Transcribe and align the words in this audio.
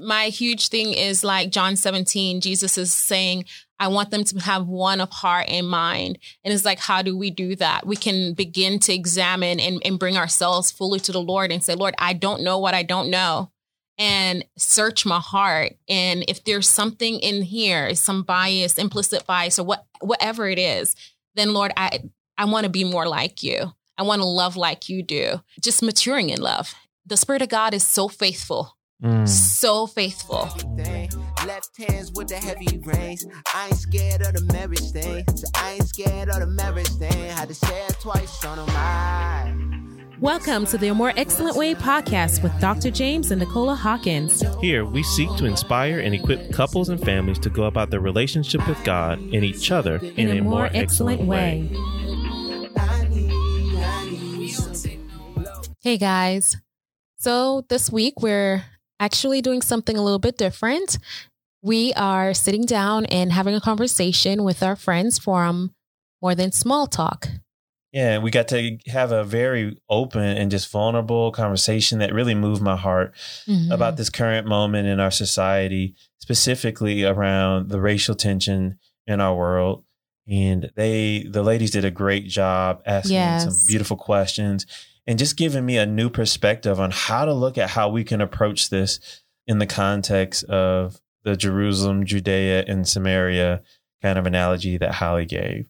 My 0.00 0.26
huge 0.28 0.68
thing 0.68 0.94
is 0.94 1.24
like 1.24 1.50
John 1.50 1.74
17, 1.74 2.40
Jesus 2.40 2.78
is 2.78 2.92
saying, 2.92 3.46
I 3.80 3.88
want 3.88 4.10
them 4.10 4.24
to 4.24 4.38
have 4.40 4.66
one 4.66 5.00
of 5.00 5.10
heart 5.10 5.46
and 5.48 5.68
mind. 5.68 6.18
And 6.44 6.52
it's 6.52 6.64
like, 6.64 6.78
how 6.78 7.02
do 7.02 7.16
we 7.16 7.30
do 7.30 7.56
that? 7.56 7.86
We 7.86 7.96
can 7.96 8.34
begin 8.34 8.78
to 8.80 8.92
examine 8.92 9.60
and, 9.60 9.80
and 9.84 9.98
bring 9.98 10.16
ourselves 10.16 10.70
fully 10.70 11.00
to 11.00 11.12
the 11.12 11.20
Lord 11.20 11.52
and 11.52 11.62
say, 11.62 11.74
Lord, 11.74 11.94
I 11.98 12.12
don't 12.12 12.42
know 12.42 12.58
what 12.58 12.74
I 12.74 12.82
don't 12.82 13.10
know. 13.10 13.50
And 13.98 14.44
search 14.56 15.04
my 15.04 15.18
heart. 15.18 15.72
And 15.88 16.24
if 16.28 16.44
there's 16.44 16.68
something 16.68 17.18
in 17.18 17.42
here, 17.42 17.94
some 17.96 18.22
bias, 18.22 18.78
implicit 18.78 19.26
bias, 19.26 19.58
or 19.58 19.64
what 19.64 19.86
whatever 20.00 20.48
it 20.48 20.58
is, 20.58 20.94
then 21.34 21.52
Lord, 21.52 21.72
I 21.76 22.04
I 22.36 22.44
want 22.44 22.62
to 22.64 22.70
be 22.70 22.84
more 22.84 23.08
like 23.08 23.42
you. 23.42 23.72
I 23.96 24.04
want 24.04 24.20
to 24.20 24.26
love 24.26 24.56
like 24.56 24.88
you 24.88 25.02
do. 25.02 25.42
Just 25.60 25.82
maturing 25.82 26.30
in 26.30 26.40
love. 26.40 26.76
The 27.04 27.16
Spirit 27.16 27.42
of 27.42 27.48
God 27.48 27.74
is 27.74 27.84
so 27.84 28.06
faithful. 28.06 28.77
Mm. 29.02 29.28
So 29.28 29.86
faithful. 29.86 30.48
Left 31.46 31.70
hands 31.76 32.10
with 32.16 32.26
the 32.26 32.34
heavy 32.34 32.80
rains. 32.84 33.24
I 33.54 33.66
ain't 33.66 33.76
scared 33.76 34.22
of 34.22 34.34
the 34.34 34.52
marriage 34.52 34.90
thing. 34.90 35.24
I 35.54 35.74
ain't 35.74 35.86
scared 35.86 36.28
of 36.28 36.40
the 36.40 36.48
marriage 36.48 36.88
thing. 36.88 37.30
Had 37.30 37.46
to 37.46 37.54
say 37.54 37.86
it 37.86 37.96
twice 38.00 38.44
on 38.44 38.58
my 38.66 39.54
Welcome 40.20 40.66
to 40.66 40.78
the 40.78 40.92
More 40.94 41.12
Excellent 41.16 41.56
Way 41.56 41.76
podcast 41.76 42.42
with 42.42 42.50
Dr. 42.60 42.90
James 42.90 43.30
and 43.30 43.38
Nicola 43.38 43.76
Hawkins. 43.76 44.42
Here, 44.60 44.84
we 44.84 45.04
seek 45.04 45.32
to 45.36 45.44
inspire 45.44 46.00
and 46.00 46.12
equip 46.12 46.52
couples 46.52 46.88
and 46.88 47.00
families 47.00 47.38
to 47.38 47.50
go 47.50 47.64
about 47.64 47.90
their 47.90 48.00
relationship 48.00 48.66
with 48.66 48.82
God 48.82 49.20
and 49.20 49.44
each 49.44 49.70
other 49.70 49.98
in, 49.98 50.26
in 50.26 50.28
a, 50.28 50.40
a, 50.40 50.42
more, 50.42 50.50
more 50.50 50.70
excellent, 50.74 51.20
excellent 51.20 51.28
way. 51.28 51.70
way. 51.70 51.78
Hey 55.82 55.98
guys. 55.98 56.56
So 57.18 57.64
this 57.68 57.92
week 57.92 58.20
we're 58.20 58.64
actually 59.00 59.40
doing 59.40 59.62
something 59.62 59.96
a 59.96 60.02
little 60.02 60.18
bit 60.18 60.36
different. 60.38 60.98
We 61.62 61.92
are 61.94 62.34
sitting 62.34 62.64
down 62.64 63.06
and 63.06 63.32
having 63.32 63.54
a 63.54 63.60
conversation 63.60 64.44
with 64.44 64.62
our 64.62 64.76
friends 64.76 65.18
from 65.18 65.74
More 66.22 66.34
Than 66.34 66.52
Small 66.52 66.86
Talk. 66.86 67.28
Yeah, 67.92 68.18
we 68.18 68.30
got 68.30 68.48
to 68.48 68.78
have 68.86 69.12
a 69.12 69.24
very 69.24 69.78
open 69.88 70.22
and 70.22 70.50
just 70.50 70.70
vulnerable 70.70 71.32
conversation 71.32 72.00
that 72.00 72.12
really 72.12 72.34
moved 72.34 72.60
my 72.60 72.76
heart 72.76 73.14
mm-hmm. 73.46 73.72
about 73.72 73.96
this 73.96 74.10
current 74.10 74.46
moment 74.46 74.86
in 74.86 75.00
our 75.00 75.10
society, 75.10 75.94
specifically 76.18 77.04
around 77.04 77.70
the 77.70 77.80
racial 77.80 78.14
tension 78.14 78.78
in 79.06 79.20
our 79.20 79.34
world. 79.34 79.84
And 80.28 80.70
they, 80.76 81.26
the 81.28 81.42
ladies 81.42 81.70
did 81.70 81.86
a 81.86 81.90
great 81.90 82.28
job 82.28 82.82
asking 82.84 83.14
yes. 83.14 83.44
some 83.44 83.54
beautiful 83.66 83.96
questions 83.96 84.66
and 85.08 85.18
just 85.18 85.38
giving 85.38 85.64
me 85.64 85.78
a 85.78 85.86
new 85.86 86.10
perspective 86.10 86.78
on 86.78 86.90
how 86.92 87.24
to 87.24 87.32
look 87.32 87.56
at 87.56 87.70
how 87.70 87.88
we 87.88 88.04
can 88.04 88.20
approach 88.20 88.68
this 88.68 89.00
in 89.46 89.58
the 89.58 89.66
context 89.66 90.44
of 90.44 91.00
the 91.24 91.34
Jerusalem, 91.34 92.04
Judea, 92.04 92.64
and 92.68 92.86
Samaria 92.86 93.62
kind 94.02 94.18
of 94.18 94.26
analogy 94.26 94.76
that 94.76 94.94
Holly 94.94 95.24
gave. 95.24 95.66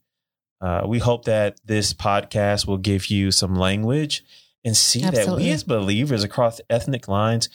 Uh, 0.61 0.83
we 0.89 0.99
hope 0.99 1.25
that 1.27 1.57
this 1.65 1.95
podcast 1.95 2.67
will 2.67 2.79
give 2.79 3.07
you 3.07 3.31
some 3.31 3.55
language 3.55 4.25
and 4.65 4.77
see 4.77 5.05
Absolutely. 5.05 5.35
that 5.35 5.41
we 5.41 5.51
as 5.53 5.63
believers 5.63 6.25
across 6.25 6.61
ethnic 6.69 7.07
lines 7.07 7.49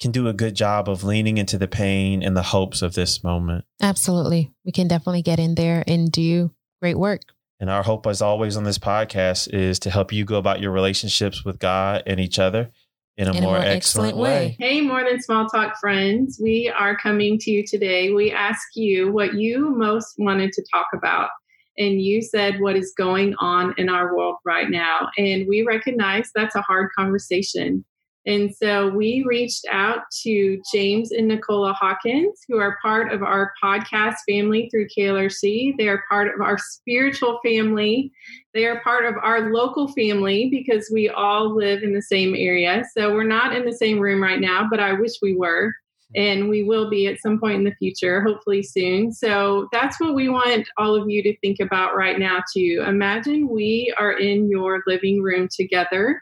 can 0.00 0.10
do 0.10 0.28
a 0.28 0.32
good 0.32 0.56
job 0.56 0.88
of 0.88 1.04
leaning 1.04 1.36
into 1.36 1.58
the 1.58 1.68
pain 1.68 2.22
and 2.22 2.34
the 2.34 2.42
hopes 2.42 2.80
of 2.80 2.94
this 2.94 3.22
moment. 3.22 3.66
Absolutely. 3.82 4.52
We 4.64 4.72
can 4.72 4.88
definitely 4.88 5.22
get 5.22 5.38
in 5.38 5.54
there 5.54 5.84
and 5.86 6.10
do 6.10 6.50
great 6.80 6.98
work. 6.98 7.20
And 7.58 7.70
our 7.70 7.82
hope, 7.82 8.06
as 8.06 8.20
always, 8.20 8.56
on 8.56 8.64
this 8.64 8.78
podcast 8.78 9.52
is 9.52 9.78
to 9.80 9.90
help 9.90 10.12
you 10.12 10.24
go 10.24 10.36
about 10.36 10.60
your 10.60 10.72
relationships 10.72 11.44
with 11.44 11.58
God 11.58 12.02
and 12.06 12.20
each 12.20 12.38
other 12.38 12.70
in 13.16 13.28
a, 13.28 13.32
in 13.32 13.42
more, 13.42 13.56
a 13.56 13.60
more, 13.60 13.66
excellent, 13.66 14.08
excellent 14.08 14.16
way. 14.18 14.30
way. 14.30 14.56
Hey, 14.58 14.80
more 14.82 15.02
than 15.02 15.22
small 15.22 15.48
talk 15.48 15.78
friends. 15.80 16.38
We 16.42 16.72
are 16.78 16.96
coming 16.96 17.38
to 17.38 17.50
you 17.50 17.64
today. 17.66 18.12
We 18.12 18.30
ask 18.30 18.60
you 18.74 19.10
what 19.10 19.34
you 19.34 19.74
most 19.74 20.14
wanted 20.18 20.52
to 20.52 20.64
talk 20.72 20.86
about. 20.94 21.30
And 21.78 22.00
you 22.00 22.22
said 22.22 22.60
what 22.60 22.76
is 22.76 22.92
going 22.96 23.34
on 23.38 23.74
in 23.78 23.88
our 23.88 24.14
world 24.14 24.36
right 24.44 24.68
now. 24.70 25.08
And 25.16 25.46
we 25.48 25.62
recognize 25.62 26.30
that's 26.34 26.54
a 26.54 26.62
hard 26.62 26.90
conversation. 26.96 27.84
And 28.26 28.52
so 28.52 28.88
we 28.88 29.24
reached 29.24 29.64
out 29.70 30.00
to 30.24 30.60
James 30.72 31.12
and 31.12 31.28
Nicola 31.28 31.72
Hawkins, 31.72 32.40
who 32.48 32.58
are 32.58 32.76
part 32.82 33.12
of 33.12 33.22
our 33.22 33.52
podcast 33.62 34.16
family 34.28 34.68
through 34.68 34.88
KLRC. 34.88 35.74
They 35.78 35.86
are 35.86 36.02
part 36.10 36.34
of 36.34 36.40
our 36.40 36.58
spiritual 36.58 37.38
family. 37.44 38.10
They 38.52 38.66
are 38.66 38.80
part 38.80 39.04
of 39.04 39.14
our 39.22 39.52
local 39.52 39.86
family 39.92 40.48
because 40.50 40.90
we 40.92 41.08
all 41.08 41.54
live 41.56 41.84
in 41.84 41.94
the 41.94 42.02
same 42.02 42.34
area. 42.34 42.82
So 42.96 43.14
we're 43.14 43.22
not 43.22 43.54
in 43.54 43.64
the 43.64 43.72
same 43.72 44.00
room 44.00 44.20
right 44.20 44.40
now, 44.40 44.66
but 44.68 44.80
I 44.80 44.92
wish 44.92 45.12
we 45.22 45.36
were. 45.36 45.72
And 46.16 46.48
we 46.48 46.64
will 46.64 46.90
be 46.90 47.06
at 47.06 47.20
some 47.20 47.38
point 47.38 47.58
in 47.58 47.64
the 47.64 47.74
future, 47.78 48.22
hopefully 48.22 48.62
soon. 48.62 49.12
So 49.12 49.68
that's 49.70 50.00
what 50.00 50.14
we 50.14 50.28
want 50.28 50.68
all 50.78 51.00
of 51.00 51.08
you 51.08 51.22
to 51.22 51.36
think 51.38 51.58
about 51.60 51.94
right 51.94 52.18
now, 52.18 52.42
too. 52.52 52.84
Imagine 52.86 53.48
we 53.48 53.94
are 53.98 54.12
in 54.12 54.48
your 54.48 54.82
living 54.86 55.22
room 55.22 55.48
together 55.54 56.20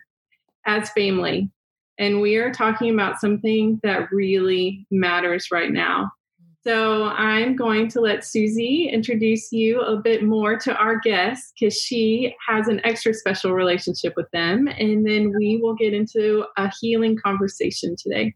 as 0.66 0.90
family 0.90 1.50
and 1.98 2.20
we 2.20 2.36
are 2.36 2.52
talking 2.52 2.92
about 2.92 3.20
something 3.20 3.80
that 3.82 4.10
really 4.12 4.86
matters 4.90 5.48
right 5.50 5.70
now. 5.70 6.10
So 6.66 7.04
I'm 7.04 7.56
going 7.56 7.88
to 7.88 8.00
let 8.00 8.24
Susie 8.24 8.88
introduce 8.88 9.52
you 9.52 9.82
a 9.82 9.98
bit 9.98 10.22
more 10.22 10.56
to 10.60 10.74
our 10.74 10.98
guests 10.98 11.52
because 11.60 11.78
she 11.78 12.34
has 12.48 12.68
an 12.68 12.80
extra 12.84 13.12
special 13.12 13.52
relationship 13.52 14.14
with 14.16 14.30
them. 14.32 14.66
And 14.66 15.06
then 15.06 15.30
we 15.38 15.58
will 15.62 15.74
get 15.74 15.92
into 15.92 16.46
a 16.56 16.72
healing 16.80 17.18
conversation 17.22 17.96
today. 18.02 18.32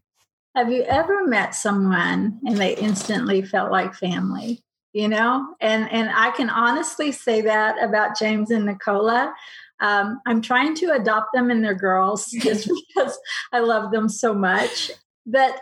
Have 0.55 0.71
you 0.71 0.83
ever 0.83 1.25
met 1.25 1.55
someone 1.55 2.39
and 2.45 2.57
they 2.57 2.75
instantly 2.75 3.41
felt 3.41 3.71
like 3.71 3.95
family? 3.95 4.61
You 4.93 5.07
know, 5.07 5.55
and 5.61 5.89
and 5.91 6.09
I 6.09 6.31
can 6.31 6.49
honestly 6.49 7.11
say 7.11 7.41
that 7.41 7.75
about 7.81 8.17
James 8.17 8.49
and 8.49 8.65
Nicola. 8.65 9.33
Um, 9.81 10.19
I'm 10.25 10.41
trying 10.41 10.75
to 10.75 10.91
adopt 10.91 11.33
them 11.33 11.49
and 11.49 11.63
their 11.63 11.75
girls 11.75 12.25
just 12.31 12.69
because 12.69 13.17
I 13.51 13.59
love 13.59 13.91
them 13.91 14.09
so 14.09 14.33
much. 14.33 14.91
But 15.25 15.59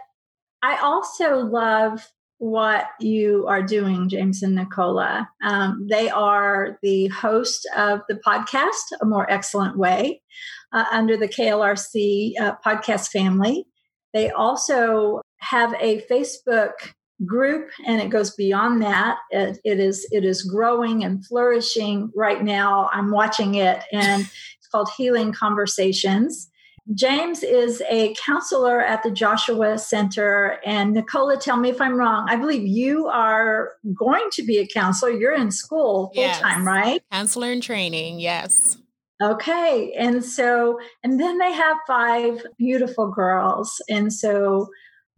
I 0.62 0.78
also 0.78 1.38
love 1.38 2.08
what 2.40 2.86
you 3.00 3.46
are 3.48 3.64
doing, 3.64 4.10
James 4.10 4.44
and 4.44 4.56
Nicola. 4.56 5.30
Um, 5.44 5.88
they 5.90 6.10
are 6.10 6.78
the 6.84 7.08
host 7.08 7.68
of 7.76 8.02
the 8.08 8.20
podcast, 8.26 8.96
A 9.02 9.06
More 9.06 9.30
Excellent 9.30 9.78
Way, 9.78 10.22
uh, 10.72 10.86
under 10.92 11.18
the 11.18 11.28
KLRC 11.28 12.34
uh, 12.40 12.56
podcast 12.64 13.10
family. 13.10 13.66
They 14.14 14.30
also 14.30 15.22
have 15.40 15.74
a 15.80 16.02
Facebook 16.10 16.74
group 17.26 17.70
and 17.86 18.02
it 18.02 18.10
goes 18.10 18.36
beyond 18.36 18.82
that. 18.82 19.18
It, 19.32 19.60
it 19.64 19.80
is 19.80 20.08
it 20.12 20.24
is 20.24 20.44
growing 20.44 21.04
and 21.04 21.26
flourishing 21.26 22.12
right 22.16 22.44
now. 22.44 22.90
I'm 22.94 23.12
watching 23.12 23.56
it 23.56 23.84
and 23.92 24.22
it's 24.22 24.68
called 24.72 24.90
healing 24.96 25.34
conversations. 25.34 26.50
James 26.94 27.44
is 27.44 27.84
a 27.90 28.16
counselor 28.26 28.80
at 28.80 29.04
the 29.04 29.12
joshua 29.12 29.78
center 29.78 30.58
and 30.66 30.94
nicola 30.94 31.36
tell 31.36 31.58
me 31.58 31.70
if 31.70 31.82
i'm 31.82 31.98
wrong. 31.98 32.28
I 32.30 32.38
believe 32.38 32.66
you 32.66 33.08
are 33.08 33.74
going 33.94 34.30
to 34.34 34.44
be 34.44 34.60
a 34.60 34.68
counselor. 34.68 35.12
You're 35.12 35.36
in 35.36 35.52
school 35.52 36.12
full 36.14 36.24
yes. 36.24 36.40
time 36.40 36.66
right? 36.66 37.02
Counselor 37.12 37.52
in 37.52 37.62
training 37.62 38.20
yes. 38.20 38.78
Okay 39.22 39.92
and 39.98 40.24
so 40.24 40.80
and 41.04 41.20
then 41.20 41.40
they 41.40 41.52
have 41.52 41.78
five 41.88 42.46
beautiful 42.58 43.12
girls 43.12 43.82
and 43.90 44.14
so 44.14 44.70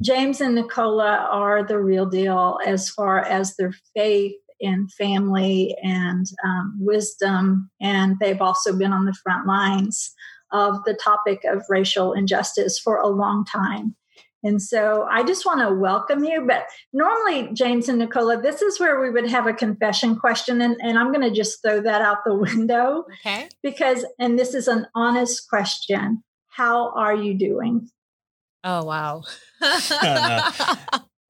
James 0.02 0.40
and 0.40 0.56
Nicola 0.56 1.28
are 1.30 1.64
the 1.64 1.80
real 1.80 2.06
deal 2.06 2.60
as 2.66 2.90
far 2.90 3.20
as 3.20 3.56
their 3.56 3.74
faith 3.96 4.36
and 4.62 4.92
family 4.94 5.76
and 5.84 6.26
um, 6.46 6.78
wisdom. 6.80 7.70
And 7.82 8.18
they've 8.20 8.42
also 8.42 8.78
been 8.78 8.94
on 8.94 9.06
the 9.06 9.18
front 9.24 9.48
lines 9.48 10.14
of 10.52 10.84
the 10.86 10.94
topic 10.94 11.42
of 11.46 11.64
racial 11.70 12.14
injustice 12.14 12.80
for 12.80 12.98
a 12.98 13.08
long 13.08 13.46
time. 13.46 13.96
And 14.42 14.62
so 14.62 15.06
I 15.10 15.24
just 15.24 15.46
want 15.46 15.60
to 15.60 15.76
welcome 15.76 16.24
you. 16.24 16.46
But 16.48 16.64
normally, 16.94 17.50
James 17.54 17.90
and 17.90 18.00
Nicola, 18.00 18.42
this 18.42 18.62
is 18.62 18.80
where 18.80 19.02
we 19.02 19.10
would 19.10 19.30
have 19.30 19.48
a 19.48 19.54
confession 19.54 20.16
question. 20.16 20.62
And, 20.62 20.78
and 20.82 20.98
I'm 20.98 21.12
going 21.12 21.28
to 21.28 21.36
just 21.36 21.62
throw 21.62 21.82
that 21.82 22.02
out 22.02 22.20
the 22.26 22.36
window. 22.36 23.06
Okay. 23.20 23.50
Because, 23.62 24.06
and 24.18 24.40
this 24.40 24.54
is 24.54 24.70
an 24.70 24.88
honest 24.96 25.50
question 25.50 26.24
How 26.48 26.94
are 26.94 27.16
you 27.16 27.38
doing? 27.38 27.90
Oh, 28.64 28.84
wow. 28.84 29.24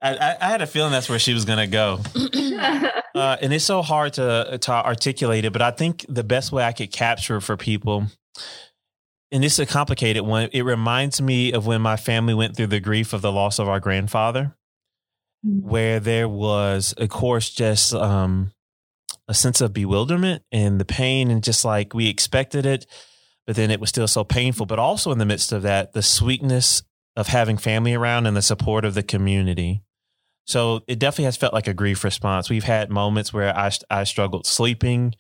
I, 0.01 0.37
I, 0.39 0.47
had 0.47 0.61
a 0.61 0.67
feeling 0.67 0.91
that's 0.91 1.09
where 1.09 1.19
she 1.19 1.33
was 1.33 1.45
going 1.45 1.59
to 1.59 1.67
go. 1.67 1.99
uh, 3.15 3.37
and 3.41 3.53
it's 3.53 3.65
so 3.65 3.81
hard 3.81 4.13
to, 4.13 4.57
to 4.61 4.71
articulate 4.71 5.45
it, 5.45 5.51
but 5.51 5.61
I 5.61 5.71
think 5.71 6.05
the 6.07 6.23
best 6.23 6.51
way 6.51 6.63
I 6.63 6.71
could 6.71 6.91
capture 6.91 7.41
for 7.41 7.57
people, 7.57 8.07
and 9.31 9.43
this 9.43 9.53
is 9.53 9.59
a 9.59 9.65
complicated 9.65 10.23
one, 10.23 10.49
it 10.53 10.61
reminds 10.61 11.21
me 11.21 11.51
of 11.51 11.67
when 11.67 11.81
my 11.81 11.97
family 11.97 12.33
went 12.33 12.55
through 12.55 12.67
the 12.67 12.79
grief 12.79 13.13
of 13.13 13.21
the 13.21 13.31
loss 13.31 13.59
of 13.59 13.67
our 13.67 13.79
grandfather, 13.79 14.55
mm-hmm. 15.45 15.67
where 15.67 15.99
there 15.99 16.29
was, 16.29 16.93
of 16.93 17.09
course, 17.09 17.49
just 17.49 17.93
um, 17.93 18.53
a 19.27 19.33
sense 19.33 19.59
of 19.59 19.73
bewilderment 19.73 20.43
and 20.51 20.79
the 20.79 20.85
pain, 20.85 21.29
and 21.29 21.43
just 21.43 21.65
like 21.65 21.93
we 21.93 22.07
expected 22.07 22.65
it, 22.65 22.85
but 23.45 23.57
then 23.57 23.69
it 23.69 23.81
was 23.81 23.89
still 23.89 24.07
so 24.07 24.23
painful. 24.23 24.65
But 24.65 24.79
also 24.79 25.11
in 25.11 25.17
the 25.17 25.25
midst 25.25 25.51
of 25.51 25.61
that, 25.63 25.91
the 25.91 26.01
sweetness 26.01 26.83
of 27.19 27.27
having 27.27 27.57
family 27.57 27.94
around 27.94 28.25
and 28.27 28.38
the 28.38 28.42
support 28.42 28.86
of 28.86 28.94
the 28.94 29.04
community. 29.04 29.83
So 30.48 30.80
it 30.88 31.00
definitely 31.00 31.25
has 31.25 31.36
felt 31.36 31.54
like 31.54 31.68
a 31.68 31.74
grief 31.74 32.06
response. 32.06 32.50
We've 32.50 32.63
had 32.63 32.89
moments 32.89 33.33
where 33.33 33.54
I 33.56 33.69
I 33.89 34.06
struggled 34.06 34.48
sleeping. 34.48 35.13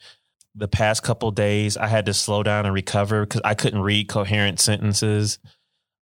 The 0.55 0.69
past 0.69 1.03
couple 1.03 1.29
days, 1.31 1.75
I 1.75 1.87
had 1.87 2.05
to 2.05 2.13
slow 2.13 2.41
down 2.41 2.65
and 2.65 2.73
recover 2.73 3.25
because 3.25 3.41
I 3.43 3.53
couldn't 3.53 3.81
read 3.81 4.07
coherent 4.07 4.61
sentences. 4.61 5.39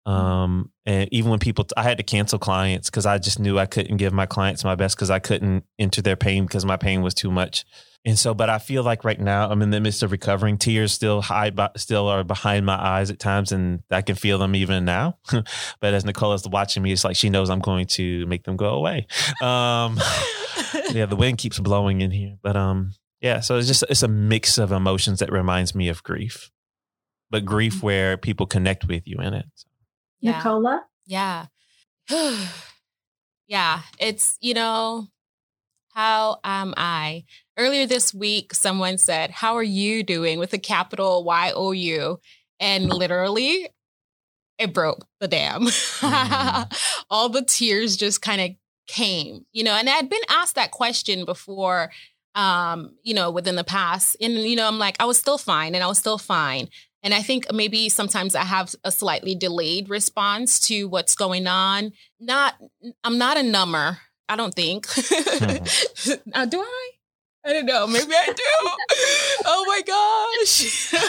Um, 0.06 0.72
and 0.86 1.10
even 1.12 1.32
when 1.32 1.40
people, 1.40 1.66
I 1.76 1.84
had 1.84 1.98
to 1.98 2.04
cancel 2.04 2.38
clients 2.38 2.90
because 2.90 3.06
I 3.06 3.18
just 3.18 3.40
knew 3.40 3.58
I 3.58 3.66
couldn't 3.66 3.98
give 3.98 4.14
my 4.14 4.26
clients 4.26 4.64
my 4.64 4.76
best 4.76 4.96
because 4.96 5.10
I 5.10 5.20
couldn't 5.20 5.64
enter 5.80 6.02
their 6.02 6.16
pain 6.16 6.46
because 6.46 6.64
my 6.66 6.78
pain 6.78 7.02
was 7.02 7.14
too 7.14 7.32
much. 7.32 7.66
And 8.06 8.20
so, 8.20 8.36
but 8.36 8.52
I 8.52 8.60
feel 8.60 8.84
like 8.84 9.04
right 9.04 9.20
now 9.20 9.50
I'm 9.50 9.64
in 9.64 9.72
the 9.72 9.82
midst 9.82 10.04
of 10.04 10.12
recovering. 10.12 10.60
Tears 10.60 10.94
still 10.94 11.22
hide, 11.22 11.60
still 11.76 12.08
are 12.08 12.24
behind 12.24 12.64
my 12.64 12.76
eyes 12.76 13.10
at 13.10 13.18
times, 13.18 13.52
and 13.52 13.82
I 13.90 14.04
can 14.04 14.16
feel 14.16 14.38
them 14.38 14.56
even 14.56 14.86
now. 14.86 15.18
but 15.32 15.94
as 15.96 16.06
Nicola's 16.06 16.48
watching 16.48 16.84
me, 16.84 16.92
it's 16.92 17.04
like 17.04 17.16
she 17.16 17.32
knows 17.32 17.50
I'm 17.50 17.60
going 17.60 17.88
to 17.88 18.28
make 18.28 18.44
them 18.44 18.58
go 18.58 18.76
away. 18.76 19.08
Um, 19.42 19.98
yeah, 20.92 21.08
the 21.08 21.16
wind 21.18 21.40
keeps 21.40 21.58
blowing 21.58 22.02
in 22.02 22.12
here, 22.12 22.38
but 22.44 22.56
um, 22.56 22.92
yeah. 23.22 23.40
So 23.40 23.58
it's 23.58 23.68
just 23.68 23.84
it's 23.90 24.04
a 24.04 24.08
mix 24.08 24.60
of 24.60 24.72
emotions 24.72 25.20
that 25.20 25.32
reminds 25.32 25.74
me 25.74 25.90
of 25.90 26.04
grief, 26.04 26.52
but 27.32 27.44
grief 27.44 27.78
mm-hmm. 27.78 27.88
where 27.88 28.18
people 28.18 28.46
connect 28.46 28.88
with 28.88 29.08
you 29.08 29.18
in 29.18 29.34
it. 29.34 29.48
Yeah. 30.26 30.38
Nicola, 30.38 30.86
yeah, 31.06 31.46
yeah. 33.48 33.82
It's 34.00 34.38
you 34.42 34.54
know 34.54 35.08
how 35.96 36.40
am 36.44 36.74
I? 36.76 37.24
Earlier 37.58 37.88
this 37.88 38.14
week, 38.14 38.54
someone 38.54 38.98
said, 38.98 39.32
How 39.32 39.56
are 39.56 39.64
you 39.64 40.04
doing 40.04 40.40
with 40.40 40.52
a 40.54 40.58
capital 40.58 41.24
Y 41.24 41.54
O 41.56 41.72
U? 41.72 42.20
And 42.60 42.90
literally, 42.90 43.70
it 44.60 44.74
broke 44.74 45.08
the 45.22 45.30
dam. 45.30 45.64
Mm. 45.64 47.06
All 47.10 47.30
the 47.30 47.44
tears 47.44 47.96
just 47.96 48.22
kind 48.22 48.42
of 48.42 48.52
came, 48.88 49.46
you 49.54 49.64
know, 49.64 49.72
and 49.72 49.90
I 49.90 49.94
had 49.94 50.10
been 50.10 50.22
asked 50.30 50.56
that 50.56 50.72
question 50.72 51.24
before, 51.24 51.92
um, 52.36 52.96
you 53.04 53.14
know, 53.14 53.32
within 53.32 53.56
the 53.56 53.64
past. 53.64 54.18
And, 54.20 54.34
you 54.34 54.58
know, 54.58 54.68
I'm 54.68 54.80
like, 54.80 54.98
I 55.00 55.06
was 55.06 55.18
still 55.18 55.38
fine 55.38 55.76
and 55.76 55.84
I 55.84 55.88
was 55.88 55.98
still 55.98 56.18
fine. 56.18 56.68
And 57.06 57.14
I 57.14 57.22
think 57.22 57.54
maybe 57.54 57.88
sometimes 57.88 58.36
I 58.36 58.44
have 58.44 58.74
a 58.84 58.92
slightly 58.92 59.36
delayed 59.36 59.90
response 59.90 60.60
to 60.68 60.86
what's 60.86 61.14
going 61.14 61.46
on. 61.46 61.94
Not, 62.20 62.56
I'm 63.04 63.20
not 63.20 63.38
a 63.38 63.44
number 63.44 64.00
I 64.28 64.36
don't 64.36 64.56
think. 64.56 64.88
mm-hmm. 64.88 66.30
uh, 66.34 66.46
do 66.48 66.60
I? 66.60 66.90
I 67.46 67.54
don't 67.54 67.68
know. 67.68 67.86
Maybe 67.86 68.12
I 68.12 68.26
do. 68.26 68.44
oh 69.46 69.66
my 69.68 69.82
gosh. 69.86 70.94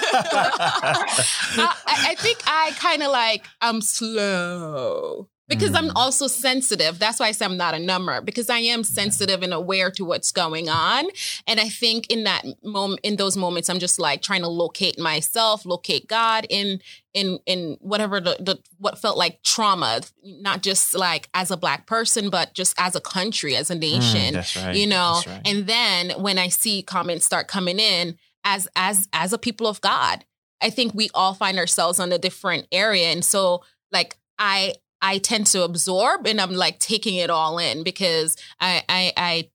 I, 1.56 1.74
I, 1.86 2.14
think 2.18 2.40
I 2.46 2.72
kind 2.76 3.02
of 3.02 3.10
like, 3.10 3.46
I'm 3.62 3.80
slow 3.80 5.30
because 5.48 5.70
mm. 5.70 5.76
I'm 5.76 5.90
also 5.96 6.26
sensitive. 6.26 6.98
That's 6.98 7.20
why 7.20 7.26
I 7.26 7.32
say 7.32 7.44
I'm 7.44 7.56
not 7.56 7.74
a 7.74 7.78
number 7.78 8.20
because 8.20 8.50
I 8.50 8.58
am 8.58 8.82
sensitive 8.84 9.42
and 9.42 9.52
aware 9.52 9.90
to 9.92 10.04
what's 10.04 10.32
going 10.32 10.68
on. 10.68 11.06
And 11.46 11.60
I 11.60 11.68
think 11.68 12.10
in 12.10 12.24
that 12.24 12.44
moment, 12.64 13.00
in 13.02 13.16
those 13.16 13.36
moments, 13.36 13.68
I'm 13.68 13.78
just 13.78 13.98
like 13.98 14.22
trying 14.22 14.42
to 14.42 14.48
locate 14.48 14.98
myself, 14.98 15.64
locate 15.64 16.08
God 16.08 16.46
in 16.50 16.80
in 17.14 17.38
in 17.46 17.76
whatever 17.80 18.20
the, 18.20 18.36
the 18.40 18.58
what 18.78 18.98
felt 18.98 19.16
like 19.16 19.42
trauma, 19.42 20.00
not 20.22 20.62
just 20.62 20.94
like 20.94 21.28
as 21.32 21.50
a 21.50 21.56
black 21.56 21.86
person, 21.86 22.28
but 22.28 22.52
just 22.54 22.74
as 22.78 22.96
a 22.96 23.00
country, 23.00 23.56
as 23.56 23.70
a 23.70 23.76
mm, 23.76 23.80
nation. 23.80 24.34
Mm, 24.34 24.66
right. 24.66 24.76
You 24.76 24.86
know. 24.86 25.22
Right. 25.26 25.42
And 25.44 25.66
then 25.66 26.10
when 26.20 26.38
I 26.38 26.48
see 26.48 26.82
comments 26.82 27.24
start 27.24 27.48
coming 27.48 27.78
in 27.78 28.18
as 28.44 28.68
as 28.76 29.08
as 29.12 29.32
a 29.32 29.38
people 29.38 29.66
of 29.66 29.80
God, 29.80 30.24
I 30.60 30.70
think 30.70 30.92
we 30.94 31.08
all 31.14 31.34
find 31.34 31.58
ourselves 31.58 32.00
on 32.00 32.10
a 32.12 32.18
different 32.18 32.66
area, 32.72 33.08
and 33.08 33.24
so 33.24 33.62
like 33.92 34.18
I 34.38 34.74
I 35.06 35.18
tend 35.18 35.46
to 35.48 35.62
absorb 35.62 36.26
and 36.26 36.40
I'm 36.40 36.52
like 36.52 36.80
taking 36.80 37.14
it 37.14 37.30
all 37.30 37.58
in 37.58 37.84
because 37.84 38.36
I, 38.60 38.82
I, 38.88 39.12
I 39.16 39.50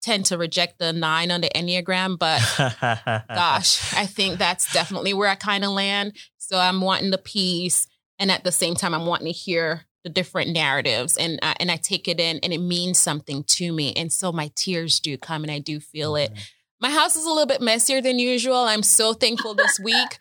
tend 0.00 0.24
to 0.26 0.38
reject 0.38 0.78
the 0.78 0.94
nine 0.94 1.30
on 1.30 1.42
the 1.42 1.50
Enneagram, 1.54 2.18
but 2.18 2.40
gosh, 3.28 3.92
I 3.92 4.06
think 4.06 4.38
that's 4.38 4.72
definitely 4.72 5.12
where 5.12 5.28
I 5.28 5.34
kind 5.34 5.62
of 5.62 5.72
land. 5.72 6.16
So 6.38 6.58
I'm 6.58 6.80
wanting 6.80 7.10
the 7.10 7.18
peace. 7.18 7.86
And 8.18 8.30
at 8.30 8.44
the 8.44 8.52
same 8.52 8.74
time, 8.76 8.94
I'm 8.94 9.04
wanting 9.04 9.26
to 9.26 9.32
hear 9.32 9.82
the 10.04 10.08
different 10.10 10.52
narratives 10.52 11.18
and 11.18 11.38
uh, 11.42 11.54
and 11.60 11.70
I 11.70 11.76
take 11.76 12.08
it 12.08 12.20
in 12.20 12.38
and 12.42 12.52
it 12.52 12.60
means 12.60 12.98
something 12.98 13.44
to 13.44 13.72
me. 13.72 13.92
And 13.94 14.10
so 14.10 14.32
my 14.32 14.50
tears 14.54 15.00
do 15.00 15.18
come 15.18 15.42
and 15.44 15.50
I 15.50 15.58
do 15.58 15.80
feel 15.80 16.16
it. 16.16 16.32
My 16.80 16.90
house 16.90 17.14
is 17.16 17.24
a 17.26 17.28
little 17.28 17.46
bit 17.46 17.60
messier 17.60 18.00
than 18.00 18.18
usual. 18.18 18.56
I'm 18.56 18.82
so 18.82 19.12
thankful 19.12 19.54
this 19.54 19.78
week. 19.78 20.18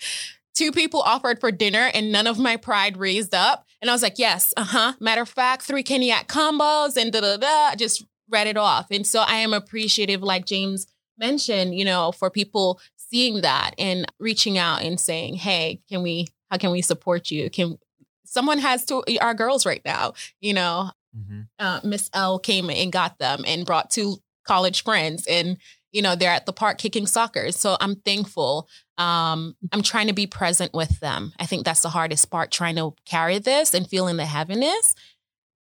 Two 0.53 0.71
people 0.71 1.01
offered 1.01 1.39
for 1.39 1.51
dinner 1.51 1.89
and 1.93 2.11
none 2.11 2.27
of 2.27 2.37
my 2.37 2.57
pride 2.57 2.97
raised 2.97 3.33
up. 3.33 3.65
And 3.83 3.89
I 3.89 3.93
was 3.93 4.01
like, 4.01 4.17
yes, 4.17 4.53
uh 4.55 4.63
huh. 4.63 4.93
Matter 5.01 5.23
of 5.23 5.27
fact, 5.27 5.63
three 5.63 5.83
Cognac 5.83 6.29
combos 6.29 6.95
and 6.95 7.11
da 7.11 7.19
da 7.19 7.35
da. 7.35 7.75
Just 7.75 8.05
read 8.29 8.47
it 8.47 8.55
off. 8.55 8.87
And 8.91 9.05
so 9.05 9.19
I 9.27 9.35
am 9.35 9.53
appreciative, 9.53 10.23
like 10.23 10.45
James 10.45 10.87
mentioned, 11.17 11.75
you 11.75 11.83
know, 11.83 12.13
for 12.13 12.29
people 12.29 12.79
seeing 12.95 13.41
that 13.41 13.75
and 13.77 14.05
reaching 14.21 14.57
out 14.57 14.83
and 14.83 14.97
saying, 14.97 15.35
hey, 15.35 15.81
can 15.89 16.01
we, 16.01 16.27
how 16.49 16.55
can 16.55 16.71
we 16.71 16.81
support 16.81 17.29
you? 17.29 17.49
Can 17.49 17.77
someone 18.23 18.59
has 18.59 18.85
two, 18.85 19.03
our 19.19 19.33
girls 19.33 19.65
right 19.65 19.81
now, 19.83 20.13
you 20.39 20.53
know, 20.53 20.91
mm-hmm. 21.13 21.41
uh, 21.59 21.81
Miss 21.83 22.09
L 22.13 22.39
came 22.39 22.69
and 22.69 22.89
got 22.89 23.19
them 23.19 23.43
and 23.45 23.65
brought 23.65 23.91
two 23.91 24.15
college 24.45 24.83
friends 24.83 25.25
and 25.27 25.57
you 25.91 26.01
know 26.01 26.15
they're 26.15 26.31
at 26.31 26.45
the 26.45 26.53
park 26.53 26.77
kicking 26.77 27.07
soccer 27.07 27.51
so 27.51 27.77
i'm 27.79 27.95
thankful 27.95 28.67
um, 28.97 29.55
i'm 29.71 29.81
trying 29.81 30.07
to 30.07 30.13
be 30.13 30.27
present 30.27 30.73
with 30.73 30.99
them. 30.99 31.33
I 31.39 31.45
think 31.45 31.65
that's 31.65 31.81
the 31.81 31.89
hardest 31.89 32.29
part 32.29 32.51
trying 32.51 32.75
to 32.75 32.93
carry 33.05 33.39
this 33.39 33.73
and 33.73 33.87
feeling 33.87 34.17
the 34.17 34.25
heaviness 34.25 34.95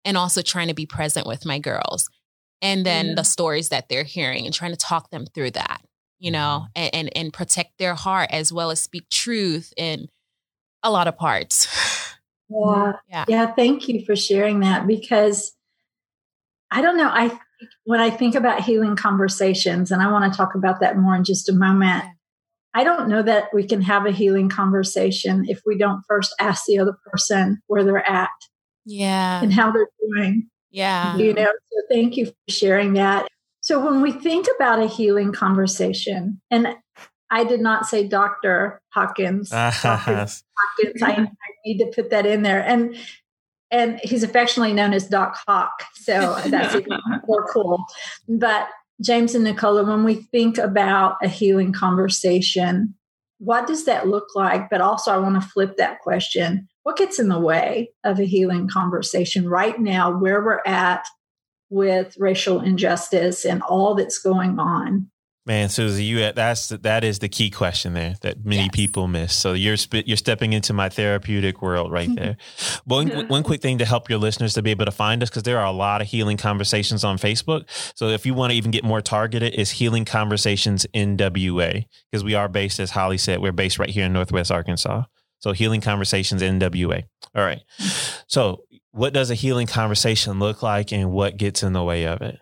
and 0.04 0.16
also 0.16 0.42
trying 0.42 0.68
to 0.68 0.74
be 0.74 0.86
present 0.86 1.26
with 1.26 1.46
my 1.46 1.58
girls. 1.58 2.10
And 2.60 2.86
then 2.86 3.08
yeah. 3.08 3.14
the 3.16 3.24
stories 3.24 3.70
that 3.70 3.88
they're 3.88 4.04
hearing 4.04 4.44
and 4.44 4.54
trying 4.54 4.70
to 4.72 4.76
talk 4.76 5.10
them 5.10 5.26
through 5.26 5.52
that 5.52 5.80
you 6.18 6.30
know 6.30 6.66
mm-hmm. 6.66 6.72
and, 6.76 6.94
and 6.94 7.10
and 7.16 7.32
protect 7.32 7.78
their 7.78 7.94
heart 7.94 8.30
as 8.30 8.52
well 8.52 8.70
as 8.70 8.80
speak 8.80 9.08
truth 9.10 9.72
in 9.76 10.08
a 10.82 10.90
lot 10.90 11.08
of 11.08 11.16
parts. 11.16 11.66
Yeah. 11.66 12.92
Yeah. 13.08 13.24
Yeah 13.28 13.54
thank 13.54 13.88
you 13.88 14.04
for 14.04 14.14
sharing 14.14 14.60
that 14.60 14.86
because 14.86 15.54
i 16.70 16.82
don't 16.82 16.98
know 16.98 17.08
i 17.08 17.40
when 17.84 18.00
I 18.00 18.10
think 18.10 18.34
about 18.34 18.62
healing 18.62 18.96
conversations, 18.96 19.90
and 19.90 20.02
I 20.02 20.10
want 20.10 20.30
to 20.30 20.36
talk 20.36 20.54
about 20.54 20.80
that 20.80 20.96
more 20.96 21.16
in 21.16 21.24
just 21.24 21.48
a 21.48 21.52
moment, 21.52 22.04
I 22.74 22.84
don't 22.84 23.08
know 23.08 23.22
that 23.22 23.48
we 23.52 23.66
can 23.66 23.82
have 23.82 24.06
a 24.06 24.10
healing 24.10 24.48
conversation 24.48 25.44
if 25.46 25.60
we 25.66 25.76
don't 25.76 26.02
first 26.08 26.34
ask 26.40 26.64
the 26.66 26.78
other 26.78 26.96
person 27.06 27.60
where 27.66 27.84
they're 27.84 28.08
at. 28.08 28.30
Yeah. 28.86 29.42
And 29.42 29.52
how 29.52 29.70
they're 29.70 29.88
doing. 30.14 30.48
Yeah. 30.70 31.16
You 31.16 31.34
know, 31.34 31.44
so 31.44 31.82
thank 31.90 32.16
you 32.16 32.26
for 32.26 32.32
sharing 32.48 32.94
that. 32.94 33.28
So 33.60 33.78
when 33.84 34.00
we 34.02 34.10
think 34.10 34.46
about 34.56 34.82
a 34.82 34.86
healing 34.86 35.32
conversation, 35.32 36.40
and 36.50 36.74
I 37.30 37.44
did 37.44 37.60
not 37.60 37.86
say 37.86 38.06
Dr. 38.06 38.80
Hawkins. 38.90 39.50
Hawkins, 39.52 40.44
Hawkins 40.58 41.02
I, 41.02 41.12
I, 41.12 41.28
need 41.64 41.78
to 41.78 41.86
put 41.94 42.10
that 42.10 42.26
in 42.26 42.42
there. 42.42 42.62
And 42.62 42.96
and 43.70 43.98
he's 44.02 44.22
affectionately 44.22 44.74
known 44.74 44.92
as 44.92 45.08
Doc 45.08 45.38
Hawk. 45.46 45.84
So 45.94 46.38
that's 46.46 46.74
even 46.74 46.98
more 47.26 47.46
cool. 47.52 47.84
But 48.28 48.68
James 49.02 49.34
and 49.34 49.44
Nicola, 49.44 49.84
when 49.84 50.04
we 50.04 50.14
think 50.14 50.58
about 50.58 51.16
a 51.22 51.28
healing 51.28 51.72
conversation, 51.72 52.94
what 53.38 53.66
does 53.66 53.84
that 53.84 54.08
look 54.08 54.28
like? 54.34 54.70
But 54.70 54.80
also, 54.80 55.10
I 55.10 55.18
want 55.18 55.40
to 55.42 55.48
flip 55.48 55.76
that 55.76 56.00
question. 56.00 56.68
What 56.84 56.96
gets 56.96 57.18
in 57.18 57.28
the 57.28 57.40
way 57.40 57.90
of 58.04 58.18
a 58.18 58.24
healing 58.24 58.68
conversation 58.68 59.48
right 59.48 59.78
now, 59.78 60.16
where 60.16 60.42
we're 60.42 60.62
at 60.64 61.04
with 61.70 62.16
racial 62.18 62.60
injustice 62.60 63.44
and 63.44 63.62
all 63.62 63.94
that's 63.94 64.18
going 64.18 64.58
on? 64.58 65.10
Man, 65.44 65.70
Susie, 65.70 66.04
you 66.04 66.32
that's 66.32 66.68
that 66.68 67.02
is 67.02 67.18
the 67.18 67.28
key 67.28 67.50
question 67.50 67.94
there 67.94 68.14
that 68.22 68.44
many 68.44 68.62
yes. 68.62 68.70
people 68.72 69.08
miss. 69.08 69.34
So 69.34 69.54
you're 69.54 69.76
you're 69.92 70.16
stepping 70.16 70.52
into 70.52 70.72
my 70.72 70.88
therapeutic 70.88 71.60
world 71.60 71.90
right 71.90 72.08
there. 72.14 72.36
one 72.84 73.08
one 73.28 73.42
quick 73.42 73.60
thing 73.60 73.78
to 73.78 73.84
help 73.84 74.08
your 74.08 74.20
listeners 74.20 74.54
to 74.54 74.62
be 74.62 74.70
able 74.70 74.84
to 74.84 74.92
find 74.92 75.20
us 75.20 75.30
because 75.30 75.42
there 75.42 75.58
are 75.58 75.66
a 75.66 75.72
lot 75.72 76.00
of 76.00 76.06
healing 76.06 76.36
conversations 76.36 77.02
on 77.02 77.18
Facebook. 77.18 77.64
So 77.96 78.08
if 78.08 78.24
you 78.24 78.34
want 78.34 78.52
to 78.52 78.56
even 78.56 78.70
get 78.70 78.84
more 78.84 79.00
targeted, 79.00 79.54
is 79.54 79.72
Healing 79.72 80.04
Conversations 80.04 80.86
NWA 80.94 81.86
because 82.10 82.22
we 82.22 82.34
are 82.34 82.48
based, 82.48 82.78
as 82.78 82.92
Holly 82.92 83.18
said, 83.18 83.40
we're 83.40 83.50
based 83.50 83.80
right 83.80 83.90
here 83.90 84.06
in 84.06 84.12
Northwest 84.12 84.52
Arkansas. 84.52 85.04
So 85.40 85.50
Healing 85.50 85.80
Conversations 85.80 86.40
NWA. 86.40 87.02
All 87.34 87.44
right. 87.44 87.62
So 88.28 88.62
what 88.92 89.12
does 89.12 89.30
a 89.30 89.34
healing 89.34 89.66
conversation 89.66 90.38
look 90.38 90.62
like, 90.62 90.92
and 90.92 91.10
what 91.10 91.36
gets 91.36 91.62
in 91.62 91.72
the 91.72 91.82
way 91.82 92.04
of 92.04 92.20
it? 92.20 92.38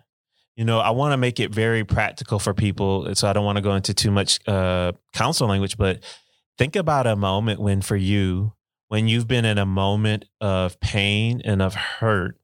You 0.61 0.65
know, 0.65 0.77
I 0.77 0.91
want 0.91 1.13
to 1.13 1.17
make 1.17 1.39
it 1.39 1.49
very 1.49 1.83
practical 1.83 2.37
for 2.37 2.53
people. 2.53 3.15
So 3.15 3.27
I 3.27 3.33
don't 3.33 3.45
want 3.45 3.55
to 3.55 3.63
go 3.63 3.73
into 3.73 3.95
too 3.95 4.11
much 4.11 4.47
uh, 4.47 4.91
counsel 5.11 5.47
language, 5.47 5.75
but 5.75 6.03
think 6.59 6.75
about 6.75 7.07
a 7.07 7.15
moment 7.15 7.59
when, 7.59 7.81
for 7.81 7.95
you, 7.95 8.53
when 8.87 9.07
you've 9.07 9.27
been 9.27 9.43
in 9.43 9.57
a 9.57 9.65
moment 9.65 10.25
of 10.39 10.79
pain 10.79 11.41
and 11.43 11.63
of 11.63 11.73
hurt, 11.73 12.39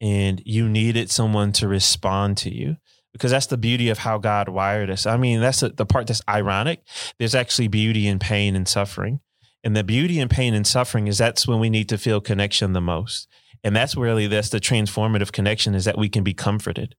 and 0.00 0.40
you 0.46 0.68
needed 0.68 1.10
someone 1.10 1.50
to 1.54 1.66
respond 1.66 2.36
to 2.36 2.54
you. 2.54 2.76
Because 3.12 3.32
that's 3.32 3.46
the 3.46 3.58
beauty 3.58 3.88
of 3.88 3.98
how 3.98 4.18
God 4.18 4.48
wired 4.48 4.88
us. 4.88 5.04
I 5.04 5.16
mean, 5.16 5.40
that's 5.40 5.62
the 5.62 5.84
part 5.84 6.06
that's 6.06 6.22
ironic. 6.28 6.84
There's 7.18 7.34
actually 7.34 7.66
beauty 7.66 8.06
in 8.06 8.20
pain 8.20 8.54
and 8.54 8.68
suffering. 8.68 9.18
And 9.64 9.76
the 9.76 9.82
beauty 9.82 10.20
in 10.20 10.28
pain 10.28 10.54
and 10.54 10.64
suffering 10.64 11.08
is 11.08 11.18
that's 11.18 11.48
when 11.48 11.58
we 11.58 11.70
need 11.70 11.88
to 11.88 11.98
feel 11.98 12.20
connection 12.20 12.72
the 12.72 12.80
most. 12.80 13.26
And 13.64 13.74
that's 13.74 13.96
really 13.96 14.28
that's 14.28 14.50
the 14.50 14.60
transformative 14.60 15.32
connection 15.32 15.74
is 15.74 15.86
that 15.86 15.98
we 15.98 16.08
can 16.08 16.22
be 16.22 16.34
comforted. 16.34 16.94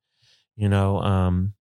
You 0.55 0.70
know, 0.70 1.00
um, 1.01 1.53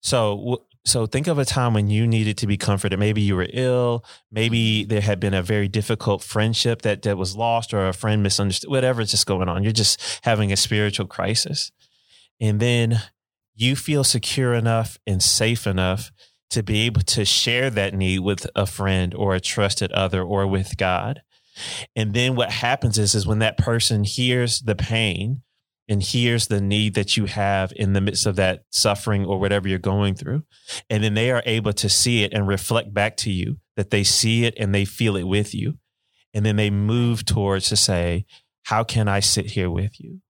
so 0.00 0.64
so 0.84 1.06
think 1.06 1.26
of 1.26 1.38
a 1.38 1.44
time 1.44 1.74
when 1.74 1.88
you 1.90 2.06
needed 2.06 2.38
to 2.38 2.46
be 2.46 2.56
comforted. 2.56 2.98
Maybe 2.98 3.20
you 3.20 3.36
were 3.36 3.48
ill. 3.52 4.04
Maybe 4.30 4.84
there 4.84 5.02
had 5.02 5.20
been 5.20 5.34
a 5.34 5.42
very 5.42 5.68
difficult 5.68 6.22
friendship 6.22 6.82
that, 6.82 7.02
that 7.02 7.18
was 7.18 7.36
lost 7.36 7.74
or 7.74 7.86
a 7.86 7.92
friend 7.92 8.22
misunderstood, 8.22 8.70
whatever's 8.70 9.10
just 9.10 9.26
going 9.26 9.48
on. 9.48 9.62
You're 9.62 9.72
just 9.72 10.20
having 10.22 10.52
a 10.52 10.56
spiritual 10.56 11.06
crisis. 11.06 11.70
And 12.40 12.60
then 12.60 13.02
you 13.54 13.76
feel 13.76 14.04
secure 14.04 14.54
enough 14.54 14.98
and 15.06 15.22
safe 15.22 15.66
enough 15.66 16.10
to 16.50 16.62
be 16.62 16.80
able 16.80 17.02
to 17.02 17.24
share 17.24 17.68
that 17.70 17.94
need 17.94 18.20
with 18.20 18.46
a 18.56 18.66
friend 18.66 19.14
or 19.14 19.34
a 19.34 19.40
trusted 19.40 19.92
other 19.92 20.22
or 20.22 20.46
with 20.46 20.78
God. 20.78 21.22
And 21.94 22.14
then 22.14 22.36
what 22.36 22.50
happens 22.50 22.98
is, 22.98 23.14
is 23.14 23.26
when 23.26 23.40
that 23.40 23.58
person 23.58 24.02
hears 24.02 24.60
the 24.60 24.74
pain 24.74 25.42
and 25.90 26.02
hears 26.02 26.46
the 26.46 26.60
need 26.60 26.94
that 26.94 27.16
you 27.16 27.26
have 27.26 27.72
in 27.74 27.92
the 27.92 28.00
midst 28.00 28.24
of 28.24 28.36
that 28.36 28.62
suffering 28.70 29.26
or 29.26 29.40
whatever 29.40 29.68
you're 29.68 29.78
going 29.78 30.14
through. 30.14 30.44
And 30.88 31.02
then 31.02 31.14
they 31.14 31.32
are 31.32 31.42
able 31.44 31.72
to 31.74 31.88
see 31.88 32.22
it 32.22 32.32
and 32.32 32.46
reflect 32.46 32.94
back 32.94 33.16
to 33.18 33.30
you 33.30 33.56
that 33.76 33.90
they 33.90 34.04
see 34.04 34.44
it 34.44 34.54
and 34.56 34.72
they 34.72 34.84
feel 34.84 35.16
it 35.16 35.24
with 35.24 35.52
you. 35.52 35.78
And 36.32 36.46
then 36.46 36.54
they 36.54 36.70
move 36.70 37.24
towards 37.24 37.68
to 37.70 37.76
say, 37.76 38.24
how 38.66 38.84
can 38.84 39.08
I 39.08 39.18
sit 39.18 39.50
here 39.50 39.68
with 39.68 40.00
you? 40.00 40.20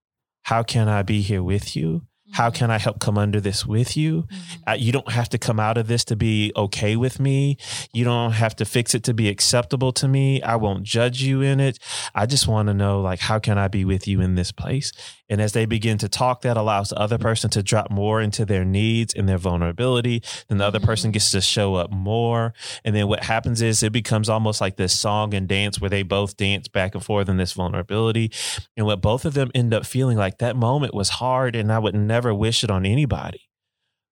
How 0.41 0.63
can 0.63 0.89
I 0.89 1.03
be 1.03 1.21
here 1.21 1.43
with 1.43 1.75
you? 1.75 2.07
How 2.31 2.47
mm-hmm. 2.47 2.55
can 2.55 2.71
I 2.71 2.77
help 2.77 2.99
come 2.99 3.17
under 3.17 3.39
this 3.39 3.65
with 3.65 3.97
you? 3.97 4.23
Mm-hmm. 4.23 4.69
Uh, 4.69 4.73
you 4.73 4.91
don't 4.91 5.11
have 5.11 5.29
to 5.29 5.37
come 5.37 5.59
out 5.59 5.77
of 5.77 5.87
this 5.87 6.05
to 6.05 6.15
be 6.15 6.51
okay 6.55 6.95
with 6.95 7.19
me. 7.19 7.57
You 7.93 8.05
don't 8.05 8.31
have 8.31 8.55
to 8.57 8.65
fix 8.65 8.95
it 8.95 9.03
to 9.03 9.13
be 9.13 9.29
acceptable 9.29 9.91
to 9.93 10.07
me. 10.07 10.41
I 10.41 10.55
won't 10.55 10.83
judge 10.83 11.21
you 11.21 11.41
in 11.41 11.59
it. 11.59 11.77
I 12.15 12.25
just 12.25 12.47
want 12.47 12.67
to 12.67 12.73
know, 12.73 13.01
like, 13.01 13.19
how 13.19 13.39
can 13.39 13.57
I 13.57 13.67
be 13.67 13.85
with 13.85 14.07
you 14.07 14.21
in 14.21 14.35
this 14.35 14.51
place? 14.51 14.91
And 15.31 15.41
as 15.41 15.53
they 15.53 15.65
begin 15.65 15.97
to 15.97 16.07
talk, 16.07 16.41
that 16.41 16.57
allows 16.57 16.89
the 16.89 16.99
other 16.99 17.17
person 17.17 17.49
to 17.51 17.63
drop 17.63 17.89
more 17.89 18.21
into 18.21 18.45
their 18.45 18.63
needs 18.63 19.15
and 19.15 19.27
their 19.27 19.39
vulnerability. 19.39 20.21
Then 20.47 20.59
the 20.59 20.65
other 20.65 20.77
mm-hmm. 20.77 20.85
person 20.85 21.11
gets 21.11 21.31
to 21.31 21.41
show 21.41 21.73
up 21.73 21.91
more. 21.91 22.53
And 22.85 22.95
then 22.95 23.07
what 23.07 23.23
happens 23.23 23.63
is 23.63 23.81
it 23.81 23.91
becomes 23.91 24.29
almost 24.29 24.61
like 24.61 24.75
this 24.75 24.97
song 24.97 25.33
and 25.33 25.47
dance 25.47 25.81
where 25.81 25.89
they 25.89 26.03
both 26.03 26.37
dance 26.37 26.67
back 26.67 26.93
and 26.93 27.03
forth 27.03 27.29
in 27.29 27.37
this 27.37 27.53
vulnerability. 27.53 28.31
And 28.77 28.85
what 28.85 29.01
both 29.01 29.25
of 29.25 29.33
them 29.33 29.49
end 29.55 29.73
up 29.73 29.87
feeling 29.87 30.17
like 30.17 30.37
that 30.37 30.55
moment 30.55 30.93
was 30.93 31.09
hard 31.09 31.55
and 31.55 31.71
I 31.71 31.79
would 31.79 31.95
never 31.95 32.11
never 32.11 32.35
wish 32.35 32.61
it 32.63 32.69
on 32.69 32.85
anybody. 32.85 33.49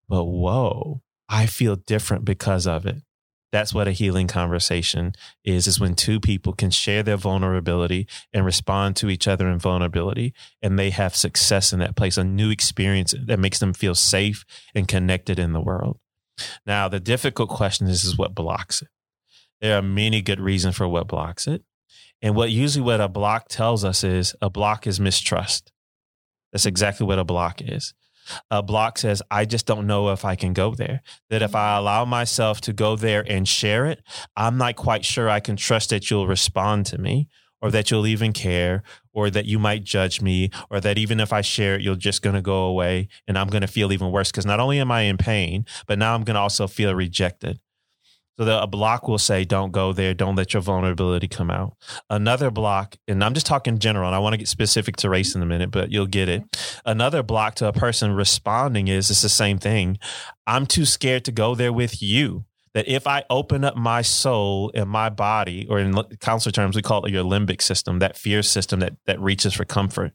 But 0.07 0.23
whoa, 0.23 1.01
I 1.27 1.45
feel 1.45 1.75
different 1.75 2.23
because 2.23 2.65
of 2.65 2.85
it. 2.85 2.95
That's 3.51 3.74
what 3.74 3.88
a 3.88 3.91
healing 3.91 4.27
conversation 4.27 5.13
is, 5.44 5.65
is 5.65 5.79
when 5.79 5.96
two 5.96 6.20
people 6.20 6.53
can 6.53 6.70
share 6.70 7.01
their 7.01 7.18
vulnerability 7.18 8.08
and 8.32 8.46
respond 8.46 8.96
to 8.98 9.10
each 9.10 9.27
other 9.27 9.50
in 9.50 9.58
vulnerability 9.58 10.34
and 10.62 10.77
they 10.77 10.91
have 10.91 11.15
success 11.15 11.74
in 11.74 11.79
that 11.79 11.96
place, 11.96 12.18
a 12.18 12.24
new 12.24 12.51
experience 12.51 13.15
that 13.25 13.39
makes 13.39 13.60
them 13.60 13.74
feel 13.74 13.96
safe 13.96 14.46
and 14.75 14.88
connected 14.88 15.39
in 15.39 15.53
the 15.53 15.62
world. 15.62 15.98
Now, 16.65 16.88
the 16.88 17.00
difficult 17.00 17.50
question 17.50 17.88
is, 17.88 18.03
is 18.03 18.18
what 18.18 18.36
blocks 18.36 18.82
it? 18.82 18.88
There 19.62 19.77
are 19.77 19.82
many 19.82 20.22
good 20.22 20.39
reasons 20.39 20.77
for 20.77 20.88
what 20.88 21.08
blocks 21.08 21.48
it. 21.48 21.63
And 22.22 22.36
what 22.36 22.51
usually 22.51 22.84
what 22.84 23.01
a 23.01 23.08
block 23.08 23.48
tells 23.50 23.84
us 23.84 24.03
is 24.03 24.36
a 24.41 24.50
block 24.50 24.86
is 24.86 25.00
mistrust. 25.00 25.72
That's 26.51 26.65
exactly 26.65 27.06
what 27.06 27.20
a 27.20 27.24
block 27.24 27.62
is. 27.62 27.94
A 28.51 28.62
block 28.62 28.98
says, 28.98 29.21
I 29.29 29.45
just 29.45 29.65
don't 29.65 29.88
know 29.88 30.09
if 30.09 30.25
I 30.25 30.36
can 30.36 30.53
go 30.53 30.75
there. 30.75 31.01
That 31.29 31.41
if 31.41 31.55
I 31.55 31.75
mm. 31.75 31.79
allow 31.79 32.05
myself 32.05 32.62
to 32.62 32.74
go 32.74 32.95
there 32.95 33.24
and 33.27 33.48
share 33.48 33.86
it, 33.86 34.01
I'm 34.36 34.57
not 34.57 34.75
quite 34.75 35.05
sure 35.05 35.29
I 35.29 35.39
can 35.39 35.55
trust 35.55 35.89
that 35.89 36.09
you'll 36.09 36.27
respond 36.27 36.86
to 36.88 36.98
me 36.98 37.27
or 37.62 37.71
that 37.71 37.91
you'll 37.91 38.07
even 38.07 38.33
care 38.33 38.83
or 39.13 39.29
that 39.29 39.45
you 39.45 39.59
might 39.59 39.83
judge 39.83 40.21
me 40.21 40.50
or 40.69 40.79
that 40.79 40.98
even 40.98 41.19
if 41.19 41.33
I 41.33 41.41
share 41.41 41.75
it, 41.75 41.81
you're 41.81 41.95
just 41.95 42.21
going 42.21 42.36
to 42.36 42.41
go 42.41 42.63
away 42.63 43.07
and 43.27 43.38
I'm 43.38 43.48
going 43.48 43.62
to 43.62 43.67
feel 43.67 43.91
even 43.91 44.12
worse. 44.12 44.31
Because 44.31 44.45
not 44.45 44.59
only 44.59 44.79
am 44.79 44.91
I 44.91 45.01
in 45.01 45.17
pain, 45.17 45.65
but 45.88 46.00
now 46.00 46.15
I'm 46.15 46.24
going 46.24 46.36
to 46.36 46.41
also 46.41 46.67
feel 46.67 46.95
rejected. 46.95 47.59
So 48.39 48.46
the, 48.46 48.62
a 48.62 48.67
block 48.67 49.10
will 49.10 49.17
say, 49.17 49.43
don't 49.43 49.74
go 49.74 49.91
there. 49.91 50.13
Don't 50.13 50.38
let 50.38 50.53
your 50.53 50.62
vulnerability 50.62 51.27
come 51.27 51.51
out. 51.51 51.75
Another 52.10 52.50
block, 52.50 52.96
and 53.05 53.22
I'm 53.22 53.34
just 53.34 53.46
talking 53.46 53.79
general, 53.79 54.08
and 54.08 54.15
I 54.15 54.19
want 54.19 54.31
to 54.31 54.38
get 54.38 54.48
specific 54.48 54.96
to 54.98 55.10
race 55.10 55.36
in 55.36 55.41
a 55.41 55.46
minute, 55.46 55.72
but 55.72 55.91
you'll 55.91 56.05
get 56.05 56.29
it. 56.29 56.43
Another 56.86 57.22
block 57.22 57.55
to 57.55 57.67
a 57.67 57.74
person 57.74 58.13
responding 58.13 58.88
is 58.88 59.12
it's 59.12 59.24
the 59.24 59.27
same 59.27 59.58
thing. 59.58 60.00
I'm 60.48 60.65
too 60.65 60.86
scared 60.86 61.25
to 61.25 61.34
go 61.34 61.53
there 61.53 61.74
with 61.74 62.01
you. 62.01 62.46
That 62.75 62.88
if 62.88 63.08
I 63.08 63.25
open 63.29 63.65
up 63.65 63.75
my 63.75 64.03
soul 64.03 64.72
and 64.74 64.89
my 64.89 65.10
body, 65.10 65.67
or 65.69 65.79
in 65.79 66.01
counselor 66.22 66.53
terms, 66.53 66.77
we 66.77 66.81
call 66.81 67.03
it 67.03 67.12
your 67.12 67.25
limbic 67.25 67.62
system, 67.62 68.00
that 68.00 68.15
fear 68.15 68.41
system 68.41 68.79
that 68.79 68.93
that 69.05 69.19
reaches 69.19 69.53
for 69.53 69.65
comfort. 69.65 70.13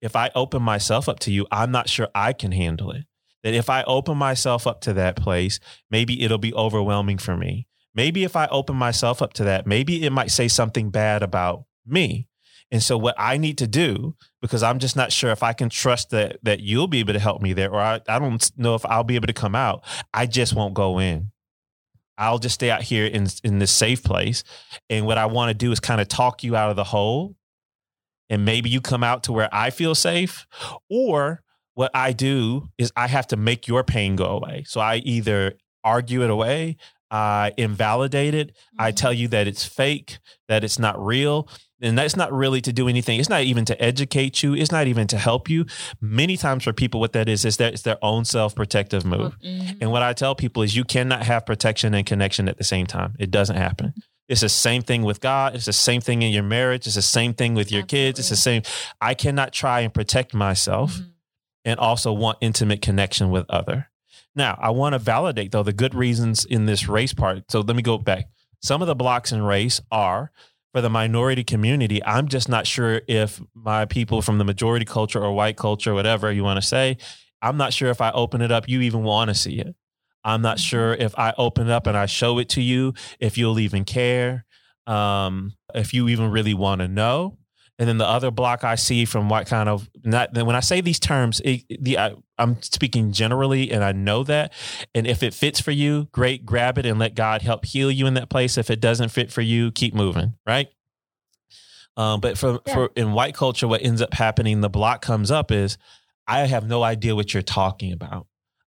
If 0.00 0.14
I 0.14 0.30
open 0.36 0.62
myself 0.62 1.08
up 1.08 1.18
to 1.20 1.32
you, 1.32 1.46
I'm 1.50 1.72
not 1.72 1.88
sure 1.88 2.08
I 2.14 2.34
can 2.34 2.52
handle 2.52 2.92
it 2.92 3.04
that 3.48 3.56
if 3.56 3.70
I 3.70 3.82
open 3.84 4.18
myself 4.18 4.66
up 4.66 4.82
to 4.82 4.92
that 4.92 5.16
place, 5.16 5.58
maybe 5.90 6.22
it'll 6.22 6.36
be 6.36 6.52
overwhelming 6.52 7.16
for 7.16 7.34
me. 7.34 7.66
Maybe 7.94 8.22
if 8.22 8.36
I 8.36 8.46
open 8.48 8.76
myself 8.76 9.22
up 9.22 9.32
to 9.34 9.44
that, 9.44 9.66
maybe 9.66 10.04
it 10.04 10.12
might 10.12 10.30
say 10.30 10.48
something 10.48 10.90
bad 10.90 11.22
about 11.22 11.64
me. 11.86 12.28
And 12.70 12.82
so 12.82 12.98
what 12.98 13.14
I 13.16 13.38
need 13.38 13.56
to 13.58 13.66
do, 13.66 14.14
because 14.42 14.62
I'm 14.62 14.78
just 14.78 14.96
not 14.96 15.12
sure 15.12 15.30
if 15.30 15.42
I 15.42 15.54
can 15.54 15.70
trust 15.70 16.10
that 16.10 16.38
that 16.42 16.60
you'll 16.60 16.88
be 16.88 16.98
able 16.98 17.14
to 17.14 17.18
help 17.18 17.40
me 17.40 17.54
there, 17.54 17.70
or 17.70 17.80
I, 17.80 18.00
I 18.06 18.18
don't 18.18 18.50
know 18.58 18.74
if 18.74 18.84
I'll 18.84 19.04
be 19.04 19.14
able 19.14 19.28
to 19.28 19.32
come 19.32 19.54
out, 19.54 19.82
I 20.12 20.26
just 20.26 20.54
won't 20.54 20.74
go 20.74 21.00
in. 21.00 21.32
I'll 22.18 22.38
just 22.38 22.56
stay 22.56 22.70
out 22.70 22.82
here 22.82 23.06
in 23.06 23.28
in 23.42 23.58
this 23.58 23.70
safe 23.70 24.02
place. 24.02 24.44
And 24.90 25.06
what 25.06 25.16
I 25.16 25.24
want 25.24 25.48
to 25.48 25.54
do 25.54 25.72
is 25.72 25.80
kind 25.80 26.02
of 26.02 26.08
talk 26.08 26.44
you 26.44 26.54
out 26.54 26.68
of 26.68 26.76
the 26.76 26.84
hole. 26.84 27.36
And 28.28 28.44
maybe 28.44 28.68
you 28.68 28.82
come 28.82 29.02
out 29.02 29.22
to 29.22 29.32
where 29.32 29.48
I 29.50 29.70
feel 29.70 29.94
safe, 29.94 30.46
or 30.90 31.42
what 31.78 31.92
I 31.94 32.10
do 32.10 32.70
is 32.76 32.90
I 32.96 33.06
have 33.06 33.28
to 33.28 33.36
make 33.36 33.68
your 33.68 33.84
pain 33.84 34.16
go 34.16 34.24
away. 34.24 34.64
So 34.66 34.80
I 34.80 34.96
either 34.96 35.54
argue 35.84 36.24
it 36.24 36.28
away, 36.28 36.76
I 37.08 37.52
invalidate 37.56 38.34
it, 38.34 38.48
mm-hmm. 38.48 38.82
I 38.82 38.90
tell 38.90 39.12
you 39.12 39.28
that 39.28 39.46
it's 39.46 39.64
fake, 39.64 40.18
that 40.48 40.64
it's 40.64 40.80
not 40.80 40.98
real. 40.98 41.48
And 41.80 41.96
that's 41.96 42.16
not 42.16 42.32
really 42.32 42.60
to 42.62 42.72
do 42.72 42.88
anything. 42.88 43.20
It's 43.20 43.28
not 43.28 43.42
even 43.42 43.64
to 43.66 43.80
educate 43.80 44.42
you. 44.42 44.56
It's 44.56 44.72
not 44.72 44.88
even 44.88 45.06
to 45.06 45.18
help 45.18 45.48
you. 45.48 45.66
Many 46.00 46.36
times 46.36 46.64
for 46.64 46.72
people, 46.72 46.98
what 46.98 47.12
that 47.12 47.28
is, 47.28 47.44
is 47.44 47.58
that 47.58 47.74
it's 47.74 47.82
their 47.82 47.98
own 48.02 48.24
self 48.24 48.56
protective 48.56 49.04
move. 49.04 49.38
Mm-hmm. 49.38 49.78
And 49.80 49.92
what 49.92 50.02
I 50.02 50.14
tell 50.14 50.34
people 50.34 50.64
is 50.64 50.74
you 50.74 50.82
cannot 50.82 51.22
have 51.22 51.46
protection 51.46 51.94
and 51.94 52.04
connection 52.04 52.48
at 52.48 52.58
the 52.58 52.64
same 52.64 52.86
time. 52.86 53.14
It 53.20 53.30
doesn't 53.30 53.54
happen. 53.54 53.94
It's 54.28 54.40
the 54.40 54.48
same 54.48 54.82
thing 54.82 55.02
with 55.04 55.20
God. 55.20 55.54
It's 55.54 55.66
the 55.66 55.72
same 55.72 56.00
thing 56.00 56.22
in 56.22 56.32
your 56.32 56.42
marriage. 56.42 56.88
It's 56.88 56.96
the 56.96 57.02
same 57.02 57.34
thing 57.34 57.54
with 57.54 57.70
your 57.70 57.82
Absolutely. 57.82 58.08
kids. 58.08 58.18
It's 58.18 58.30
the 58.30 58.36
same. 58.36 58.62
I 59.00 59.14
cannot 59.14 59.52
try 59.52 59.82
and 59.82 59.94
protect 59.94 60.34
myself. 60.34 60.94
Mm-hmm 60.94 61.10
and 61.68 61.78
also 61.78 62.14
want 62.14 62.38
intimate 62.40 62.80
connection 62.80 63.30
with 63.30 63.44
other. 63.50 63.90
Now, 64.34 64.58
I 64.58 64.70
want 64.70 64.94
to 64.94 64.98
validate 64.98 65.52
though 65.52 65.62
the 65.62 65.72
good 65.72 65.94
reasons 65.94 66.46
in 66.46 66.64
this 66.64 66.88
race 66.88 67.12
part. 67.12 67.50
So 67.50 67.60
let 67.60 67.76
me 67.76 67.82
go 67.82 67.98
back. 67.98 68.30
Some 68.62 68.80
of 68.80 68.88
the 68.88 68.94
blocks 68.94 69.32
in 69.32 69.42
race 69.42 69.78
are 69.92 70.32
for 70.72 70.80
the 70.80 70.88
minority 70.88 71.44
community. 71.44 72.02
I'm 72.02 72.28
just 72.28 72.48
not 72.48 72.66
sure 72.66 73.02
if 73.06 73.42
my 73.54 73.84
people 73.84 74.22
from 74.22 74.38
the 74.38 74.44
majority 74.44 74.86
culture 74.86 75.22
or 75.22 75.32
white 75.32 75.58
culture, 75.58 75.92
whatever 75.92 76.32
you 76.32 76.42
want 76.42 76.56
to 76.56 76.66
say, 76.66 76.96
I'm 77.42 77.58
not 77.58 77.74
sure 77.74 77.90
if 77.90 78.00
I 78.00 78.12
open 78.12 78.40
it 78.40 78.50
up, 78.50 78.66
you 78.66 78.80
even 78.80 79.02
want 79.02 79.28
to 79.28 79.34
see 79.34 79.58
it. 79.60 79.76
I'm 80.24 80.40
not 80.40 80.56
mm-hmm. 80.56 80.68
sure 80.68 80.94
if 80.94 81.18
I 81.18 81.34
open 81.36 81.66
it 81.66 81.72
up 81.72 81.86
and 81.86 81.98
I 81.98 82.06
show 82.06 82.38
it 82.38 82.48
to 82.50 82.62
you, 82.62 82.94
if 83.20 83.36
you'll 83.36 83.60
even 83.60 83.84
care, 83.84 84.46
um, 84.86 85.52
if 85.74 85.92
you 85.92 86.08
even 86.08 86.30
really 86.30 86.54
want 86.54 86.80
to 86.80 86.88
know. 86.88 87.36
And 87.78 87.88
then 87.88 87.98
the 87.98 88.06
other 88.06 88.30
block 88.32 88.64
I 88.64 88.74
see 88.74 89.04
from 89.04 89.28
what 89.28 89.46
kind 89.46 89.68
of 89.68 89.88
not 90.02 90.34
when 90.34 90.56
I 90.56 90.60
say 90.60 90.80
these 90.80 90.98
terms, 90.98 91.40
it, 91.44 91.64
the 91.80 91.98
I, 91.98 92.14
I'm 92.36 92.60
speaking 92.62 93.12
generally, 93.12 93.70
and 93.70 93.84
I 93.84 93.92
know 93.92 94.24
that. 94.24 94.52
And 94.94 95.06
if 95.06 95.22
it 95.22 95.32
fits 95.32 95.60
for 95.60 95.70
you, 95.70 96.08
great, 96.12 96.44
grab 96.44 96.78
it 96.78 96.86
and 96.86 96.98
let 96.98 97.14
God 97.14 97.42
help 97.42 97.64
heal 97.64 97.90
you 97.90 98.06
in 98.06 98.14
that 98.14 98.30
place. 98.30 98.58
If 98.58 98.70
it 98.70 98.80
doesn't 98.80 99.10
fit 99.10 99.30
for 99.30 99.42
you, 99.42 99.70
keep 99.70 99.94
moving, 99.94 100.34
right? 100.46 100.68
Um, 101.96 102.20
but 102.20 102.38
for 102.38 102.60
yeah. 102.64 102.74
for 102.74 102.90
in 102.94 103.12
white 103.12 103.34
culture, 103.34 103.66
what 103.66 103.82
ends 103.82 104.00
up 104.00 104.14
happening, 104.14 104.60
the 104.60 104.70
block 104.70 105.02
comes 105.02 105.30
up 105.30 105.50
is 105.50 105.76
I 106.28 106.46
have 106.46 106.68
no 106.68 106.84
idea 106.84 107.16
what 107.16 107.34
you're 107.34 107.42
talking 107.42 107.92
about. 107.92 108.27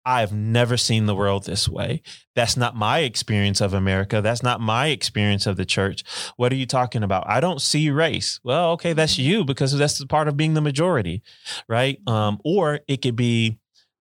I've 0.09 0.33
never 0.33 0.75
seen 0.75 1.05
the 1.05 1.13
world 1.13 1.45
this 1.45 1.69
way. 1.69 2.01
That's 2.33 2.57
not 2.57 2.75
my 2.75 2.99
experience 3.01 3.61
of 3.61 3.75
America. 3.75 4.21
That's 4.21 4.41
not 4.41 4.59
my 4.59 4.87
experience 4.87 5.45
of 5.45 5.55
the 5.55 5.67
church. 5.67 6.03
What 6.35 6.51
are 6.51 6.55
you 6.55 6.65
talking 6.65 7.03
about? 7.03 7.29
I 7.29 7.39
don't 7.39 7.61
see 7.61 7.91
race. 7.91 8.39
Well, 8.43 8.71
okay, 8.71 8.93
that's 8.93 9.19
you 9.19 9.45
because 9.45 9.77
that's 9.77 10.03
part 10.05 10.27
of 10.27 10.35
being 10.35 10.55
the 10.55 10.61
majority, 10.61 11.21
right? 11.67 11.99
Um, 12.07 12.39
or 12.43 12.79
it 12.87 13.03
could 13.03 13.15
be 13.15 13.59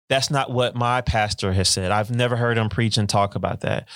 that's 0.09 0.31
not 0.31 0.51
what 0.51 0.75
my 0.75 1.03
pastor 1.03 1.53
has 1.53 1.69
said. 1.69 1.91
I've 1.91 2.11
never 2.11 2.37
heard 2.37 2.57
him 2.57 2.71
preach 2.71 2.97
and 2.97 3.07
talk 3.07 3.35
about 3.35 3.61
that. 3.61 3.87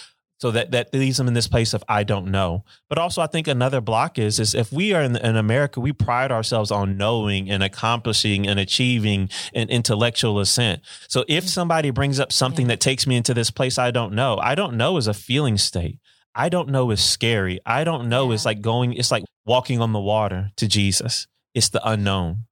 So 0.42 0.50
that 0.50 0.72
that 0.72 0.92
leaves 0.92 1.18
them 1.18 1.28
in 1.28 1.34
this 1.34 1.46
place 1.46 1.72
of 1.72 1.84
I 1.88 2.02
don't 2.02 2.32
know. 2.32 2.64
But 2.88 2.98
also, 2.98 3.22
I 3.22 3.28
think 3.28 3.46
another 3.46 3.80
block 3.80 4.18
is 4.18 4.40
is 4.40 4.56
if 4.56 4.72
we 4.72 4.92
are 4.92 5.00
in, 5.00 5.14
in 5.14 5.36
America, 5.36 5.78
we 5.78 5.92
pride 5.92 6.32
ourselves 6.32 6.72
on 6.72 6.96
knowing 6.96 7.48
and 7.48 7.62
accomplishing 7.62 8.48
and 8.48 8.58
achieving 8.58 9.28
an 9.54 9.68
intellectual 9.68 10.40
ascent. 10.40 10.82
So 11.06 11.24
if 11.28 11.44
mm-hmm. 11.44 11.48
somebody 11.48 11.90
brings 11.90 12.18
up 12.18 12.32
something 12.32 12.66
that 12.66 12.80
takes 12.80 13.06
me 13.06 13.16
into 13.16 13.34
this 13.34 13.52
place 13.52 13.78
I 13.78 13.92
don't 13.92 14.14
know, 14.14 14.36
I 14.42 14.56
don't 14.56 14.76
know 14.76 14.96
is 14.96 15.06
a 15.06 15.14
feeling 15.14 15.58
state. 15.58 16.00
I 16.34 16.48
don't 16.48 16.70
know 16.70 16.90
is 16.90 17.04
scary. 17.04 17.60
I 17.64 17.84
don't 17.84 18.08
know 18.08 18.30
yeah. 18.30 18.34
is 18.34 18.44
like 18.44 18.60
going, 18.60 18.94
it's 18.94 19.12
like 19.12 19.22
walking 19.46 19.80
on 19.80 19.92
the 19.92 20.00
water 20.00 20.50
to 20.56 20.66
Jesus. 20.66 21.28
It's 21.54 21.68
the 21.68 21.88
unknown. 21.88 22.46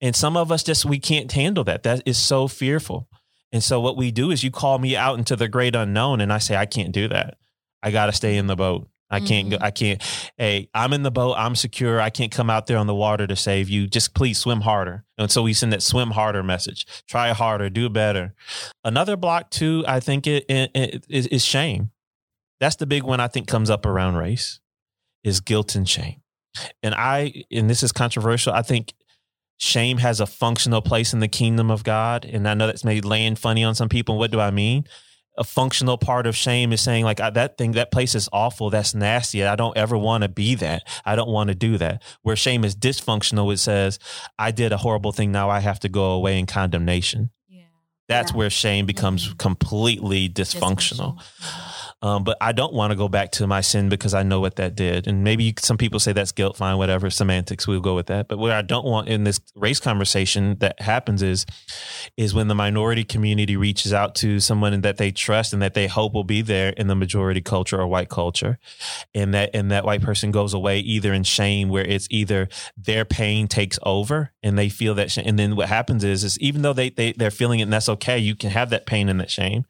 And 0.00 0.16
some 0.16 0.38
of 0.38 0.50
us 0.50 0.62
just, 0.62 0.86
we 0.86 0.98
can't 0.98 1.30
handle 1.30 1.64
that. 1.64 1.82
That 1.82 2.04
is 2.06 2.16
so 2.16 2.48
fearful. 2.48 3.06
And 3.54 3.62
so 3.62 3.80
what 3.80 3.96
we 3.96 4.10
do 4.10 4.32
is 4.32 4.42
you 4.42 4.50
call 4.50 4.80
me 4.80 4.96
out 4.96 5.16
into 5.16 5.36
the 5.36 5.46
great 5.46 5.76
unknown 5.76 6.20
and 6.20 6.32
I 6.32 6.38
say, 6.38 6.56
I 6.56 6.66
can't 6.66 6.90
do 6.90 7.06
that. 7.08 7.38
I 7.84 7.92
got 7.92 8.06
to 8.06 8.12
stay 8.12 8.36
in 8.36 8.48
the 8.48 8.56
boat. 8.56 8.88
I 9.10 9.20
can't 9.20 9.48
go. 9.48 9.56
Mm-hmm. 9.56 9.64
I 9.64 9.70
can't. 9.70 10.02
Hey, 10.36 10.68
I'm 10.74 10.92
in 10.92 11.04
the 11.04 11.10
boat. 11.12 11.36
I'm 11.38 11.54
secure. 11.54 12.00
I 12.00 12.10
can't 12.10 12.32
come 12.32 12.50
out 12.50 12.66
there 12.66 12.78
on 12.78 12.88
the 12.88 12.94
water 12.94 13.28
to 13.28 13.36
save 13.36 13.68
you. 13.68 13.86
Just 13.86 14.12
please 14.12 14.38
swim 14.38 14.62
harder. 14.62 15.04
And 15.18 15.30
so 15.30 15.44
we 15.44 15.52
send 15.52 15.72
that 15.72 15.82
swim 15.82 16.10
harder 16.10 16.42
message. 16.42 16.84
Try 17.06 17.28
harder. 17.28 17.70
Do 17.70 17.88
better. 17.88 18.34
Another 18.82 19.16
block 19.16 19.50
too. 19.50 19.84
I 19.86 20.00
think 20.00 20.26
it, 20.26 20.46
it, 20.48 20.72
it 20.74 21.06
is, 21.08 21.28
is 21.28 21.44
shame. 21.44 21.92
That's 22.58 22.76
the 22.76 22.86
big 22.86 23.04
one. 23.04 23.20
I 23.20 23.28
think 23.28 23.46
comes 23.46 23.70
up 23.70 23.86
around 23.86 24.16
race 24.16 24.58
is 25.22 25.40
guilt 25.40 25.76
and 25.76 25.88
shame. 25.88 26.22
And 26.82 26.92
I 26.92 27.44
and 27.52 27.70
this 27.70 27.84
is 27.84 27.92
controversial. 27.92 28.52
I 28.52 28.62
think 28.62 28.94
shame 29.58 29.98
has 29.98 30.20
a 30.20 30.26
functional 30.26 30.82
place 30.82 31.12
in 31.12 31.20
the 31.20 31.28
kingdom 31.28 31.70
of 31.70 31.84
God. 31.84 32.24
And 32.24 32.48
I 32.48 32.54
know 32.54 32.66
that's 32.66 32.84
maybe 32.84 33.06
laying 33.06 33.36
funny 33.36 33.64
on 33.64 33.74
some 33.74 33.88
people. 33.88 34.18
What 34.18 34.30
do 34.30 34.40
I 34.40 34.50
mean? 34.50 34.84
a 35.36 35.44
functional 35.44 35.98
part 35.98 36.26
of 36.26 36.36
shame 36.36 36.72
is 36.72 36.80
saying 36.80 37.04
like 37.04 37.16
that 37.16 37.58
thing 37.58 37.72
that 37.72 37.90
place 37.90 38.14
is 38.14 38.28
awful 38.32 38.70
that's 38.70 38.94
nasty 38.94 39.44
i 39.44 39.56
don't 39.56 39.76
ever 39.76 39.98
want 39.98 40.22
to 40.22 40.28
be 40.28 40.54
that 40.54 40.82
i 41.04 41.16
don't 41.16 41.28
want 41.28 41.48
to 41.48 41.54
do 41.54 41.76
that 41.76 42.02
where 42.22 42.36
shame 42.36 42.64
is 42.64 42.76
dysfunctional 42.76 43.52
it 43.52 43.58
says 43.58 43.98
i 44.38 44.50
did 44.50 44.72
a 44.72 44.76
horrible 44.76 45.12
thing 45.12 45.32
now 45.32 45.50
i 45.50 45.60
have 45.60 45.80
to 45.80 45.88
go 45.88 46.12
away 46.12 46.38
in 46.38 46.46
condemnation 46.46 47.30
yeah. 47.48 47.64
that's 48.08 48.30
yeah. 48.30 48.38
where 48.38 48.50
shame 48.50 48.86
becomes 48.86 49.26
mm-hmm. 49.26 49.36
completely 49.36 50.28
dysfunctional, 50.28 51.16
dysfunctional. 51.16 51.73
Um, 52.04 52.22
but 52.22 52.36
I 52.38 52.52
don't 52.52 52.74
want 52.74 52.90
to 52.90 52.96
go 52.96 53.08
back 53.08 53.30
to 53.32 53.46
my 53.46 53.62
sin 53.62 53.88
because 53.88 54.12
I 54.12 54.22
know 54.22 54.38
what 54.38 54.56
that 54.56 54.74
did. 54.74 55.06
And 55.06 55.24
maybe 55.24 55.54
some 55.58 55.78
people 55.78 55.98
say 55.98 56.12
that's 56.12 56.32
guilt, 56.32 56.58
fine, 56.58 56.76
whatever, 56.76 57.08
semantics, 57.08 57.66
we'll 57.66 57.80
go 57.80 57.94
with 57.94 58.08
that. 58.08 58.28
But 58.28 58.38
what 58.38 58.50
I 58.50 58.60
don't 58.60 58.84
want 58.84 59.08
in 59.08 59.24
this 59.24 59.40
race 59.54 59.80
conversation 59.80 60.58
that 60.58 60.82
happens 60.82 61.22
is, 61.22 61.46
is 62.18 62.34
when 62.34 62.48
the 62.48 62.54
minority 62.54 63.04
community 63.04 63.56
reaches 63.56 63.94
out 63.94 64.14
to 64.16 64.38
someone 64.38 64.82
that 64.82 64.98
they 64.98 65.12
trust 65.12 65.54
and 65.54 65.62
that 65.62 65.72
they 65.72 65.86
hope 65.86 66.12
will 66.12 66.24
be 66.24 66.42
there 66.42 66.74
in 66.76 66.88
the 66.88 66.94
majority 66.94 67.40
culture 67.40 67.80
or 67.80 67.86
white 67.86 68.10
culture. 68.10 68.58
And 69.14 69.32
that, 69.32 69.52
and 69.54 69.70
that 69.70 69.86
white 69.86 70.02
person 70.02 70.30
goes 70.30 70.52
away 70.52 70.80
either 70.80 71.14
in 71.14 71.22
shame 71.22 71.70
where 71.70 71.86
it's 71.86 72.06
either 72.10 72.50
their 72.76 73.06
pain 73.06 73.48
takes 73.48 73.78
over 73.82 74.30
and 74.42 74.58
they 74.58 74.68
feel 74.68 74.94
that 74.96 75.10
shame. 75.10 75.24
And 75.26 75.38
then 75.38 75.56
what 75.56 75.70
happens 75.70 76.04
is, 76.04 76.22
is 76.22 76.38
even 76.38 76.60
though 76.60 76.74
they, 76.74 76.90
they, 76.90 77.12
they're 77.12 77.30
feeling 77.30 77.60
it 77.60 77.62
and 77.62 77.72
that's 77.72 77.88
okay, 77.88 78.18
you 78.18 78.36
can 78.36 78.50
have 78.50 78.68
that 78.68 78.84
pain 78.84 79.08
and 79.08 79.18
that 79.20 79.30
shame 79.30 79.64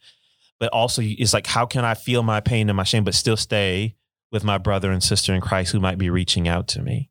but 0.65 0.73
also 0.73 1.03
it's 1.05 1.35
like 1.35 1.47
how 1.47 1.67
can 1.67 1.85
I 1.85 1.93
feel 1.93 2.23
my 2.23 2.41
pain 2.41 2.71
and 2.71 2.77
my 2.79 2.85
shame 2.85 3.05
but 3.05 3.13
still 3.13 3.37
stay 3.37 3.97
with 4.33 4.45
my 4.45 4.57
brother 4.57 4.91
and 4.91 5.03
sister 5.03 5.35
in 5.35 5.43
Christ 5.43 5.73
who 5.73 5.79
might 5.79 5.99
be 5.99 6.09
reaching 6.09 6.49
out 6.49 6.69
to 6.69 6.81
me 6.81 7.11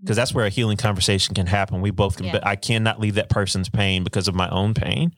because 0.00 0.16
that's 0.16 0.32
where 0.32 0.46
a 0.46 0.48
healing 0.48 0.78
conversation 0.78 1.34
can 1.34 1.46
happen. 1.46 1.82
We 1.82 1.90
both 1.90 2.16
can, 2.16 2.24
yeah. 2.24 2.32
but 2.32 2.46
I 2.46 2.56
cannot 2.56 2.98
leave 2.98 3.16
that 3.16 3.28
person's 3.28 3.68
pain 3.68 4.02
because 4.02 4.28
of 4.28 4.34
my 4.34 4.48
own 4.48 4.72
pain, 4.72 5.12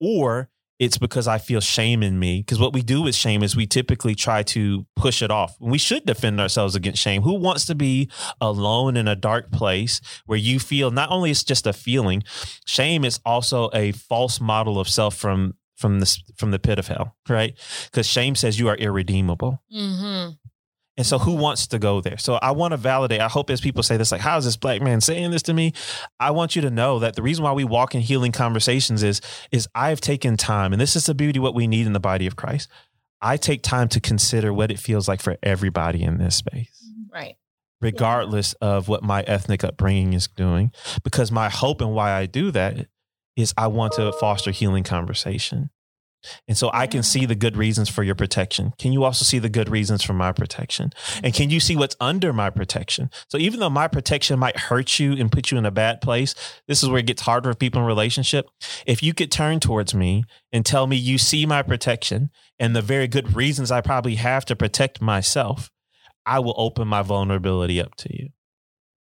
or 0.00 0.50
it's 0.80 0.98
because 0.98 1.28
I 1.28 1.38
feel 1.38 1.60
shame 1.60 2.02
in 2.02 2.18
me. 2.18 2.40
Because 2.40 2.58
what 2.58 2.72
we 2.72 2.82
do 2.82 3.02
with 3.02 3.14
shame 3.14 3.44
is 3.44 3.54
we 3.54 3.68
typically 3.68 4.16
try 4.16 4.42
to 4.42 4.84
push 4.96 5.22
it 5.22 5.30
off. 5.30 5.56
We 5.60 5.78
should 5.78 6.06
defend 6.06 6.40
ourselves 6.40 6.74
against 6.74 7.00
shame. 7.00 7.22
Who 7.22 7.34
wants 7.34 7.66
to 7.66 7.76
be 7.76 8.10
alone 8.40 8.96
in 8.96 9.06
a 9.06 9.14
dark 9.14 9.52
place 9.52 10.00
where 10.26 10.38
you 10.38 10.58
feel 10.58 10.90
not 10.90 11.12
only 11.12 11.30
it's 11.30 11.44
just 11.44 11.68
a 11.68 11.72
feeling, 11.72 12.24
shame 12.66 13.04
is 13.04 13.20
also 13.24 13.70
a 13.72 13.92
false 13.92 14.40
model 14.40 14.80
of 14.80 14.88
self 14.88 15.14
from 15.14 15.54
from 15.76 16.00
the 16.00 16.18
from 16.36 16.50
the 16.50 16.58
pit 16.58 16.78
of 16.78 16.88
hell, 16.88 17.16
right? 17.28 17.56
Because 17.86 18.06
shame 18.06 18.34
says 18.34 18.58
you 18.58 18.68
are 18.68 18.76
irredeemable. 18.76 19.62
Mm-hmm. 19.74 20.32
And 20.98 21.06
so, 21.06 21.18
who 21.18 21.34
wants 21.34 21.66
to 21.68 21.78
go 21.78 22.00
there? 22.00 22.16
So, 22.16 22.34
I 22.36 22.52
want 22.52 22.72
to 22.72 22.78
validate. 22.78 23.20
I 23.20 23.28
hope 23.28 23.50
as 23.50 23.60
people 23.60 23.82
say 23.82 23.98
this, 23.98 24.10
like, 24.10 24.22
how 24.22 24.38
is 24.38 24.46
this 24.46 24.56
black 24.56 24.80
man 24.80 25.02
saying 25.02 25.30
this 25.30 25.42
to 25.42 25.52
me? 25.52 25.74
I 26.18 26.30
want 26.30 26.56
you 26.56 26.62
to 26.62 26.70
know 26.70 26.98
that 27.00 27.16
the 27.16 27.22
reason 27.22 27.44
why 27.44 27.52
we 27.52 27.64
walk 27.64 27.94
in 27.94 28.00
healing 28.00 28.32
conversations 28.32 29.02
is, 29.02 29.20
is 29.52 29.68
I've 29.74 30.00
taken 30.00 30.38
time, 30.38 30.72
and 30.72 30.80
this 30.80 30.96
is 30.96 31.04
the 31.04 31.14
beauty 31.14 31.38
what 31.38 31.54
we 31.54 31.66
need 31.66 31.86
in 31.86 31.92
the 31.92 32.00
body 32.00 32.26
of 32.26 32.36
Christ. 32.36 32.70
I 33.20 33.36
take 33.36 33.62
time 33.62 33.88
to 33.88 34.00
consider 34.00 34.52
what 34.52 34.70
it 34.70 34.78
feels 34.78 35.06
like 35.06 35.20
for 35.20 35.36
everybody 35.42 36.02
in 36.02 36.16
this 36.16 36.36
space, 36.36 36.82
right? 37.12 37.36
Regardless 37.82 38.54
yeah. 38.62 38.68
of 38.68 38.88
what 38.88 39.02
my 39.02 39.22
ethnic 39.22 39.64
upbringing 39.64 40.14
is 40.14 40.28
doing, 40.28 40.72
because 41.04 41.30
my 41.30 41.50
hope 41.50 41.82
and 41.82 41.92
why 41.92 42.12
I 42.12 42.24
do 42.24 42.50
that 42.52 42.86
is 43.36 43.52
I 43.58 43.66
want 43.66 43.92
to 43.94 44.12
foster 44.12 44.50
healing 44.50 44.84
conversation. 44.84 45.68
And 46.48 46.56
so 46.56 46.70
I 46.72 46.86
can 46.86 47.02
see 47.02 47.26
the 47.26 47.34
good 47.34 47.56
reasons 47.56 47.88
for 47.88 48.02
your 48.02 48.14
protection. 48.14 48.72
Can 48.78 48.92
you 48.92 49.04
also 49.04 49.24
see 49.24 49.38
the 49.38 49.48
good 49.48 49.68
reasons 49.68 50.02
for 50.02 50.12
my 50.12 50.32
protection? 50.32 50.92
And 51.22 51.32
can 51.32 51.50
you 51.50 51.60
see 51.60 51.76
what's 51.76 51.96
under 52.00 52.32
my 52.32 52.50
protection? 52.50 53.10
So 53.28 53.38
even 53.38 53.60
though 53.60 53.70
my 53.70 53.88
protection 53.88 54.38
might 54.38 54.56
hurt 54.56 54.98
you 54.98 55.12
and 55.12 55.30
put 55.30 55.50
you 55.50 55.58
in 55.58 55.66
a 55.66 55.70
bad 55.70 56.00
place, 56.00 56.34
this 56.66 56.82
is 56.82 56.88
where 56.88 56.98
it 56.98 57.06
gets 57.06 57.22
harder 57.22 57.52
for 57.52 57.56
people 57.56 57.80
in 57.80 57.86
relationship. 57.86 58.48
If 58.86 59.02
you 59.02 59.14
could 59.14 59.30
turn 59.30 59.60
towards 59.60 59.94
me 59.94 60.24
and 60.52 60.64
tell 60.64 60.86
me 60.86 60.96
you 60.96 61.18
see 61.18 61.46
my 61.46 61.62
protection 61.62 62.30
and 62.58 62.74
the 62.74 62.82
very 62.82 63.08
good 63.08 63.36
reasons 63.36 63.70
I 63.70 63.80
probably 63.80 64.16
have 64.16 64.44
to 64.46 64.56
protect 64.56 65.00
myself, 65.00 65.70
I 66.24 66.40
will 66.40 66.54
open 66.56 66.88
my 66.88 67.02
vulnerability 67.02 67.80
up 67.80 67.94
to 67.96 68.16
you. 68.16 68.30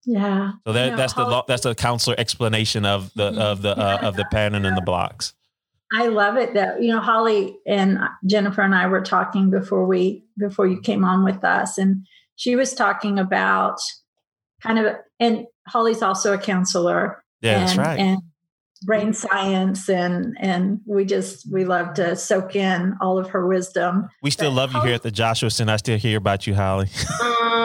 Yeah. 0.06 0.52
So 0.68 0.74
that, 0.74 0.86
you 0.86 0.92
know, 0.92 0.98
that's 0.98 1.14
the 1.14 1.44
that's 1.48 1.64
the 1.64 1.74
counselor 1.74 2.16
explanation 2.20 2.86
of 2.86 3.12
the 3.16 3.32
mm-hmm. 3.32 3.42
of 3.42 3.62
the 3.64 3.76
uh, 3.76 4.00
of 4.04 4.16
the 4.16 4.26
pattern 4.32 4.66
and 4.66 4.78
the 4.78 4.82
blocks. 4.86 5.34
I 5.98 6.08
love 6.08 6.36
it 6.36 6.54
that 6.56 6.82
you 6.82 6.90
know 6.90 7.00
Holly 7.00 7.58
and 7.66 8.00
Jennifer 8.26 8.62
and 8.62 8.76
I 8.76 8.88
were 8.88 9.02
talking 9.02 9.50
before 9.50 9.86
we 9.86 10.26
before 10.38 10.68
you 10.68 10.82
came 10.82 11.06
on 11.06 11.24
with 11.24 11.44
us, 11.46 11.78
and 11.78 12.06
she 12.36 12.58
was 12.58 12.74
talking 12.74 13.18
about 13.18 13.78
kind 14.62 14.78
of 14.80 14.96
and 15.22 15.46
Holly's 15.68 16.02
also 16.02 16.34
a 16.34 16.38
counselor. 16.38 17.24
Yeah, 17.42 17.60
and, 17.60 17.68
that's 17.70 17.78
right. 17.78 18.00
And 18.00 18.20
brain 18.84 19.14
science 19.14 19.90
and 19.90 20.36
and 20.40 20.82
we 20.86 21.06
just 21.06 21.50
we 21.52 21.64
love 21.64 21.94
to 21.94 22.16
soak 22.18 22.58
in 22.58 22.98
all 23.00 23.18
of 23.18 23.30
her 23.30 23.48
wisdom. 23.48 24.10
We 24.22 24.32
still 24.32 24.52
but 24.52 24.58
love 24.58 24.74
you 24.74 24.82
here 24.82 24.96
at 24.96 25.04
the 25.04 25.12
Joshua 25.12 25.50
Center. 25.50 25.74
I 25.74 25.78
still 25.78 25.98
hear 25.98 26.18
about 26.18 26.46
you, 26.46 26.56
Holly. 26.56 26.90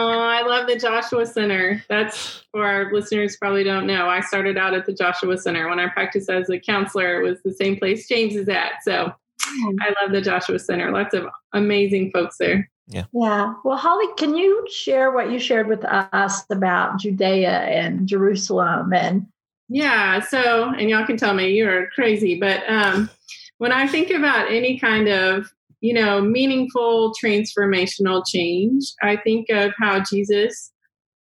I 0.61 0.73
the 0.73 0.79
Joshua 0.79 1.25
Center. 1.25 1.83
That's 1.89 2.43
for 2.51 2.65
our 2.65 2.93
listeners 2.93 3.37
probably 3.37 3.63
don't 3.63 3.87
know. 3.87 4.07
I 4.07 4.21
started 4.21 4.57
out 4.57 4.73
at 4.73 4.85
the 4.85 4.93
Joshua 4.93 5.37
Center 5.37 5.67
when 5.69 5.79
I 5.79 5.87
practiced 5.89 6.29
as 6.29 6.49
a 6.49 6.59
counselor. 6.59 7.21
It 7.21 7.23
was 7.23 7.41
the 7.43 7.53
same 7.53 7.77
place 7.77 8.07
James 8.07 8.35
is 8.35 8.47
at. 8.47 8.83
So 8.83 9.13
I 9.43 9.93
love 10.01 10.11
the 10.11 10.21
Joshua 10.21 10.59
Center. 10.59 10.91
Lots 10.91 11.13
of 11.13 11.25
amazing 11.53 12.11
folks 12.11 12.37
there. 12.37 12.69
Yeah. 12.87 13.05
Yeah. 13.13 13.53
Well, 13.63 13.77
Holly, 13.77 14.07
can 14.17 14.35
you 14.35 14.65
share 14.69 15.11
what 15.11 15.31
you 15.31 15.39
shared 15.39 15.67
with 15.67 15.85
us 15.85 16.43
about 16.49 16.99
Judea 16.99 17.49
and 17.49 18.07
Jerusalem 18.07 18.93
and 18.93 19.27
yeah. 19.73 20.19
So, 20.19 20.73
and 20.77 20.89
y'all 20.89 21.05
can 21.05 21.15
tell 21.15 21.33
me 21.33 21.51
you're 21.51 21.89
crazy, 21.91 22.37
but 22.37 22.61
um, 22.69 23.09
when 23.57 23.71
I 23.71 23.87
think 23.87 24.09
about 24.09 24.51
any 24.51 24.77
kind 24.77 25.07
of, 25.07 25.49
you 25.81 25.93
know, 25.93 26.21
meaningful 26.21 27.13
transformational 27.21 28.23
change, 28.25 28.93
I 29.01 29.17
think 29.17 29.49
of 29.49 29.73
how 29.79 30.03
Jesus 30.03 30.71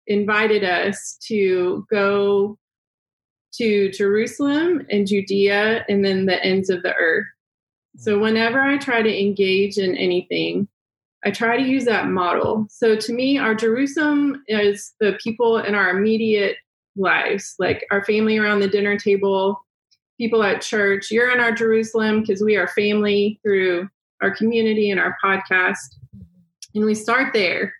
invited 0.06 0.64
us 0.64 1.16
to 1.28 1.86
go 1.90 2.58
to 3.54 3.90
Jerusalem 3.90 4.84
and 4.90 5.06
Judea 5.06 5.84
and 5.88 6.04
then 6.04 6.26
the 6.26 6.42
ends 6.44 6.70
of 6.70 6.82
the 6.82 6.94
earth. 6.94 7.26
So, 7.96 8.12
mm-hmm. 8.12 8.22
whenever 8.22 8.60
I 8.60 8.78
try 8.78 9.00
to 9.00 9.20
engage 9.20 9.78
in 9.78 9.96
anything, 9.96 10.68
I 11.24 11.30
try 11.30 11.56
to 11.56 11.62
use 11.62 11.84
that 11.84 12.08
model. 12.08 12.66
So, 12.68 12.96
to 12.96 13.12
me, 13.12 13.38
our 13.38 13.54
Jerusalem 13.54 14.42
is 14.48 14.92
the 15.00 15.18
people 15.22 15.58
in 15.58 15.74
our 15.74 15.90
immediate 15.90 16.56
lives, 16.96 17.54
like 17.60 17.86
our 17.92 18.04
family 18.04 18.38
around 18.38 18.60
the 18.60 18.68
dinner 18.68 18.98
table, 18.98 19.64
people 20.18 20.42
at 20.42 20.62
church. 20.62 21.10
You're 21.12 21.30
in 21.30 21.40
our 21.40 21.52
Jerusalem 21.52 22.20
because 22.20 22.42
we 22.42 22.56
are 22.56 22.68
family 22.68 23.40
through 23.44 23.88
our 24.22 24.34
community 24.34 24.90
and 24.90 25.00
our 25.00 25.16
podcast. 25.22 25.96
And 26.74 26.84
we 26.84 26.94
start 26.94 27.32
there 27.32 27.74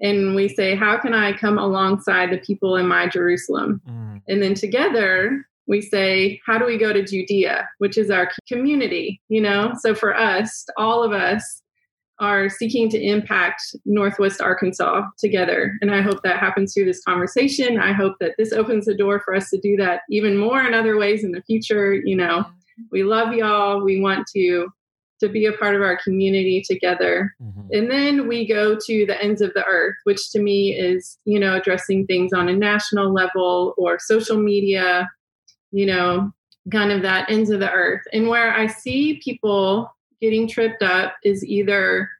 and 0.00 0.34
we 0.34 0.48
say, 0.48 0.74
How 0.74 0.98
can 0.98 1.14
I 1.14 1.32
come 1.32 1.58
alongside 1.58 2.30
the 2.30 2.38
people 2.38 2.76
in 2.76 2.86
my 2.86 3.08
Jerusalem? 3.08 3.80
Mm. 3.88 4.22
And 4.28 4.42
then 4.42 4.54
together, 4.54 5.44
we 5.66 5.80
say, 5.80 6.40
How 6.46 6.58
do 6.58 6.64
we 6.64 6.78
go 6.78 6.92
to 6.92 7.04
Judea, 7.04 7.68
which 7.78 7.98
is 7.98 8.10
our 8.10 8.30
community? 8.48 9.20
You 9.28 9.40
know, 9.40 9.72
so 9.80 9.94
for 9.94 10.14
us, 10.16 10.66
all 10.76 11.02
of 11.02 11.12
us, 11.12 11.62
are 12.18 12.48
seeking 12.48 12.88
to 12.88 13.00
impact 13.00 13.62
Northwest 13.84 14.40
Arkansas 14.40 15.02
together. 15.18 15.76
And 15.82 15.94
I 15.94 16.00
hope 16.00 16.22
that 16.22 16.38
happens 16.38 16.72
through 16.72 16.86
this 16.86 17.02
conversation. 17.02 17.78
I 17.78 17.92
hope 17.92 18.14
that 18.20 18.32
this 18.38 18.52
opens 18.52 18.86
the 18.86 18.94
door 18.94 19.20
for 19.20 19.34
us 19.34 19.50
to 19.50 19.60
do 19.60 19.76
that 19.76 20.00
even 20.10 20.36
more 20.36 20.62
in 20.62 20.72
other 20.72 20.96
ways 20.96 21.24
in 21.24 21.32
the 21.32 21.42
future. 21.42 21.94
You 21.94 22.16
know, 22.16 22.46
we 22.90 23.02
love 23.02 23.34
y'all. 23.34 23.82
We 23.82 24.00
want 24.00 24.26
to 24.34 24.68
to 25.20 25.28
be 25.28 25.46
a 25.46 25.52
part 25.52 25.74
of 25.74 25.82
our 25.82 25.98
community 26.02 26.62
together. 26.62 27.34
Mm-hmm. 27.42 27.68
And 27.72 27.90
then 27.90 28.28
we 28.28 28.46
go 28.46 28.76
to 28.76 29.06
the 29.06 29.20
ends 29.22 29.40
of 29.40 29.54
the 29.54 29.64
earth, 29.64 29.96
which 30.04 30.30
to 30.30 30.40
me 30.40 30.74
is, 30.74 31.18
you 31.24 31.40
know, 31.40 31.56
addressing 31.56 32.06
things 32.06 32.32
on 32.32 32.48
a 32.48 32.56
national 32.56 33.12
level 33.12 33.74
or 33.78 33.98
social 33.98 34.36
media, 34.36 35.08
you 35.72 35.86
know, 35.86 36.32
kind 36.70 36.92
of 36.92 37.02
that 37.02 37.30
ends 37.30 37.50
of 37.50 37.60
the 37.60 37.70
earth. 37.70 38.02
And 38.12 38.28
where 38.28 38.52
I 38.52 38.66
see 38.66 39.20
people 39.24 39.90
getting 40.20 40.48
tripped 40.48 40.82
up 40.82 41.14
is 41.24 41.44
either 41.44 42.10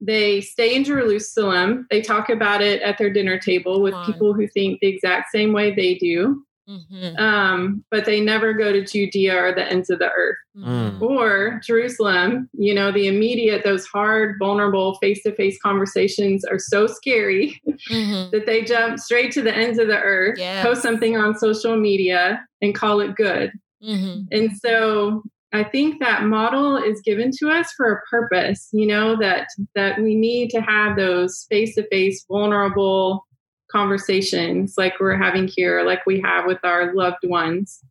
they 0.00 0.40
stay 0.40 0.74
in 0.74 0.84
Jerusalem. 0.84 1.86
They 1.90 2.00
talk 2.00 2.30
about 2.30 2.62
it 2.62 2.80
at 2.82 2.96
their 2.98 3.12
dinner 3.12 3.38
table 3.38 3.82
with 3.82 3.94
people 4.06 4.32
who 4.32 4.48
think 4.48 4.80
the 4.80 4.88
exact 4.88 5.30
same 5.30 5.52
way 5.52 5.74
they 5.74 5.94
do. 5.94 6.42
Mm-hmm. 6.70 7.16
Um, 7.16 7.84
but 7.90 8.04
they 8.04 8.20
never 8.20 8.52
go 8.52 8.72
to 8.72 8.84
Judea 8.84 9.36
or 9.36 9.54
the 9.54 9.66
ends 9.68 9.90
of 9.90 9.98
the 9.98 10.10
earth 10.16 10.36
mm. 10.56 11.02
or 11.02 11.60
Jerusalem. 11.64 12.48
You 12.52 12.74
know, 12.74 12.92
the 12.92 13.08
immediate, 13.08 13.64
those 13.64 13.86
hard, 13.86 14.36
vulnerable 14.38 14.94
face 14.96 15.22
to 15.24 15.34
face 15.34 15.58
conversations 15.60 16.44
are 16.44 16.60
so 16.60 16.86
scary 16.86 17.60
mm-hmm. 17.90 18.30
that 18.32 18.46
they 18.46 18.62
jump 18.62 19.00
straight 19.00 19.32
to 19.32 19.42
the 19.42 19.54
ends 19.54 19.78
of 19.78 19.88
the 19.88 19.98
earth, 19.98 20.38
yes. 20.38 20.64
post 20.64 20.82
something 20.82 21.16
on 21.16 21.36
social 21.36 21.76
media, 21.76 22.46
and 22.62 22.74
call 22.74 23.00
it 23.00 23.16
good. 23.16 23.50
Mm-hmm. 23.82 24.22
And 24.30 24.56
so 24.56 25.22
I 25.52 25.64
think 25.64 25.98
that 26.00 26.24
model 26.24 26.76
is 26.76 27.00
given 27.00 27.32
to 27.38 27.50
us 27.50 27.72
for 27.76 27.92
a 27.92 28.00
purpose, 28.08 28.68
you 28.72 28.86
know, 28.86 29.16
that 29.18 29.48
that 29.74 30.00
we 30.00 30.14
need 30.14 30.50
to 30.50 30.60
have 30.60 30.96
those 30.96 31.46
face-to-face 31.50 32.24
vulnerable 32.30 33.26
conversations 33.70 34.74
like 34.76 34.94
we're 35.00 35.16
having 35.16 35.48
here, 35.48 35.82
like 35.82 36.04
we 36.06 36.20
have 36.20 36.46
with 36.46 36.58
our 36.64 36.94
loved 36.94 37.24
ones. 37.24 37.82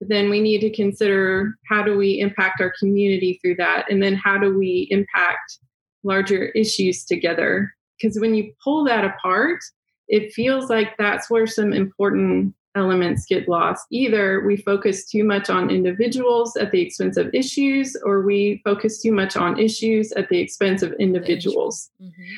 Then 0.00 0.30
we 0.30 0.40
need 0.40 0.60
to 0.60 0.70
consider 0.70 1.54
how 1.68 1.82
do 1.82 1.96
we 1.96 2.20
impact 2.20 2.60
our 2.60 2.72
community 2.78 3.38
through 3.42 3.56
that? 3.56 3.90
And 3.90 4.02
then 4.02 4.14
how 4.14 4.38
do 4.38 4.56
we 4.56 4.86
impact 4.90 5.58
larger 6.04 6.46
issues 6.50 7.04
together? 7.04 7.74
Because 8.00 8.20
when 8.20 8.34
you 8.34 8.52
pull 8.62 8.84
that 8.84 9.04
apart, 9.04 9.58
it 10.06 10.32
feels 10.32 10.70
like 10.70 10.96
that's 10.96 11.28
where 11.28 11.46
some 11.46 11.72
important 11.72 12.54
elements 12.74 13.26
get 13.26 13.48
lost. 13.48 13.86
Either 13.90 14.40
we 14.46 14.56
focus 14.56 15.04
too 15.04 15.24
much 15.24 15.50
on 15.50 15.68
individuals 15.68 16.56
at 16.56 16.70
the 16.70 16.80
expense 16.80 17.16
of 17.16 17.34
issues, 17.34 17.96
or 18.04 18.22
we 18.22 18.60
focus 18.64 19.02
too 19.02 19.12
much 19.12 19.36
on 19.36 19.58
issues 19.58 20.12
at 20.12 20.28
the 20.28 20.38
expense 20.38 20.82
of 20.82 20.92
individuals. 21.00 21.90
Mm-hmm. 22.00 22.34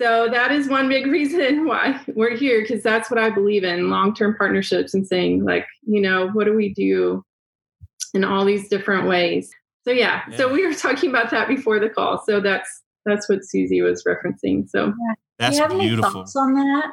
So 0.00 0.28
that 0.28 0.52
is 0.52 0.68
one 0.68 0.88
big 0.88 1.06
reason 1.10 1.66
why 1.66 2.00
we're 2.14 2.36
here, 2.36 2.60
because 2.60 2.82
that's 2.82 3.10
what 3.10 3.18
I 3.18 3.30
believe 3.30 3.64
in 3.64 3.90
long 3.90 4.14
term 4.14 4.34
partnerships 4.36 4.94
and 4.94 5.06
saying, 5.06 5.44
like, 5.44 5.66
you 5.86 6.00
know, 6.00 6.28
what 6.28 6.44
do 6.44 6.54
we 6.54 6.74
do 6.74 7.24
in 8.14 8.24
all 8.24 8.44
these 8.44 8.68
different 8.68 9.08
ways? 9.08 9.50
So 9.84 9.92
yeah, 9.92 10.22
yeah. 10.28 10.36
so 10.36 10.52
we 10.52 10.66
were 10.66 10.74
talking 10.74 11.10
about 11.10 11.30
that 11.30 11.48
before 11.48 11.78
the 11.78 11.88
call. 11.88 12.22
So 12.26 12.40
that's 12.40 12.82
that's 13.04 13.28
what 13.28 13.44
Susie 13.44 13.82
was 13.82 14.04
referencing. 14.04 14.68
So 14.68 14.92
that's 15.38 15.60
beautiful. 15.72 16.24
on 16.36 16.54
that? 16.54 16.90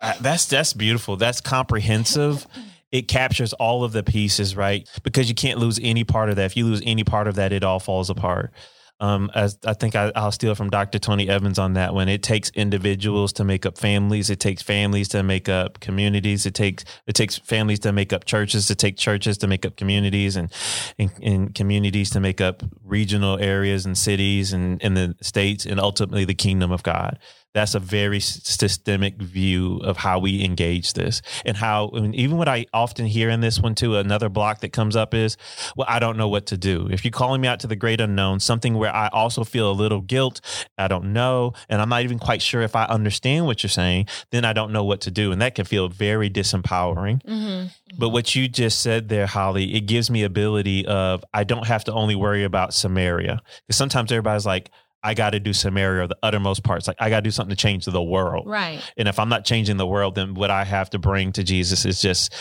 Uh, 0.00 0.14
that's 0.20 0.46
that's 0.46 0.72
beautiful. 0.72 1.16
That's 1.16 1.40
comprehensive. 1.40 2.46
It 2.92 3.08
captures 3.08 3.52
all 3.52 3.82
of 3.82 3.92
the 3.92 4.04
pieces, 4.04 4.54
right? 4.54 4.88
Because 5.02 5.28
you 5.28 5.34
can't 5.34 5.58
lose 5.58 5.80
any 5.82 6.04
part 6.04 6.30
of 6.30 6.36
that. 6.36 6.46
If 6.46 6.56
you 6.56 6.64
lose 6.66 6.80
any 6.86 7.02
part 7.02 7.26
of 7.26 7.34
that, 7.34 7.52
it 7.52 7.64
all 7.64 7.80
falls 7.80 8.08
apart. 8.08 8.52
Um, 8.98 9.30
as 9.34 9.58
I 9.66 9.74
think 9.74 9.94
I, 9.94 10.10
will 10.14 10.32
steal 10.32 10.54
from 10.54 10.70
Dr. 10.70 10.98
Tony 10.98 11.28
Evans 11.28 11.58
on 11.58 11.74
that 11.74 11.92
one. 11.92 12.08
It 12.08 12.22
takes 12.22 12.50
individuals 12.50 13.32
to 13.34 13.44
make 13.44 13.66
up 13.66 13.76
families. 13.76 14.30
It 14.30 14.40
takes 14.40 14.62
families 14.62 15.08
to 15.08 15.22
make 15.22 15.48
up 15.48 15.80
communities. 15.80 16.46
It 16.46 16.54
takes 16.54 16.84
it 17.06 17.14
takes 17.14 17.36
families 17.36 17.80
to 17.80 17.92
make 17.92 18.12
up 18.12 18.24
churches. 18.24 18.66
To 18.66 18.74
take 18.74 18.96
churches 18.96 19.38
to 19.38 19.46
make 19.46 19.66
up 19.66 19.76
communities, 19.76 20.36
and, 20.36 20.50
and, 20.98 21.10
and 21.22 21.54
communities 21.54 22.10
to 22.10 22.20
make 22.20 22.40
up 22.40 22.62
regional 22.82 23.38
areas 23.38 23.84
and 23.84 23.98
cities 23.98 24.52
and 24.52 24.80
in 24.80 24.94
the 24.94 25.14
states, 25.20 25.66
and 25.66 25.78
ultimately 25.78 26.24
the 26.24 26.34
kingdom 26.34 26.72
of 26.72 26.82
God 26.82 27.18
that's 27.56 27.74
a 27.74 27.80
very 27.80 28.20
systemic 28.20 29.16
view 29.16 29.78
of 29.78 29.96
how 29.96 30.18
we 30.18 30.44
engage 30.44 30.92
this 30.92 31.22
and 31.44 31.56
how 31.56 31.90
mean, 31.94 32.14
even 32.14 32.36
what 32.36 32.48
i 32.48 32.66
often 32.72 33.06
hear 33.06 33.30
in 33.30 33.40
this 33.40 33.58
one 33.58 33.74
too 33.74 33.96
another 33.96 34.28
block 34.28 34.60
that 34.60 34.72
comes 34.72 34.94
up 34.94 35.14
is 35.14 35.36
well 35.76 35.86
i 35.88 35.98
don't 35.98 36.16
know 36.16 36.28
what 36.28 36.46
to 36.46 36.56
do. 36.56 36.88
If 36.90 37.04
you're 37.04 37.12
calling 37.12 37.40
me 37.40 37.48
out 37.48 37.60
to 37.60 37.66
the 37.66 37.76
great 37.76 38.00
unknown 38.00 38.40
something 38.40 38.74
where 38.74 38.94
i 38.94 39.08
also 39.08 39.42
feel 39.44 39.70
a 39.70 39.72
little 39.72 40.00
guilt 40.00 40.40
i 40.76 40.86
don't 40.86 41.12
know 41.12 41.54
and 41.68 41.80
i'm 41.80 41.88
not 41.88 42.02
even 42.02 42.18
quite 42.18 42.42
sure 42.42 42.62
if 42.62 42.76
i 42.76 42.84
understand 42.84 43.46
what 43.46 43.62
you're 43.62 43.70
saying 43.70 44.06
then 44.30 44.44
i 44.44 44.52
don't 44.52 44.72
know 44.72 44.84
what 44.84 45.00
to 45.02 45.10
do 45.10 45.32
and 45.32 45.40
that 45.40 45.54
can 45.54 45.64
feel 45.64 45.88
very 45.88 46.28
disempowering. 46.28 47.22
Mm-hmm. 47.24 47.68
but 47.98 48.10
what 48.10 48.34
you 48.34 48.48
just 48.48 48.80
said 48.80 49.08
there 49.08 49.26
holly 49.26 49.74
it 49.74 49.86
gives 49.86 50.10
me 50.10 50.22
ability 50.22 50.86
of 50.86 51.24
i 51.32 51.42
don't 51.42 51.66
have 51.66 51.84
to 51.84 51.92
only 51.92 52.14
worry 52.14 52.44
about 52.44 52.74
samaria. 52.74 53.40
Because 53.66 53.76
sometimes 53.76 54.12
everybody's 54.12 54.46
like 54.46 54.70
I 55.02 55.14
got 55.14 55.30
to 55.30 55.40
do 55.40 55.52
Samaria 55.52 56.04
or 56.04 56.06
the 56.08 56.18
uttermost 56.22 56.62
parts. 56.64 56.88
Like 56.88 56.96
I 57.00 57.10
got 57.10 57.16
to 57.16 57.22
do 57.22 57.30
something 57.30 57.54
to 57.54 57.60
change 57.60 57.84
the 57.84 58.02
world. 58.02 58.48
Right. 58.48 58.80
And 58.96 59.08
if 59.08 59.18
I'm 59.18 59.28
not 59.28 59.44
changing 59.44 59.76
the 59.76 59.86
world, 59.86 60.14
then 60.14 60.34
what 60.34 60.50
I 60.50 60.64
have 60.64 60.90
to 60.90 60.98
bring 60.98 61.32
to 61.32 61.44
Jesus 61.44 61.84
is 61.84 62.00
just 62.00 62.34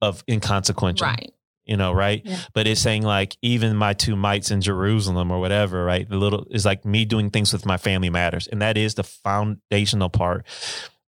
of 0.00 0.22
inconsequential. 0.28 1.06
Right. 1.06 1.32
You 1.64 1.76
know, 1.76 1.92
right? 1.92 2.22
Yeah. 2.24 2.38
But 2.54 2.68
it's 2.68 2.80
saying 2.80 3.02
like 3.02 3.36
even 3.42 3.76
my 3.76 3.92
two 3.92 4.14
mites 4.14 4.52
in 4.52 4.60
Jerusalem 4.60 5.32
or 5.32 5.40
whatever, 5.40 5.84
right? 5.84 6.08
The 6.08 6.16
little 6.16 6.46
is 6.50 6.64
like 6.64 6.84
me 6.84 7.04
doing 7.04 7.30
things 7.30 7.52
with 7.52 7.66
my 7.66 7.76
family 7.76 8.08
matters. 8.08 8.46
And 8.46 8.62
that 8.62 8.76
is 8.76 8.94
the 8.94 9.02
foundational 9.02 10.08
part 10.08 10.46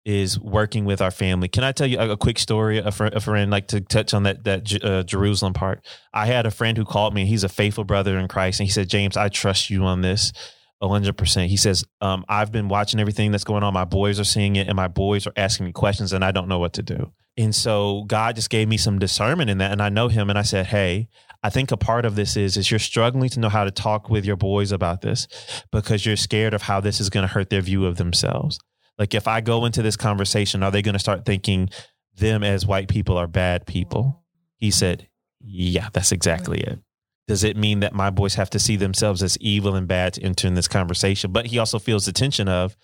is 0.06 0.40
working 0.40 0.86
with 0.86 1.02
our 1.02 1.12
family. 1.12 1.48
Can 1.48 1.64
I 1.64 1.72
tell 1.72 1.88
you 1.88 1.98
a, 1.98 2.12
a 2.12 2.18
quick 2.18 2.38
story? 2.40 2.78
A, 2.78 2.92
fr- 2.92 3.06
a, 3.06 3.20
friend 3.20 3.50
like 3.50 3.68
to 3.70 3.82
touch 3.82 4.14
on 4.14 4.24
that 4.24 4.44
that 4.44 4.84
uh, 4.84 5.04
Jerusalem 5.04 5.54
part. 5.54 5.86
I 6.14 6.28
had 6.28 6.46
a 6.46 6.52
friend 6.52 6.78
who 6.78 6.86
called 6.86 7.14
me. 7.14 7.26
He's 7.26 7.44
a 7.44 7.50
faithful 7.50 7.84
brother 7.84 8.18
in 8.18 8.28
Christ, 8.28 8.60
and 8.60 8.68
he 8.68 8.72
said, 8.72 8.88
"James, 8.88 9.18
I 9.18 9.30
trust 9.30 9.70
you 9.70 9.84
on 9.84 10.02
this." 10.02 10.32
Hundred 10.82 11.18
percent. 11.18 11.50
He 11.50 11.58
says, 11.58 11.84
um, 12.02 12.26
I've 12.28 12.52
been 12.52 12.68
watching 12.68 13.00
everything 13.00 13.32
that's 13.32 13.44
going 13.44 13.64
on. 13.64 13.74
My 13.74 13.86
boys 13.86 14.20
are 14.20 14.26
seeing 14.26 14.56
it 14.56 14.68
and 14.68 14.76
my 14.76 14.88
boys 14.88 15.26
are 15.28 15.34
asking 15.36 15.66
me 15.68 15.72
questions 15.72 16.14
and 16.14 16.24
I 16.24 16.32
don't 16.32 16.48
know 16.48 16.60
what 16.60 16.74
to 16.74 16.84
do. 16.84 17.12
And 17.38 17.54
so 17.54 18.04
God 18.08 18.36
just 18.36 18.50
gave 18.50 18.68
me 18.68 18.78
some 18.78 19.00
discernment 19.00 19.50
in 19.50 19.58
that. 19.58 19.72
And 19.72 19.82
I 19.82 19.90
know 19.90 20.08
him 20.08 20.30
and 20.30 20.40
I 20.40 20.44
said, 20.44 20.68
Hey, 20.68 21.10
I 21.44 21.50
think 21.50 21.72
a 21.72 21.78
part 21.78 22.06
of 22.06 22.16
this 22.16 22.38
is 22.38 22.58
is 22.58 22.72
you're 22.72 22.80
struggling 22.80 23.30
to 23.30 23.40
know 23.40 23.50
how 23.50 23.64
to 23.64 23.72
talk 23.72 24.10
with 24.10 24.26
your 24.26 24.36
boys 24.36 24.72
about 24.72 25.02
this 25.02 25.28
because 25.72 26.06
you're 26.06 26.16
scared 26.16 26.54
of 26.54 26.64
how 26.64 26.80
this 26.80 27.00
is 27.00 27.10
going 27.10 27.28
to 27.28 27.34
hurt 27.34 27.50
their 27.50 27.62
view 27.62 27.86
of 27.86 27.98
themselves. 27.98 28.60
Like 28.98 29.14
if 29.14 29.28
I 29.28 29.42
go 29.42 29.66
into 29.66 29.82
this 29.82 29.98
conversation, 29.98 30.64
are 30.64 30.72
they 30.72 30.82
going 30.82 30.94
to 30.94 31.00
start 31.00 31.26
thinking 31.26 31.70
them 32.16 32.44
as 32.44 32.66
white 32.66 32.88
people 32.88 33.18
are 33.18 33.28
bad 33.28 33.66
people? 33.66 34.24
He 34.58 34.72
said, 34.72 35.10
Yeah, 35.42 35.90
that's 35.92 36.12
exactly 36.12 36.62
it 36.62 36.80
does 37.28 37.44
it 37.44 37.58
mean 37.58 37.80
that 37.80 37.94
my 37.94 38.10
boys 38.10 38.36
have 38.36 38.50
to 38.52 38.60
see 38.60 38.76
themselves 38.76 39.24
as 39.24 39.38
evil 39.40 39.76
and 39.76 39.88
bad 39.88 40.14
to 40.14 40.24
enter 40.24 40.48
in 40.48 40.54
this 40.54 40.68
conversation? 40.68 41.32
But 41.32 41.48
he 41.48 41.58
also 41.58 41.80
feels 41.80 42.06
the 42.06 42.12
tension 42.12 42.48
of, 42.48 42.76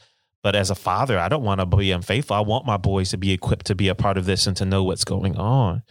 but 0.43 0.55
as 0.55 0.71
a 0.71 0.75
father, 0.75 1.19
I 1.19 1.29
don't 1.29 1.43
want 1.43 1.59
to 1.59 1.67
be 1.67 1.91
unfaithful. 1.91 2.35
I 2.35 2.39
want 2.39 2.65
my 2.65 2.77
boys 2.77 3.11
to 3.11 3.17
be 3.17 3.31
equipped 3.31 3.67
to 3.67 3.75
be 3.75 3.89
a 3.89 3.95
part 3.95 4.17
of 4.17 4.25
this 4.25 4.47
and 4.47 4.57
to 4.57 4.65
know 4.65 4.83
what's 4.83 5.03
going 5.03 5.37
on. 5.37 5.83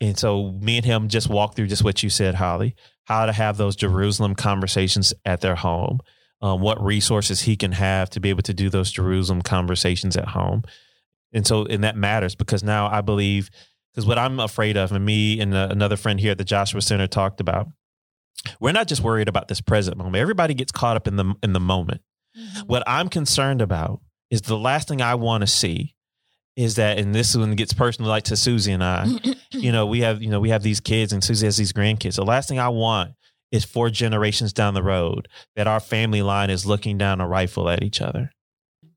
And 0.00 0.18
so 0.18 0.52
me 0.62 0.78
and 0.78 0.86
him 0.86 1.08
just 1.08 1.28
walked 1.28 1.56
through 1.56 1.66
just 1.66 1.84
what 1.84 2.02
you 2.02 2.08
said, 2.08 2.34
Holly, 2.34 2.74
how 3.04 3.26
to 3.26 3.32
have 3.32 3.58
those 3.58 3.76
Jerusalem 3.76 4.34
conversations 4.34 5.12
at 5.26 5.42
their 5.42 5.56
home, 5.56 6.00
um, 6.40 6.62
what 6.62 6.82
resources 6.82 7.42
he 7.42 7.56
can 7.56 7.72
have 7.72 8.08
to 8.10 8.20
be 8.20 8.30
able 8.30 8.42
to 8.42 8.54
do 8.54 8.70
those 8.70 8.90
Jerusalem 8.90 9.42
conversations 9.42 10.16
at 10.16 10.28
home. 10.28 10.62
And 11.34 11.46
so, 11.46 11.66
and 11.66 11.84
that 11.84 11.96
matters 11.96 12.34
because 12.34 12.64
now 12.64 12.86
I 12.86 13.02
believe, 13.02 13.50
because 13.92 14.06
what 14.06 14.18
I'm 14.18 14.40
afraid 14.40 14.78
of, 14.78 14.92
and 14.92 15.04
me 15.04 15.38
and 15.38 15.52
uh, 15.52 15.68
another 15.70 15.98
friend 15.98 16.18
here 16.18 16.32
at 16.32 16.38
the 16.38 16.44
Joshua 16.44 16.80
Center 16.80 17.06
talked 17.06 17.40
about, 17.40 17.68
we're 18.60 18.72
not 18.72 18.88
just 18.88 19.02
worried 19.02 19.28
about 19.28 19.48
this 19.48 19.60
present 19.60 19.96
moment. 19.96 20.16
Everybody 20.16 20.54
gets 20.54 20.72
caught 20.72 20.96
up 20.96 21.06
in 21.06 21.16
the 21.16 21.34
in 21.42 21.52
the 21.52 21.60
moment. 21.60 22.00
Mm-hmm. 22.36 22.60
What 22.66 22.82
I'm 22.86 23.08
concerned 23.08 23.60
about 23.60 24.00
is 24.30 24.42
the 24.42 24.58
last 24.58 24.88
thing 24.88 25.02
I 25.02 25.14
want 25.14 25.42
to 25.42 25.46
see 25.46 25.94
is 26.56 26.76
that, 26.76 26.98
and 26.98 27.14
this 27.14 27.34
one 27.34 27.54
gets 27.54 27.72
personal, 27.72 28.10
like 28.10 28.24
to 28.24 28.36
Susie 28.36 28.72
and 28.72 28.84
I. 28.84 29.06
you 29.50 29.72
know, 29.72 29.86
we 29.86 30.00
have 30.00 30.22
you 30.22 30.30
know 30.30 30.40
we 30.40 30.50
have 30.50 30.62
these 30.62 30.80
kids, 30.80 31.12
and 31.12 31.22
Susie 31.22 31.46
has 31.46 31.56
these 31.56 31.72
grandkids. 31.72 32.16
The 32.16 32.24
last 32.24 32.48
thing 32.48 32.58
I 32.58 32.68
want 32.68 33.12
is 33.50 33.64
four 33.64 33.90
generations 33.90 34.52
down 34.52 34.74
the 34.74 34.82
road 34.82 35.28
that 35.56 35.66
our 35.66 35.80
family 35.80 36.22
line 36.22 36.50
is 36.50 36.66
looking 36.66 36.98
down 36.98 37.20
a 37.20 37.28
rifle 37.28 37.68
at 37.68 37.82
each 37.82 38.00
other. 38.00 38.32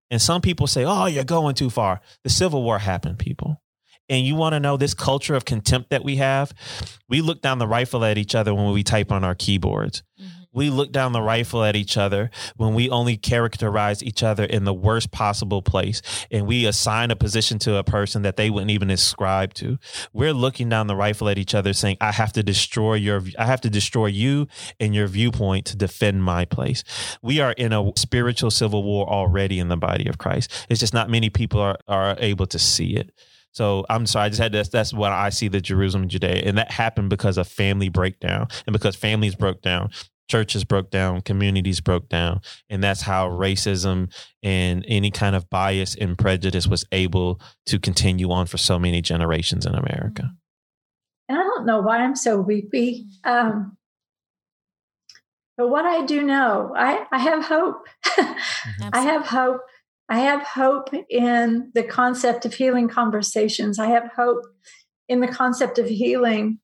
And 0.10 0.22
some 0.22 0.42
people 0.42 0.68
say, 0.68 0.86
"Oh, 0.86 1.08
you're 1.08 1.24
going 1.24 1.56
too 1.56 1.70
far." 1.70 2.02
The 2.24 2.30
Civil 2.30 2.64
War 2.64 2.80
happened, 2.80 3.20
people 3.20 3.62
and 4.10 4.26
you 4.26 4.36
want 4.36 4.54
to 4.54 4.60
know 4.60 4.78
this 4.78 4.94
culture 4.94 5.36
of 5.36 5.46
contempt 5.46 5.90
that 5.90 6.04
we 6.04 6.18
have, 6.18 6.54
we 7.10 7.22
look 7.22 7.42
down 7.42 7.60
the 7.60 7.68
rifle 7.68 8.04
at 8.04 8.18
each 8.18 8.36
other 8.36 8.54
when 8.54 8.72
we 8.72 8.84
type 8.84 9.12
on 9.12 9.24
our 9.24 9.36
keyboards. 9.36 10.04
Mm-hmm. 10.22 10.46
We 10.56 10.70
look 10.70 10.94
down 10.94 11.12
the 11.12 11.22
rifle 11.22 11.66
at 11.66 11.76
each 11.76 11.98
other 11.98 12.32
when 12.56 12.74
we 12.74 12.90
only 12.90 13.18
characterize 13.18 14.02
each 14.02 14.24
other 14.24 14.46
in 14.46 14.64
the 14.64 14.74
worst 14.74 15.12
possible 15.12 15.62
place 15.62 16.02
and 16.32 16.48
we 16.48 16.66
assign 16.66 17.12
a 17.12 17.16
position 17.16 17.60
to 17.60 17.76
a 17.76 17.84
person 17.84 18.22
that 18.22 18.38
they 18.38 18.50
wouldn't 18.50 18.72
even 18.72 18.90
ascribe 18.90 19.54
to. 19.56 19.78
We're 20.14 20.34
looking 20.34 20.70
down 20.70 20.88
the 20.88 20.96
rifle 20.96 21.28
at 21.28 21.38
each 21.38 21.54
other 21.54 21.74
saying, 21.74 21.98
I 22.00 22.14
have 22.14 22.32
to 22.34 22.42
destroy 22.42 22.94
your, 22.94 23.22
I 23.38 23.46
have 23.46 23.60
to 23.62 23.70
destroy 23.70 24.06
you 24.06 24.48
and 24.80 24.96
your 24.96 25.08
viewpoint 25.08 25.66
to 25.68 25.76
defend 25.76 26.24
my 26.24 26.46
place. 26.46 26.86
We 27.22 27.42
are 27.42 27.52
in 27.52 27.74
a 27.74 27.92
spiritual 27.98 28.50
civil 28.50 28.82
war 28.82 29.10
already 29.10 29.60
in 29.60 29.68
the 29.68 29.78
body 29.78 30.08
of 30.08 30.18
Christ. 30.18 30.50
It's 30.70 30.80
just 30.80 30.94
not 30.94 31.10
many 31.10 31.30
people 31.30 31.60
are, 31.60 31.78
are 31.90 32.16
able 32.20 32.48
to 32.48 32.60
see 32.60 32.96
it. 32.96 33.12
So 33.56 33.86
I'm 33.90 34.06
sorry, 34.06 34.26
I 34.26 34.30
just 34.30 34.42
had 34.42 34.52
to, 34.52 34.64
that's 34.64 34.94
what 34.94 35.14
I 35.14 35.30
see 35.30 35.48
the 35.48 35.62
Jerusalem 35.62 36.10
Judea. 36.10 36.44
And 36.46 36.58
that 36.58 36.72
happened 36.72 37.10
because 37.10 37.38
of 37.38 37.48
family 37.48 37.88
breakdown. 37.88 38.48
And 38.68 38.74
because 38.74 38.98
families 38.98 39.34
broke 39.34 39.62
down, 39.62 39.92
churches 40.30 40.66
broke 40.66 40.92
down, 40.92 41.22
communities 41.22 41.80
broke 41.80 42.10
down. 42.10 42.42
And 42.70 42.84
that's 42.84 43.02
how 43.02 43.30
racism 43.30 44.14
and 44.44 44.84
any 44.90 45.10
kind 45.10 45.38
of 45.38 45.50
bias 45.50 45.96
and 45.96 46.18
prejudice 46.18 46.68
was 46.68 46.84
able 46.92 47.40
to 47.68 47.80
continue 47.80 48.30
on 48.30 48.46
for 48.48 48.58
so 48.58 48.78
many 48.78 49.02
generations 49.02 49.66
in 49.66 49.74
America. 49.74 50.32
And 51.30 51.38
I 51.38 51.42
don't 51.42 51.66
know 51.66 51.80
why 51.80 52.00
I'm 52.00 52.18
so 52.18 52.42
weepy. 52.42 53.06
Um, 53.24 53.78
But 55.58 55.70
what 55.70 55.86
I 55.86 56.06
do 56.06 56.24
know, 56.24 56.74
I, 56.76 57.06
I 57.10 57.20
have 57.20 57.46
hope. 57.46 57.88
I 58.92 59.02
have 59.02 59.26
hope. 59.26 59.62
I 60.10 60.20
have 60.20 60.44
hope 60.44 60.90
in 61.10 61.72
the 61.74 61.84
concept 61.84 62.46
of 62.46 62.54
healing 62.54 62.88
conversations. 62.88 63.80
I 63.80 63.88
have 63.88 64.12
hope 64.16 64.44
in 65.08 65.20
the 65.20 65.28
concept 65.28 65.80
of 65.80 65.88
healing 65.88 66.60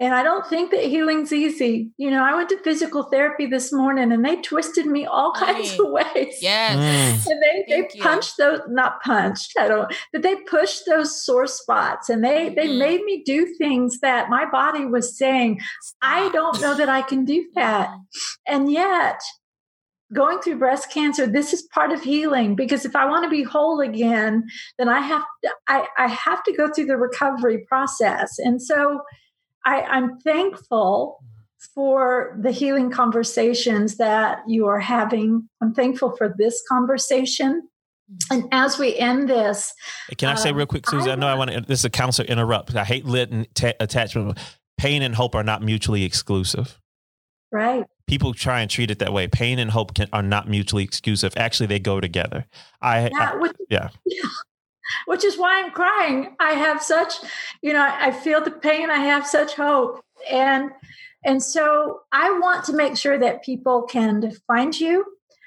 and 0.00 0.14
I 0.14 0.22
don't 0.22 0.46
think 0.46 0.70
that 0.70 0.82
healing's 0.84 1.30
easy. 1.30 1.90
You 1.98 2.10
know, 2.10 2.24
I 2.24 2.34
went 2.34 2.48
to 2.48 2.62
physical 2.62 3.02
therapy 3.02 3.44
this 3.44 3.70
morning 3.70 4.10
and 4.10 4.24
they 4.24 4.36
twisted 4.40 4.86
me 4.86 5.04
all 5.04 5.32
kinds 5.36 5.78
of 5.78 5.90
ways. 5.90 6.38
Yes. 6.40 7.26
Mm. 7.26 7.30
And 7.30 7.42
they, 7.42 7.64
they 7.68 8.00
punched 8.00 8.38
you. 8.38 8.44
those, 8.46 8.60
not 8.70 9.02
punched, 9.02 9.52
I 9.60 9.68
don't, 9.68 9.92
but 10.10 10.22
they 10.22 10.36
pushed 10.36 10.86
those 10.86 11.22
sore 11.22 11.46
spots 11.46 12.08
and 12.08 12.24
they, 12.24 12.48
they 12.48 12.68
mm. 12.68 12.78
made 12.78 13.04
me 13.04 13.22
do 13.26 13.54
things 13.58 14.00
that 14.00 14.30
my 14.30 14.46
body 14.50 14.86
was 14.86 15.18
saying, 15.18 15.60
I 16.00 16.30
don't 16.30 16.58
know 16.62 16.74
that 16.74 16.88
I 16.88 17.02
can 17.02 17.26
do 17.26 17.46
that. 17.54 17.90
Mm. 17.90 18.00
And 18.46 18.72
yet, 18.72 19.20
going 20.12 20.40
through 20.40 20.58
breast 20.58 20.90
cancer 20.92 21.26
this 21.26 21.52
is 21.52 21.62
part 21.74 21.92
of 21.92 22.02
healing 22.02 22.56
because 22.56 22.84
if 22.84 22.96
i 22.96 23.04
want 23.04 23.24
to 23.24 23.30
be 23.30 23.42
whole 23.42 23.80
again 23.80 24.44
then 24.78 24.88
i 24.88 25.00
have 25.00 25.22
to, 25.44 25.50
I, 25.68 25.86
I 25.96 26.08
have 26.08 26.42
to 26.44 26.52
go 26.52 26.68
through 26.72 26.86
the 26.86 26.96
recovery 26.96 27.64
process 27.68 28.38
and 28.38 28.60
so 28.60 29.00
I, 29.64 29.82
I'm 29.82 30.18
thankful 30.20 31.22
for 31.74 32.38
the 32.40 32.50
healing 32.50 32.90
conversations 32.90 33.96
that 33.96 34.40
you 34.46 34.66
are 34.66 34.80
having. 34.80 35.48
I'm 35.60 35.74
thankful 35.74 36.16
for 36.16 36.34
this 36.36 36.62
conversation. 36.68 37.62
Mm-hmm. 38.10 38.34
And 38.34 38.48
as 38.52 38.78
we 38.78 38.96
end 38.96 39.28
this, 39.28 39.72
can 40.16 40.30
I 40.30 40.34
say 40.34 40.50
um, 40.50 40.56
real 40.56 40.66
quick, 40.66 40.88
Susie? 40.88 41.10
I, 41.10 41.12
I 41.12 41.16
know 41.16 41.28
I 41.28 41.34
want 41.34 41.50
to. 41.50 41.60
This 41.60 41.80
is 41.80 41.84
a 41.84 41.90
counselor 41.90 42.26
interrupt. 42.26 42.74
I 42.74 42.84
hate 42.84 43.04
lit 43.04 43.30
and 43.30 43.46
t- 43.54 43.74
attachment. 43.78 44.38
Pain 44.78 45.02
and 45.02 45.14
hope 45.14 45.34
are 45.34 45.44
not 45.44 45.62
mutually 45.62 46.04
exclusive. 46.04 46.78
Right. 47.52 47.84
People 48.10 48.34
try 48.34 48.60
and 48.60 48.68
treat 48.68 48.90
it 48.90 48.98
that 48.98 49.12
way. 49.12 49.28
Pain 49.28 49.60
and 49.60 49.70
hope 49.70 49.94
can, 49.94 50.08
are 50.12 50.20
not 50.20 50.48
mutually 50.48 50.82
exclusive. 50.82 51.32
Actually, 51.36 51.68
they 51.68 51.78
go 51.78 52.00
together. 52.00 52.44
I, 52.82 53.02
yeah. 53.02 53.30
I, 53.34 53.36
which, 53.36 53.52
yeah. 53.68 53.90
yeah 54.04 54.28
which 55.06 55.24
is 55.24 55.38
why 55.38 55.62
I'm 55.62 55.70
crying. 55.70 56.34
I 56.40 56.54
have 56.54 56.82
such, 56.82 57.14
you 57.62 57.72
know, 57.72 57.88
I 57.88 58.10
feel 58.10 58.42
the 58.42 58.50
pain. 58.50 58.90
I 58.90 58.96
have 58.96 59.24
such 59.28 59.54
hope. 59.54 60.04
And 60.28 60.72
and 61.24 61.40
so 61.40 62.00
I 62.10 62.36
want 62.40 62.64
to 62.64 62.72
make 62.72 62.96
sure 62.96 63.16
that 63.16 63.44
people 63.44 63.82
can 63.82 64.32
find 64.48 64.78
you. 64.80 65.04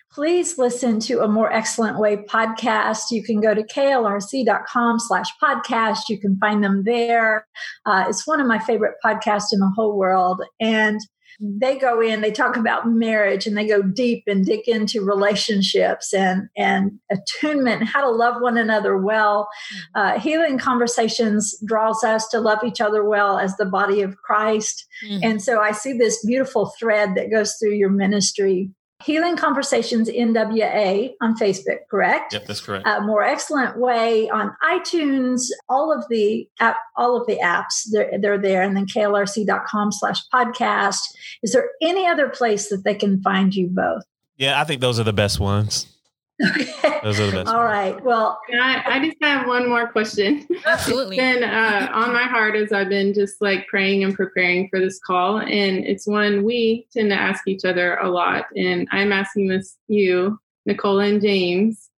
Please 0.10 0.58
listen 0.58 1.02
to 1.02 1.20
a 1.22 1.28
more 1.28 1.52
excellent 1.52 2.00
way 2.00 2.16
podcast. 2.16 3.12
You 3.12 3.24
can 3.24 3.42
go 3.42 3.54
to 3.54 3.64
klrc.com 3.64 5.00
slash 5.00 5.28
podcast. 5.44 6.02
You 6.08 6.18
can 6.18 6.38
find 6.38 6.64
them 6.64 6.84
there. 6.86 7.46
Uh, 7.86 8.06
it's 8.08 8.26
one 8.26 8.40
of 8.40 8.48
my 8.48 8.60
favorite 8.60 8.94
podcasts 9.04 9.52
in 9.52 9.60
the 9.60 9.72
whole 9.76 9.98
world. 9.98 10.42
And 10.62 11.02
they 11.46 11.78
go 11.78 12.00
in, 12.00 12.22
they 12.22 12.32
talk 12.32 12.56
about 12.56 12.88
marriage 12.88 13.46
and 13.46 13.58
they 13.58 13.68
go 13.68 13.82
deep 13.82 14.24
and 14.28 14.46
dig 14.46 14.66
into 14.68 15.04
relationships 15.04 16.14
and, 16.14 16.48
and 16.56 17.00
attunement, 17.12 17.84
how 17.84 18.00
to 18.02 18.10
love 18.10 18.42
one 18.42 18.58
another 18.58 18.98
well. 18.98 19.50
Mm-hmm. 19.74 20.00
Uh, 20.00 20.20
healing 20.20 20.58
conversations 20.58 21.54
draws 21.66 22.02
us 22.02 22.30
to 22.30 22.40
love 22.40 22.60
each 22.64 22.80
other 22.80 23.04
well 23.04 23.40
as 23.40 23.58
the 23.58 23.66
body 23.66 24.02
of 24.02 24.16
Christ. 24.18 24.86
Mm-hmm. 25.06 25.20
And 25.24 25.42
so 25.42 25.60
I 25.60 25.74
see 25.74 25.92
this 25.92 26.26
beautiful 26.26 26.72
thread 26.80 27.16
that 27.16 27.30
goes 27.30 27.56
through 27.56 27.74
your 27.74 27.90
ministry 27.90 28.72
Healing 29.04 29.36
Conversations 29.36 30.10
NWA 30.10 31.14
on 31.22 31.36
Facebook, 31.36 31.80
correct? 31.90 32.34
Yep, 32.34 32.46
that's 32.46 32.62
correct. 32.62 32.88
A 32.88 33.02
more 33.02 33.24
excellent 33.24 33.78
way 33.78 34.30
on 34.30 34.56
iTunes, 34.64 35.50
all 35.68 35.92
of 35.92 36.06
the 36.10 36.48
app, 36.60 36.78
all 36.96 37.20
of 37.20 37.28
the 37.28 37.38
apps, 37.38 37.88
they're, 37.92 38.20
they're 38.20 38.38
there, 38.38 38.62
and 38.62 38.76
then 38.78 38.86
klrc.com 38.86 39.92
slash 39.92 40.20
podcast. 40.34 41.02
Is 41.42 41.52
there 41.52 41.70
any 41.82 42.08
other 42.08 42.30
place 42.30 42.70
that 42.70 42.84
they 42.84 42.96
can 42.96 43.22
find 43.22 43.54
you 43.54 43.68
both? 43.68 44.04
Yeah, 44.38 44.60
I 44.60 44.64
think 44.64 44.82
those 44.82 45.00
are 45.00 45.04
the 45.04 45.14
best 45.14 45.40
ones. 45.40 45.93
Okay. 46.44 47.00
Those 47.04 47.20
are 47.20 47.28
the 47.28 47.32
best. 47.32 47.50
All 47.50 47.60
ones. 47.60 47.72
right. 47.72 48.04
Well, 48.04 48.40
I, 48.54 48.84
I, 48.86 49.06
just 49.06 49.18
have 49.22 49.48
one 49.48 49.70
more 49.70 49.88
question. 49.88 50.48
Absolutely. 50.66 51.18
it's 51.18 51.40
been 51.40 51.44
uh, 51.44 51.90
on 51.94 52.12
my 52.14 52.24
heart 52.24 52.56
as 52.56 52.72
I've 52.72 52.90
been 52.90 53.14
just 53.14 53.42
like 53.42 53.68
praying 53.68 54.04
and 54.04 54.16
preparing 54.16 54.68
for 54.70 54.80
this 54.80 55.00
call. 55.00 55.40
And 55.40 55.86
it's 55.86 56.08
one 56.08 56.44
we 56.44 56.88
tend 56.92 57.12
to 57.12 57.16
ask 57.16 57.48
each 57.48 57.66
other 57.66 57.98
a 57.98 58.10
lot. 58.10 58.46
And 58.56 58.88
I'm 58.92 59.12
asking 59.12 59.48
this 59.48 59.78
you, 59.88 60.40
Nicole 60.66 61.00
and 61.00 61.22
James, 61.22 61.90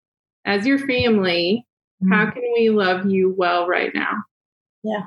as 0.44 0.66
your 0.66 0.78
family, 0.78 1.66
mm-hmm. 2.02 2.12
how 2.12 2.30
can 2.30 2.42
we 2.56 2.70
love 2.70 3.06
you 3.06 3.34
well 3.36 3.66
right 3.66 3.94
now? 3.94 4.22
Yeah. 4.82 5.04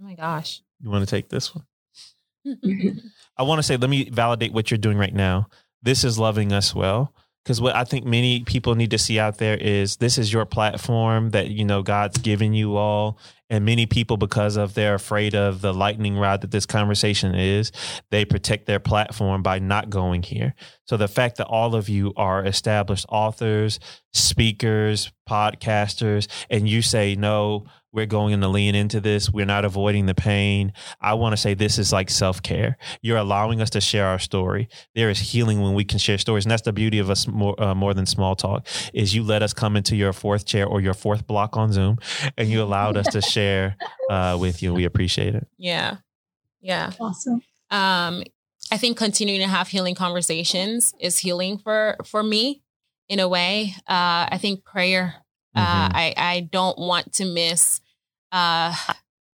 Oh 0.00 0.04
my 0.04 0.14
gosh. 0.14 0.62
You 0.80 0.90
want 0.90 1.06
to 1.06 1.10
take 1.10 1.28
this 1.28 1.54
one? 1.54 1.66
I 3.36 3.42
want 3.42 3.58
to 3.58 3.62
say, 3.62 3.76
let 3.76 3.90
me 3.90 4.08
validate 4.08 4.52
what 4.52 4.70
you're 4.70 4.78
doing 4.78 4.98
right 4.98 5.14
now. 5.14 5.48
This 5.82 6.04
is 6.04 6.18
loving 6.18 6.52
us 6.52 6.74
well 6.74 7.12
because 7.42 7.60
what 7.60 7.74
I 7.74 7.84
think 7.84 8.04
many 8.04 8.40
people 8.44 8.74
need 8.74 8.90
to 8.92 8.98
see 8.98 9.18
out 9.18 9.38
there 9.38 9.56
is 9.56 9.96
this 9.96 10.18
is 10.18 10.32
your 10.32 10.44
platform 10.44 11.30
that 11.30 11.48
you 11.48 11.64
know 11.64 11.82
God's 11.82 12.18
given 12.18 12.54
you 12.54 12.76
all, 12.76 13.18
and 13.52 13.66
many 13.66 13.84
people 13.84 14.16
because 14.16 14.56
of 14.56 14.72
they're 14.72 14.94
afraid 14.94 15.34
of 15.34 15.60
the 15.60 15.74
lightning 15.74 16.16
rod 16.16 16.40
that 16.40 16.50
this 16.50 16.64
conversation 16.64 17.34
is, 17.34 17.70
they 18.10 18.24
protect 18.24 18.64
their 18.64 18.80
platform 18.80 19.42
by 19.42 19.58
not 19.58 19.90
going 19.90 20.22
here. 20.22 20.54
So 20.86 20.96
the 20.96 21.06
fact 21.06 21.36
that 21.36 21.46
all 21.48 21.74
of 21.74 21.86
you 21.86 22.14
are 22.16 22.42
established 22.46 23.04
authors, 23.10 23.78
speakers, 24.14 25.12
podcasters, 25.28 26.28
and 26.48 26.66
you 26.66 26.80
say 26.80 27.14
no 27.14 27.66
we're 27.92 28.06
going 28.06 28.40
to 28.40 28.48
lean 28.48 28.74
into 28.74 29.00
this. 29.00 29.30
We're 29.30 29.46
not 29.46 29.64
avoiding 29.64 30.06
the 30.06 30.14
pain. 30.14 30.72
I 31.00 31.14
want 31.14 31.34
to 31.34 31.36
say 31.36 31.54
this 31.54 31.78
is 31.78 31.92
like 31.92 32.08
self 32.08 32.42
care. 32.42 32.78
You're 33.02 33.18
allowing 33.18 33.60
us 33.60 33.70
to 33.70 33.80
share 33.80 34.06
our 34.06 34.18
story. 34.18 34.68
There 34.94 35.10
is 35.10 35.18
healing 35.18 35.60
when 35.60 35.74
we 35.74 35.84
can 35.84 35.98
share 35.98 36.18
stories, 36.18 36.44
and 36.44 36.50
that's 36.50 36.62
the 36.62 36.72
beauty 36.72 36.98
of 36.98 37.10
us 37.10 37.28
more 37.28 37.60
uh, 37.62 37.74
more 37.74 37.92
than 37.92 38.06
small 38.06 38.34
talk. 38.34 38.66
Is 38.94 39.14
you 39.14 39.22
let 39.22 39.42
us 39.42 39.52
come 39.52 39.76
into 39.76 39.94
your 39.94 40.12
fourth 40.12 40.46
chair 40.46 40.66
or 40.66 40.80
your 40.80 40.94
fourth 40.94 41.26
block 41.26 41.56
on 41.56 41.72
Zoom, 41.72 41.98
and 42.38 42.48
you 42.48 42.62
allowed 42.62 42.96
us 42.96 43.06
to 43.08 43.20
share 43.20 43.41
uh, 44.10 44.36
with 44.40 44.62
you. 44.62 44.74
We 44.74 44.84
appreciate 44.84 45.34
it. 45.34 45.46
Yeah, 45.58 45.96
yeah, 46.60 46.92
awesome. 47.00 47.42
Um, 47.70 48.22
I 48.70 48.76
think 48.76 48.96
continuing 48.96 49.40
to 49.40 49.48
have 49.48 49.68
healing 49.68 49.94
conversations 49.94 50.94
is 51.00 51.18
healing 51.18 51.58
for 51.58 51.96
for 52.04 52.22
me 52.22 52.62
in 53.08 53.20
a 53.20 53.28
way. 53.28 53.74
Uh, 53.88 54.28
I 54.30 54.38
think 54.40 54.64
prayer 54.64 55.22
uh, 55.54 55.88
mm-hmm. 55.88 55.96
I, 55.96 56.14
I 56.16 56.40
don't 56.40 56.78
want 56.78 57.12
to 57.14 57.24
miss 57.24 57.80
uh, 58.30 58.74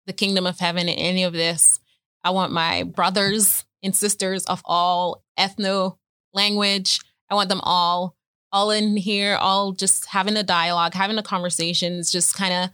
the 0.06 0.14
kingdom 0.14 0.46
of 0.46 0.60
heaven 0.60 0.88
in 0.88 0.98
any 0.98 1.24
of 1.24 1.34
this. 1.34 1.80
I 2.24 2.30
want 2.30 2.52
my 2.52 2.84
brothers 2.84 3.66
and 3.84 3.96
sisters 3.96 4.46
of 4.46 4.62
all 4.66 5.24
ethno 5.38 5.98
language. 6.34 7.00
I 7.30 7.36
want 7.36 7.50
them 7.50 7.62
all 7.64 8.16
all 8.52 8.72
in 8.72 8.96
here, 8.96 9.36
all 9.36 9.74
just 9.74 10.06
having 10.06 10.38
a 10.38 10.44
dialogue, 10.44 10.94
having 10.94 11.18
a 11.18 11.24
conversation. 11.24 12.00
It's 12.00 12.12
just 12.12 12.36
kind 12.36 12.54
of 12.54 12.70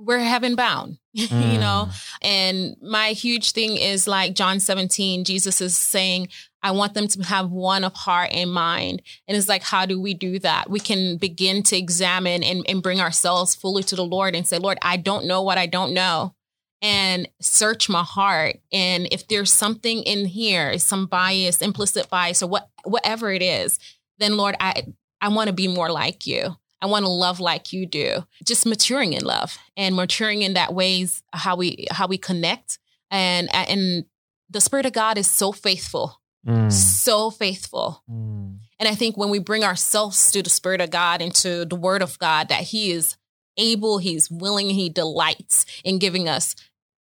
we're 0.00 0.18
heaven 0.18 0.54
bound, 0.54 0.98
mm. 1.16 1.52
you 1.52 1.58
know? 1.58 1.88
Mm. 1.88 2.16
And 2.22 2.76
my 2.82 3.08
huge 3.08 3.52
thing 3.52 3.76
is 3.76 4.08
like 4.08 4.34
John 4.34 4.60
17, 4.60 5.24
Jesus 5.24 5.60
is 5.60 5.76
saying, 5.76 6.28
I 6.62 6.72
want 6.72 6.94
them 6.94 7.08
to 7.08 7.22
have 7.22 7.50
one 7.50 7.84
of 7.84 7.94
heart 7.94 8.30
and 8.32 8.52
mind. 8.52 9.02
And 9.26 9.36
it's 9.36 9.48
like, 9.48 9.62
how 9.62 9.86
do 9.86 10.00
we 10.00 10.14
do 10.14 10.38
that? 10.40 10.68
We 10.68 10.80
can 10.80 11.16
begin 11.16 11.62
to 11.64 11.76
examine 11.76 12.42
and, 12.42 12.64
and 12.68 12.82
bring 12.82 13.00
ourselves 13.00 13.54
fully 13.54 13.82
to 13.84 13.96
the 13.96 14.04
Lord 14.04 14.34
and 14.34 14.46
say, 14.46 14.58
Lord, 14.58 14.78
I 14.82 14.96
don't 14.96 15.26
know 15.26 15.42
what 15.42 15.58
I 15.58 15.66
don't 15.66 15.94
know. 15.94 16.34
And 16.82 17.28
search 17.40 17.88
my 17.88 18.02
heart. 18.02 18.56
And 18.72 19.08
if 19.10 19.28
there's 19.28 19.52
something 19.52 20.02
in 20.02 20.26
here, 20.26 20.78
some 20.78 21.06
bias, 21.06 21.60
implicit 21.60 22.08
bias, 22.08 22.42
or 22.42 22.48
what 22.48 22.70
whatever 22.84 23.30
it 23.30 23.42
is, 23.42 23.78
then 24.18 24.38
Lord, 24.38 24.56
I 24.60 24.84
I 25.20 25.28
want 25.28 25.48
to 25.48 25.52
be 25.52 25.68
more 25.68 25.90
like 25.90 26.26
you. 26.26 26.56
I 26.82 26.86
want 26.86 27.04
to 27.04 27.10
love 27.10 27.40
like 27.40 27.72
you 27.72 27.86
do. 27.86 28.24
Just 28.44 28.66
maturing 28.66 29.12
in 29.12 29.24
love 29.24 29.58
and 29.76 29.94
maturing 29.94 30.42
in 30.42 30.54
that 30.54 30.74
ways 30.74 31.22
how 31.32 31.56
we 31.56 31.86
how 31.90 32.06
we 32.06 32.18
connect. 32.18 32.78
And 33.10 33.54
and 33.54 34.04
the 34.48 34.60
Spirit 34.60 34.86
of 34.86 34.92
God 34.92 35.18
is 35.18 35.30
so 35.30 35.52
faithful 35.52 36.20
Mm. 36.46 36.72
So 36.72 37.30
faithful. 37.30 38.02
Mm. 38.10 38.58
And 38.78 38.88
I 38.88 38.94
think 38.94 39.16
when 39.16 39.30
we 39.30 39.38
bring 39.38 39.64
ourselves 39.64 40.32
to 40.32 40.42
the 40.42 40.50
Spirit 40.50 40.80
of 40.80 40.90
God 40.90 41.20
and 41.20 41.34
to 41.36 41.64
the 41.64 41.76
Word 41.76 42.02
of 42.02 42.18
God, 42.18 42.48
that 42.48 42.62
He 42.62 42.92
is 42.92 43.16
able, 43.56 43.98
He's 43.98 44.30
willing, 44.30 44.70
He 44.70 44.88
delights 44.88 45.66
in 45.84 45.98
giving 45.98 46.28
us 46.28 46.54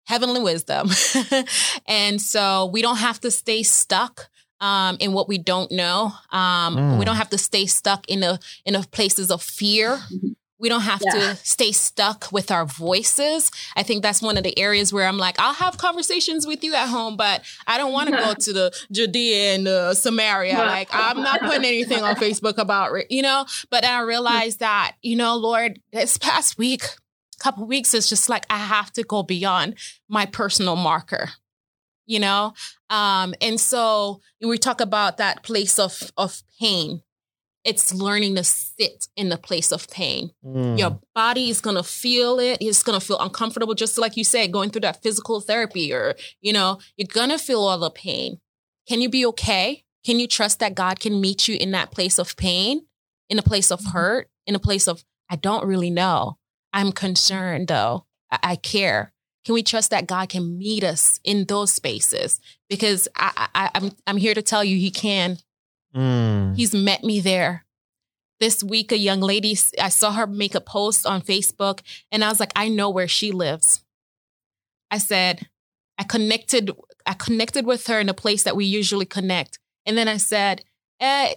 heavenly 0.04 0.40
wisdom. 0.40 0.88
and 1.86 2.20
so 2.20 2.66
we 2.66 2.80
don't 2.80 2.98
have 2.98 3.20
to 3.20 3.30
stay 3.30 3.62
stuck 3.62 4.28
um, 4.60 4.96
in 5.00 5.12
what 5.12 5.28
we 5.28 5.38
don't 5.38 5.70
know. 5.70 6.12
Um, 6.30 6.76
mm. 6.76 6.98
We 6.98 7.04
don't 7.04 7.16
have 7.16 7.30
to 7.30 7.38
stay 7.38 7.66
stuck 7.66 8.08
in 8.08 8.20
the 8.20 8.38
in 8.64 8.74
the 8.74 8.86
places 8.90 9.30
of 9.30 9.42
fear. 9.42 9.96
Mm-hmm. 9.96 10.28
We 10.58 10.70
don't 10.70 10.82
have 10.82 11.02
yeah. 11.04 11.12
to 11.12 11.36
stay 11.36 11.72
stuck 11.72 12.32
with 12.32 12.50
our 12.50 12.64
voices. 12.64 13.50
I 13.76 13.82
think 13.82 14.02
that's 14.02 14.22
one 14.22 14.38
of 14.38 14.44
the 14.44 14.58
areas 14.58 14.90
where 14.90 15.06
I'm 15.06 15.18
like, 15.18 15.36
I'll 15.38 15.52
have 15.52 15.76
conversations 15.76 16.46
with 16.46 16.64
you 16.64 16.74
at 16.74 16.88
home, 16.88 17.18
but 17.18 17.42
I 17.66 17.76
don't 17.76 17.92
want 17.92 18.08
to 18.08 18.16
go 18.16 18.32
to 18.38 18.52
the 18.52 18.72
Judea 18.90 19.54
and 19.54 19.66
the 19.66 19.92
Samaria. 19.92 20.56
Like, 20.56 20.88
I'm 20.92 21.22
not 21.22 21.40
putting 21.40 21.66
anything 21.66 22.02
on 22.02 22.14
Facebook 22.16 22.56
about, 22.56 22.90
you 23.10 23.20
know. 23.20 23.44
But 23.68 23.82
then 23.82 23.92
I 23.92 24.00
realized 24.00 24.60
that, 24.60 24.92
you 25.02 25.16
know, 25.16 25.36
Lord, 25.36 25.78
this 25.92 26.16
past 26.16 26.56
week, 26.56 26.84
couple 27.38 27.66
weeks, 27.66 27.92
is 27.92 28.08
just 28.08 28.30
like 28.30 28.46
I 28.48 28.56
have 28.56 28.90
to 28.94 29.02
go 29.02 29.22
beyond 29.22 29.74
my 30.08 30.24
personal 30.24 30.76
marker. 30.76 31.28
You 32.06 32.18
know? 32.18 32.54
Um, 32.88 33.34
and 33.40 33.60
so 33.60 34.20
we 34.40 34.58
talk 34.58 34.80
about 34.80 35.16
that 35.18 35.42
place 35.42 35.78
of, 35.78 36.10
of 36.16 36.42
pain. 36.60 37.02
It's 37.64 37.92
learning 37.92 38.36
to 38.36 38.44
sit 38.44 39.08
in 39.16 39.28
the 39.28 39.36
place 39.36 39.72
of 39.72 39.90
pain. 39.90 40.30
Mm. 40.44 40.78
Your 40.78 41.00
body 41.16 41.50
is 41.50 41.60
going 41.60 41.74
to 41.74 41.82
feel 41.82 42.38
it. 42.38 42.58
It's 42.60 42.84
going 42.84 42.98
to 42.98 43.04
feel 43.04 43.18
uncomfortable, 43.18 43.74
just 43.74 43.98
like 43.98 44.16
you 44.16 44.22
said, 44.22 44.52
going 44.52 44.70
through 44.70 44.82
that 44.82 45.02
physical 45.02 45.40
therapy 45.40 45.92
or, 45.92 46.14
you 46.40 46.52
know, 46.52 46.78
you're 46.96 47.08
going 47.12 47.30
to 47.30 47.38
feel 47.38 47.60
all 47.60 47.78
the 47.78 47.90
pain. 47.90 48.38
Can 48.88 49.00
you 49.00 49.08
be 49.08 49.26
okay? 49.26 49.82
Can 50.04 50.20
you 50.20 50.28
trust 50.28 50.60
that 50.60 50.76
God 50.76 51.00
can 51.00 51.20
meet 51.20 51.48
you 51.48 51.56
in 51.56 51.72
that 51.72 51.90
place 51.90 52.20
of 52.20 52.36
pain, 52.36 52.86
in 53.28 53.40
a 53.40 53.42
place 53.42 53.72
of 53.72 53.80
mm-hmm. 53.80 53.90
hurt, 53.90 54.30
in 54.46 54.54
a 54.54 54.60
place 54.60 54.86
of, 54.86 55.04
I 55.28 55.34
don't 55.34 55.66
really 55.66 55.90
know. 55.90 56.38
I'm 56.72 56.92
concerned 56.92 57.66
though. 57.66 58.06
I, 58.30 58.38
I 58.42 58.56
care. 58.56 59.12
Can 59.46 59.54
we 59.54 59.62
trust 59.62 59.90
that 59.90 60.08
God 60.08 60.28
can 60.28 60.58
meet 60.58 60.82
us 60.82 61.20
in 61.22 61.44
those 61.44 61.72
spaces? 61.72 62.40
Because 62.68 63.06
I, 63.14 63.46
I, 63.54 63.70
I'm 63.76 63.92
I'm 64.04 64.16
here 64.16 64.34
to 64.34 64.42
tell 64.42 64.64
you, 64.64 64.76
He 64.76 64.90
can. 64.90 65.38
Mm. 65.94 66.56
He's 66.56 66.74
met 66.74 67.04
me 67.04 67.20
there. 67.20 67.64
This 68.40 68.64
week, 68.64 68.90
a 68.90 68.98
young 68.98 69.20
lady, 69.20 69.56
I 69.80 69.88
saw 69.88 70.12
her 70.12 70.26
make 70.26 70.56
a 70.56 70.60
post 70.60 71.06
on 71.06 71.22
Facebook, 71.22 71.82
and 72.10 72.24
I 72.24 72.28
was 72.28 72.40
like, 72.40 72.50
I 72.56 72.68
know 72.68 72.90
where 72.90 73.06
she 73.06 73.30
lives. 73.30 73.84
I 74.90 74.98
said, 74.98 75.48
I 75.96 76.02
connected, 76.02 76.72
I 77.06 77.14
connected 77.14 77.66
with 77.66 77.86
her 77.86 78.00
in 78.00 78.08
a 78.08 78.14
place 78.14 78.42
that 78.42 78.56
we 78.56 78.64
usually 78.64 79.06
connect, 79.06 79.60
and 79.86 79.96
then 79.96 80.08
I 80.08 80.16
said, 80.16 80.64
eh, 80.98 81.34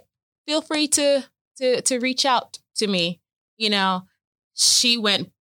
feel 0.48 0.64
free 0.64 0.88
to 0.88 1.26
to 1.58 1.82
to 1.84 2.00
reach 2.00 2.26
out 2.26 2.58
to 2.78 2.88
me. 2.88 3.22
You 3.60 3.70
know, 3.70 4.08
she 4.56 4.98
went 4.98 5.32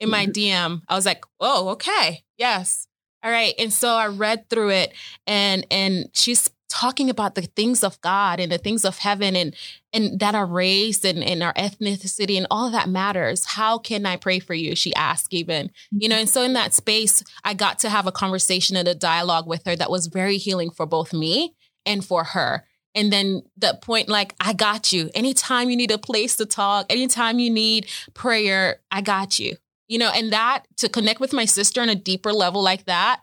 in 0.00 0.10
my 0.10 0.26
DM. 0.26 0.52
Mm-hmm. 0.52 0.84
I 0.88 0.94
was 0.94 1.06
like, 1.06 1.24
oh, 1.40 1.70
okay. 1.70 2.24
Yes. 2.36 2.86
All 3.22 3.30
right. 3.30 3.54
And 3.58 3.72
so 3.72 3.88
I 3.94 4.06
read 4.06 4.48
through 4.48 4.70
it 4.70 4.92
and 5.26 5.66
and 5.70 6.08
she's 6.12 6.50
talking 6.68 7.08
about 7.08 7.34
the 7.34 7.42
things 7.42 7.82
of 7.82 8.00
God 8.00 8.40
and 8.40 8.52
the 8.52 8.58
things 8.58 8.84
of 8.84 8.98
heaven 8.98 9.34
and 9.34 9.56
and 9.92 10.20
that 10.20 10.34
are 10.34 10.46
race 10.46 11.04
and, 11.04 11.24
and 11.24 11.42
our 11.42 11.54
ethnicity 11.54 12.36
and 12.36 12.46
all 12.50 12.66
of 12.66 12.72
that 12.72 12.88
matters. 12.88 13.44
How 13.46 13.78
can 13.78 14.06
I 14.06 14.16
pray 14.16 14.38
for 14.38 14.54
you? 14.54 14.76
She 14.76 14.94
asked 14.94 15.32
even. 15.32 15.70
You 15.90 16.08
know, 16.08 16.16
and 16.16 16.28
so 16.28 16.42
in 16.42 16.52
that 16.52 16.74
space, 16.74 17.24
I 17.42 17.54
got 17.54 17.78
to 17.80 17.88
have 17.88 18.06
a 18.06 18.12
conversation 18.12 18.76
and 18.76 18.86
a 18.86 18.94
dialogue 18.94 19.46
with 19.46 19.64
her 19.64 19.74
that 19.76 19.90
was 19.90 20.06
very 20.06 20.36
healing 20.36 20.70
for 20.70 20.86
both 20.86 21.12
me 21.12 21.54
and 21.86 22.04
for 22.04 22.22
her. 22.22 22.64
And 22.94 23.12
then 23.12 23.42
the 23.56 23.78
point, 23.80 24.08
like, 24.08 24.34
I 24.40 24.52
got 24.52 24.92
you. 24.92 25.10
Anytime 25.14 25.70
you 25.70 25.76
need 25.76 25.90
a 25.90 25.98
place 25.98 26.36
to 26.36 26.46
talk, 26.46 26.86
anytime 26.90 27.38
you 27.38 27.50
need 27.50 27.86
prayer, 28.12 28.80
I 28.90 29.00
got 29.00 29.38
you 29.38 29.56
you 29.88 29.98
know, 29.98 30.10
and 30.14 30.32
that 30.32 30.64
to 30.76 30.88
connect 30.88 31.18
with 31.18 31.32
my 31.32 31.46
sister 31.46 31.80
on 31.80 31.88
a 31.88 31.94
deeper 31.94 32.32
level 32.32 32.62
like 32.62 32.84
that, 32.84 33.20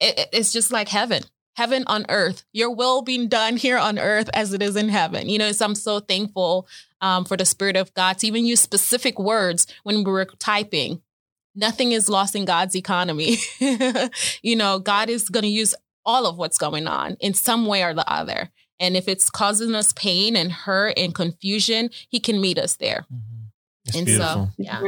it, 0.00 0.28
it's 0.32 0.52
just 0.52 0.72
like 0.72 0.88
heaven, 0.88 1.22
heaven 1.56 1.84
on 1.86 2.06
earth. 2.08 2.44
Your 2.52 2.74
will 2.74 3.02
being 3.02 3.28
done 3.28 3.56
here 3.56 3.76
on 3.76 3.98
earth 3.98 4.30
as 4.32 4.52
it 4.52 4.62
is 4.62 4.76
in 4.76 4.88
heaven. 4.88 5.28
You 5.28 5.38
know, 5.38 5.52
so 5.52 5.64
I'm 5.64 5.74
so 5.74 6.00
thankful 6.00 6.66
um, 7.00 7.24
for 7.24 7.36
the 7.36 7.44
Spirit 7.44 7.76
of 7.76 7.92
God 7.94 8.18
to 8.18 8.26
even 8.26 8.46
use 8.46 8.60
specific 8.60 9.18
words 9.18 9.66
when 9.82 10.04
we 10.04 10.10
were 10.10 10.26
typing. 10.38 11.02
Nothing 11.54 11.92
is 11.92 12.08
lost 12.08 12.36
in 12.36 12.44
God's 12.44 12.76
economy. 12.76 13.38
you 14.42 14.56
know, 14.56 14.78
God 14.78 15.08
is 15.08 15.28
going 15.28 15.42
to 15.42 15.48
use 15.48 15.74
all 16.04 16.26
of 16.26 16.38
what's 16.38 16.58
going 16.58 16.86
on 16.86 17.16
in 17.18 17.34
some 17.34 17.66
way 17.66 17.82
or 17.82 17.94
the 17.94 18.08
other. 18.10 18.50
And 18.78 18.96
if 18.96 19.08
it's 19.08 19.30
causing 19.30 19.74
us 19.74 19.92
pain 19.94 20.36
and 20.36 20.52
hurt 20.52 20.94
and 20.98 21.14
confusion, 21.14 21.90
He 22.08 22.20
can 22.20 22.40
meet 22.40 22.58
us 22.58 22.76
there. 22.76 23.06
Mm-hmm. 23.12 23.96
and 23.98 24.06
beautiful. 24.06 24.26
so, 24.26 24.48
yeah. 24.58 24.82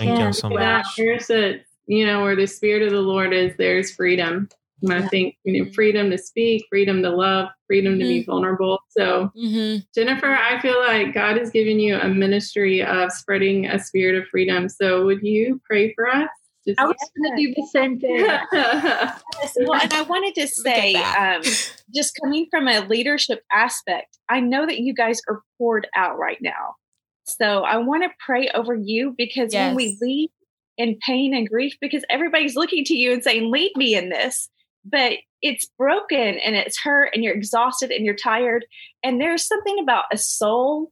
Thank 0.00 0.18
yeah, 0.18 0.28
you 0.28 0.32
so 0.32 0.48
much. 0.48 0.86
There's 0.96 1.28
a, 1.28 1.60
you 1.86 2.06
know, 2.06 2.22
where 2.22 2.34
the 2.34 2.46
spirit 2.46 2.82
of 2.82 2.90
the 2.90 3.00
Lord 3.00 3.34
is, 3.34 3.52
there's 3.58 3.92
freedom. 3.92 4.48
And 4.82 4.94
I 4.94 5.06
think 5.08 5.36
you 5.44 5.62
know, 5.62 5.70
freedom 5.72 6.08
to 6.08 6.16
speak, 6.16 6.64
freedom 6.70 7.02
to 7.02 7.10
love, 7.10 7.50
freedom 7.66 7.92
mm-hmm. 7.92 8.00
to 8.00 8.06
be 8.06 8.20
mm-hmm. 8.20 8.30
vulnerable. 8.30 8.78
So, 8.88 9.30
mm-hmm. 9.36 9.80
Jennifer, 9.94 10.34
I 10.34 10.58
feel 10.62 10.78
like 10.80 11.12
God 11.12 11.36
has 11.36 11.50
given 11.50 11.78
you 11.78 11.98
a 11.98 12.08
ministry 12.08 12.82
of 12.82 13.12
spreading 13.12 13.66
a 13.66 13.78
spirit 13.78 14.16
of 14.22 14.26
freedom. 14.28 14.70
So, 14.70 15.04
would 15.04 15.20
you 15.22 15.60
pray 15.66 15.92
for 15.92 16.08
us? 16.08 16.30
I 16.78 16.86
was 16.86 16.96
going 17.16 17.36
to 17.36 17.46
do 17.46 17.54
the 17.54 17.66
same 17.72 17.98
thing. 17.98 18.22
well, 19.66 19.80
and 19.82 19.92
I 19.92 20.02
wanted 20.02 20.34
to 20.36 20.46
say, 20.46 20.94
um, 20.94 21.42
just 21.94 22.18
coming 22.22 22.46
from 22.50 22.68
a 22.68 22.80
leadership 22.80 23.42
aspect, 23.52 24.18
I 24.28 24.40
know 24.40 24.66
that 24.66 24.78
you 24.78 24.94
guys 24.94 25.20
are 25.28 25.42
poured 25.58 25.88
out 25.94 26.18
right 26.18 26.38
now. 26.40 26.76
So 27.38 27.62
I 27.62 27.76
want 27.78 28.02
to 28.04 28.10
pray 28.24 28.48
over 28.54 28.74
you 28.74 29.14
because 29.16 29.52
yes. 29.52 29.68
when 29.68 29.76
we 29.76 29.98
lead 30.00 30.30
in 30.76 30.98
pain 31.04 31.34
and 31.34 31.48
grief, 31.48 31.76
because 31.80 32.04
everybody's 32.10 32.56
looking 32.56 32.84
to 32.86 32.94
you 32.94 33.12
and 33.12 33.22
saying, 33.22 33.50
lead 33.50 33.72
me 33.76 33.94
in 33.94 34.08
this, 34.08 34.48
but 34.84 35.14
it's 35.42 35.66
broken 35.78 36.38
and 36.38 36.56
it's 36.56 36.80
hurt 36.80 37.10
and 37.14 37.22
you're 37.24 37.34
exhausted 37.34 37.90
and 37.90 38.04
you're 38.04 38.14
tired. 38.14 38.64
And 39.02 39.20
there's 39.20 39.46
something 39.46 39.78
about 39.78 40.04
a 40.12 40.18
soul 40.18 40.90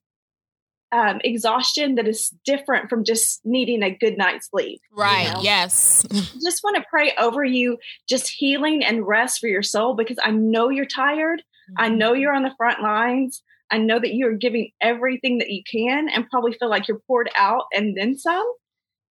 um, 0.90 1.20
exhaustion 1.22 1.96
that 1.96 2.08
is 2.08 2.32
different 2.44 2.88
from 2.88 3.04
just 3.04 3.40
needing 3.44 3.82
a 3.82 3.90
good 3.90 4.16
night's 4.16 4.48
sleep. 4.50 4.80
Right. 4.90 5.26
You 5.26 5.32
know? 5.34 5.40
Yes. 5.42 6.06
just 6.42 6.62
want 6.64 6.76
to 6.76 6.84
pray 6.88 7.12
over 7.18 7.44
you, 7.44 7.78
just 8.08 8.28
healing 8.28 8.84
and 8.84 9.06
rest 9.06 9.40
for 9.40 9.48
your 9.48 9.62
soul 9.62 9.94
because 9.94 10.18
I 10.22 10.30
know 10.30 10.70
you're 10.70 10.86
tired. 10.86 11.40
Mm-hmm. 11.40 11.74
I 11.78 11.88
know 11.88 12.14
you're 12.14 12.34
on 12.34 12.42
the 12.42 12.54
front 12.56 12.82
lines. 12.82 13.42
I 13.70 13.78
know 13.78 13.98
that 13.98 14.14
you're 14.14 14.34
giving 14.34 14.70
everything 14.80 15.38
that 15.38 15.50
you 15.50 15.62
can 15.70 16.08
and 16.08 16.28
probably 16.28 16.52
feel 16.52 16.70
like 16.70 16.88
you're 16.88 17.02
poured 17.06 17.30
out 17.36 17.64
and 17.72 17.96
then 17.96 18.16
some. 18.16 18.50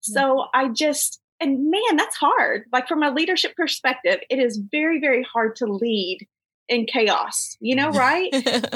So 0.00 0.46
I 0.54 0.68
just, 0.68 1.20
and 1.40 1.70
man, 1.70 1.96
that's 1.96 2.16
hard. 2.16 2.64
Like 2.72 2.86
from 2.88 3.02
a 3.02 3.10
leadership 3.10 3.54
perspective, 3.56 4.20
it 4.30 4.38
is 4.38 4.60
very, 4.70 5.00
very 5.00 5.26
hard 5.30 5.56
to 5.56 5.66
lead 5.66 6.26
in 6.68 6.86
chaos, 6.86 7.56
you 7.60 7.74
know, 7.74 7.90
right? 7.92 8.32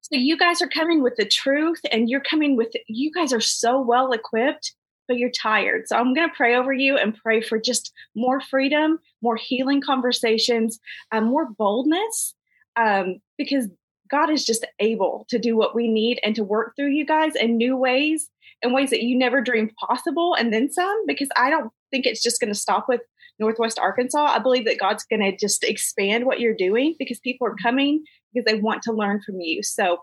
so 0.00 0.12
you 0.12 0.36
guys 0.36 0.62
are 0.62 0.68
coming 0.68 1.02
with 1.02 1.16
the 1.16 1.26
truth 1.26 1.80
and 1.90 2.08
you're 2.08 2.20
coming 2.20 2.56
with, 2.56 2.72
you 2.88 3.12
guys 3.12 3.32
are 3.32 3.40
so 3.40 3.80
well 3.80 4.12
equipped, 4.12 4.74
but 5.08 5.18
you're 5.18 5.30
tired. 5.30 5.88
So 5.88 5.96
I'm 5.96 6.14
going 6.14 6.28
to 6.28 6.34
pray 6.34 6.56
over 6.56 6.72
you 6.72 6.96
and 6.96 7.14
pray 7.14 7.40
for 7.40 7.58
just 7.58 7.92
more 8.14 8.40
freedom, 8.40 8.98
more 9.20 9.36
healing 9.36 9.82
conversations, 9.82 10.78
uh, 11.10 11.20
more 11.20 11.50
boldness. 11.50 12.34
Um, 12.76 13.18
because 13.36 13.68
God 14.12 14.30
is 14.30 14.44
just 14.44 14.64
able 14.78 15.26
to 15.30 15.38
do 15.38 15.56
what 15.56 15.74
we 15.74 15.88
need 15.88 16.20
and 16.22 16.36
to 16.36 16.44
work 16.44 16.74
through 16.76 16.90
you 16.90 17.04
guys 17.04 17.34
in 17.34 17.56
new 17.56 17.76
ways 17.76 18.28
in 18.62 18.72
ways 18.72 18.90
that 18.90 19.02
you 19.02 19.18
never 19.18 19.40
dreamed 19.40 19.72
possible 19.76 20.36
and 20.38 20.52
then 20.52 20.70
some 20.70 21.06
because 21.06 21.28
I 21.36 21.50
don't 21.50 21.72
think 21.90 22.06
it's 22.06 22.22
just 22.22 22.40
going 22.40 22.52
to 22.52 22.58
stop 22.58 22.86
with 22.88 23.00
Northwest 23.38 23.78
Arkansas. 23.78 24.24
I 24.24 24.38
believe 24.38 24.66
that 24.66 24.78
God's 24.78 25.04
going 25.04 25.20
to 25.20 25.36
just 25.36 25.64
expand 25.64 26.26
what 26.26 26.38
you're 26.38 26.54
doing 26.54 26.94
because 26.98 27.18
people 27.20 27.46
are 27.46 27.56
coming 27.60 28.04
because 28.32 28.46
they 28.46 28.60
want 28.60 28.82
to 28.82 28.92
learn 28.92 29.20
from 29.24 29.40
you. 29.40 29.62
So 29.62 29.98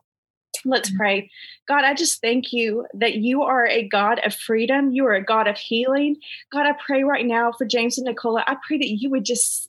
let's 0.65 0.89
mm-hmm. 0.89 0.97
pray. 0.97 1.31
God, 1.67 1.83
I 1.83 1.93
just 1.93 2.21
thank 2.21 2.51
you 2.51 2.85
that 2.95 3.15
you 3.15 3.43
are 3.43 3.65
a 3.65 3.87
God 3.87 4.19
of 4.25 4.35
freedom. 4.35 4.91
You 4.91 5.05
are 5.05 5.13
a 5.13 5.23
God 5.23 5.47
of 5.47 5.57
healing. 5.57 6.17
God, 6.51 6.65
I 6.65 6.73
pray 6.85 7.03
right 7.03 7.25
now 7.25 7.51
for 7.57 7.65
James 7.65 7.97
and 7.97 8.05
Nicola. 8.05 8.43
I 8.45 8.57
pray 8.67 8.77
that 8.77 8.89
you 8.89 9.09
would 9.11 9.25
just 9.25 9.68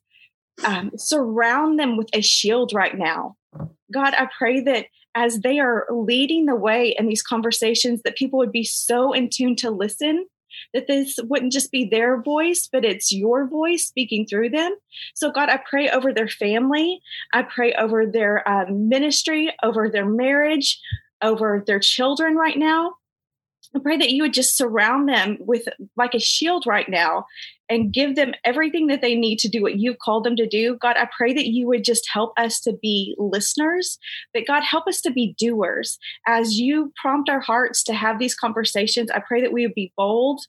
um, 0.64 0.90
surround 0.96 1.78
them 1.78 1.96
with 1.96 2.08
a 2.12 2.20
shield 2.20 2.72
right 2.72 2.96
now. 2.96 3.36
God, 3.92 4.14
I 4.14 4.28
pray 4.38 4.60
that 4.60 4.86
as 5.14 5.40
they 5.40 5.58
are 5.58 5.86
leading 5.90 6.46
the 6.46 6.54
way 6.54 6.94
in 6.98 7.08
these 7.08 7.22
conversations, 7.22 8.02
that 8.02 8.16
people 8.16 8.38
would 8.38 8.52
be 8.52 8.64
so 8.64 9.12
in 9.12 9.28
tune 9.28 9.56
to 9.56 9.70
listen 9.70 10.26
that 10.74 10.86
this 10.86 11.18
wouldn't 11.22 11.52
just 11.52 11.70
be 11.70 11.84
their 11.84 12.20
voice, 12.20 12.68
but 12.70 12.84
it's 12.84 13.12
your 13.12 13.46
voice 13.46 13.86
speaking 13.86 14.26
through 14.26 14.50
them. 14.50 14.74
So, 15.14 15.30
God, 15.30 15.48
I 15.48 15.58
pray 15.58 15.88
over 15.88 16.12
their 16.12 16.28
family. 16.28 17.00
I 17.32 17.42
pray 17.42 17.72
over 17.74 18.06
their 18.06 18.48
um, 18.48 18.88
ministry, 18.88 19.52
over 19.62 19.88
their 19.88 20.06
marriage, 20.06 20.80
over 21.22 21.62
their 21.66 21.80
children 21.80 22.36
right 22.36 22.58
now. 22.58 22.94
I 23.74 23.78
pray 23.78 23.96
that 23.98 24.10
you 24.10 24.24
would 24.24 24.32
just 24.32 24.56
surround 24.56 25.08
them 25.08 25.38
with 25.40 25.68
like 25.96 26.14
a 26.14 26.18
shield 26.18 26.66
right 26.66 26.88
now 26.88 27.26
and 27.70 27.92
give 27.92 28.16
them 28.16 28.34
everything 28.44 28.88
that 28.88 29.00
they 29.00 29.14
need 29.14 29.38
to 29.38 29.48
do 29.48 29.62
what 29.62 29.78
you've 29.78 30.00
called 30.00 30.24
them 30.24 30.36
to 30.36 30.46
do. 30.46 30.76
God, 30.76 30.96
I 30.98 31.08
pray 31.16 31.32
that 31.32 31.46
you 31.46 31.68
would 31.68 31.84
just 31.84 32.08
help 32.12 32.32
us 32.36 32.60
to 32.60 32.72
be 32.72 33.14
listeners, 33.16 33.98
but 34.34 34.46
God, 34.46 34.64
help 34.64 34.88
us 34.88 35.00
to 35.02 35.10
be 35.10 35.34
doers. 35.38 35.98
As 36.26 36.58
you 36.58 36.92
prompt 37.00 37.30
our 37.30 37.40
hearts 37.40 37.84
to 37.84 37.94
have 37.94 38.18
these 38.18 38.34
conversations, 38.34 39.10
I 39.10 39.20
pray 39.20 39.40
that 39.40 39.52
we 39.52 39.64
would 39.64 39.74
be 39.74 39.92
bold 39.96 40.40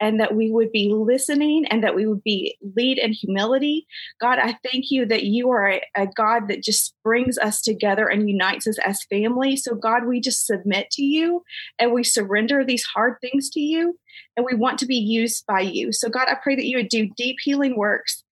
and 0.00 0.18
that 0.20 0.34
we 0.34 0.50
would 0.50 0.72
be 0.72 0.92
listening 0.92 1.64
and 1.66 1.84
that 1.84 1.94
we 1.94 2.06
would 2.06 2.22
be 2.22 2.56
lead 2.76 2.98
in 2.98 3.12
humility. 3.12 3.86
God, 4.20 4.38
I 4.38 4.58
thank 4.68 4.90
you 4.90 5.06
that 5.06 5.22
you 5.24 5.50
are 5.50 5.70
a, 5.70 5.82
a, 5.96 6.06
God 6.14 6.48
that 6.48 6.62
just 6.62 6.94
brings 7.04 7.38
us 7.38 7.62
together 7.62 8.06
and 8.06 8.28
unites 8.28 8.66
us 8.66 8.78
as 8.84 9.04
family. 9.04 9.56
So, 9.56 9.74
God, 9.74 10.06
we 10.06 10.20
just 10.20 10.46
submit 10.46 10.90
to 10.92 11.02
you 11.02 11.44
and 11.78 11.92
we 11.92 12.02
surrender 12.02 12.64
these 12.64 12.84
hard 12.84 13.16
things 13.20 13.48
to 13.50 13.60
you 13.60 13.98
and 14.36 14.46
we 14.46 14.54
want 14.54 14.78
to 14.80 14.86
be 14.86 14.96
used 14.96 15.46
by 15.46 15.60
you. 15.60 15.92
So, 15.92 16.08
God, 16.08 16.28
I 16.28 16.34
pray 16.34 16.56
that 16.56 16.66
you 16.66 16.78
would 16.78 16.88
do 16.88 17.10
deep 17.16 17.36
healing 17.42 17.76
works 17.76 18.24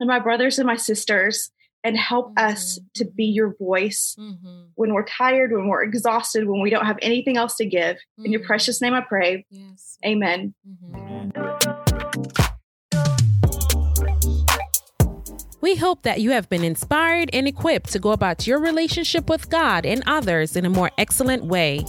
and 0.00 0.08
my 0.08 0.18
brothers 0.18 0.58
and 0.58 0.66
my 0.66 0.76
sisters 0.76 1.50
and 1.84 1.96
help 1.96 2.34
mm-hmm. 2.34 2.50
us 2.50 2.78
to 2.94 3.04
be 3.04 3.24
your 3.24 3.54
voice 3.56 4.16
mm-hmm. 4.18 4.62
when 4.74 4.92
we're 4.92 5.04
tired, 5.04 5.52
when 5.52 5.68
we're 5.68 5.82
exhausted, 5.82 6.48
when 6.48 6.60
we 6.60 6.70
don't 6.70 6.86
have 6.86 6.98
anything 7.02 7.36
else 7.36 7.56
to 7.56 7.64
give. 7.64 7.96
Mm-hmm. 7.96 8.24
In 8.26 8.32
your 8.32 8.40
mm-hmm. 8.40 8.46
precious 8.46 8.80
name 8.80 8.94
I 8.94 9.00
pray. 9.00 9.46
Yes. 9.50 9.98
Amen. 10.04 10.54
Mm-hmm. 10.68 11.18
We 15.60 15.74
hope 15.74 16.02
that 16.02 16.20
you 16.20 16.30
have 16.30 16.48
been 16.48 16.62
inspired 16.62 17.30
and 17.32 17.48
equipped 17.48 17.90
to 17.92 17.98
go 17.98 18.12
about 18.12 18.46
your 18.46 18.60
relationship 18.60 19.28
with 19.28 19.50
God 19.50 19.84
and 19.84 20.02
others 20.06 20.54
in 20.56 20.64
a 20.64 20.70
more 20.70 20.90
excellent 20.96 21.44
way. 21.44 21.84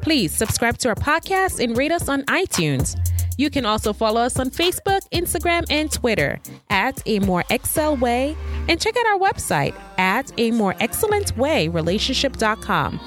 Please 0.00 0.32
subscribe 0.32 0.78
to 0.78 0.88
our 0.88 0.94
podcast 0.94 1.62
and 1.62 1.76
rate 1.76 1.92
us 1.92 2.08
on 2.08 2.22
iTunes. 2.24 2.96
You 3.36 3.48
can 3.48 3.64
also 3.64 3.92
follow 3.92 4.20
us 4.20 4.38
on 4.38 4.50
Facebook, 4.50 5.00
Instagram, 5.12 5.64
and 5.70 5.90
Twitter 5.90 6.40
at 6.68 7.02
A 7.06 7.20
More 7.20 7.44
Excel 7.48 7.96
Way 7.96 8.36
and 8.68 8.80
check 8.80 8.96
out 8.98 9.06
our 9.06 9.18
website 9.18 9.74
at 9.98 10.32
A 10.38 10.50
More 10.50 10.74
Excellent 10.78 11.36
Way 11.36 11.68
Relationship.com. 11.68 13.00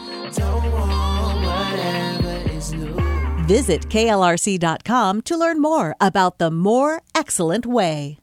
Visit 3.47 3.89
klrc.com 3.89 5.21
to 5.21 5.37
learn 5.37 5.61
more 5.61 5.95
about 5.99 6.39
the 6.39 6.49
More 6.49 7.01
Excellent 7.13 7.65
Way. 7.65 8.17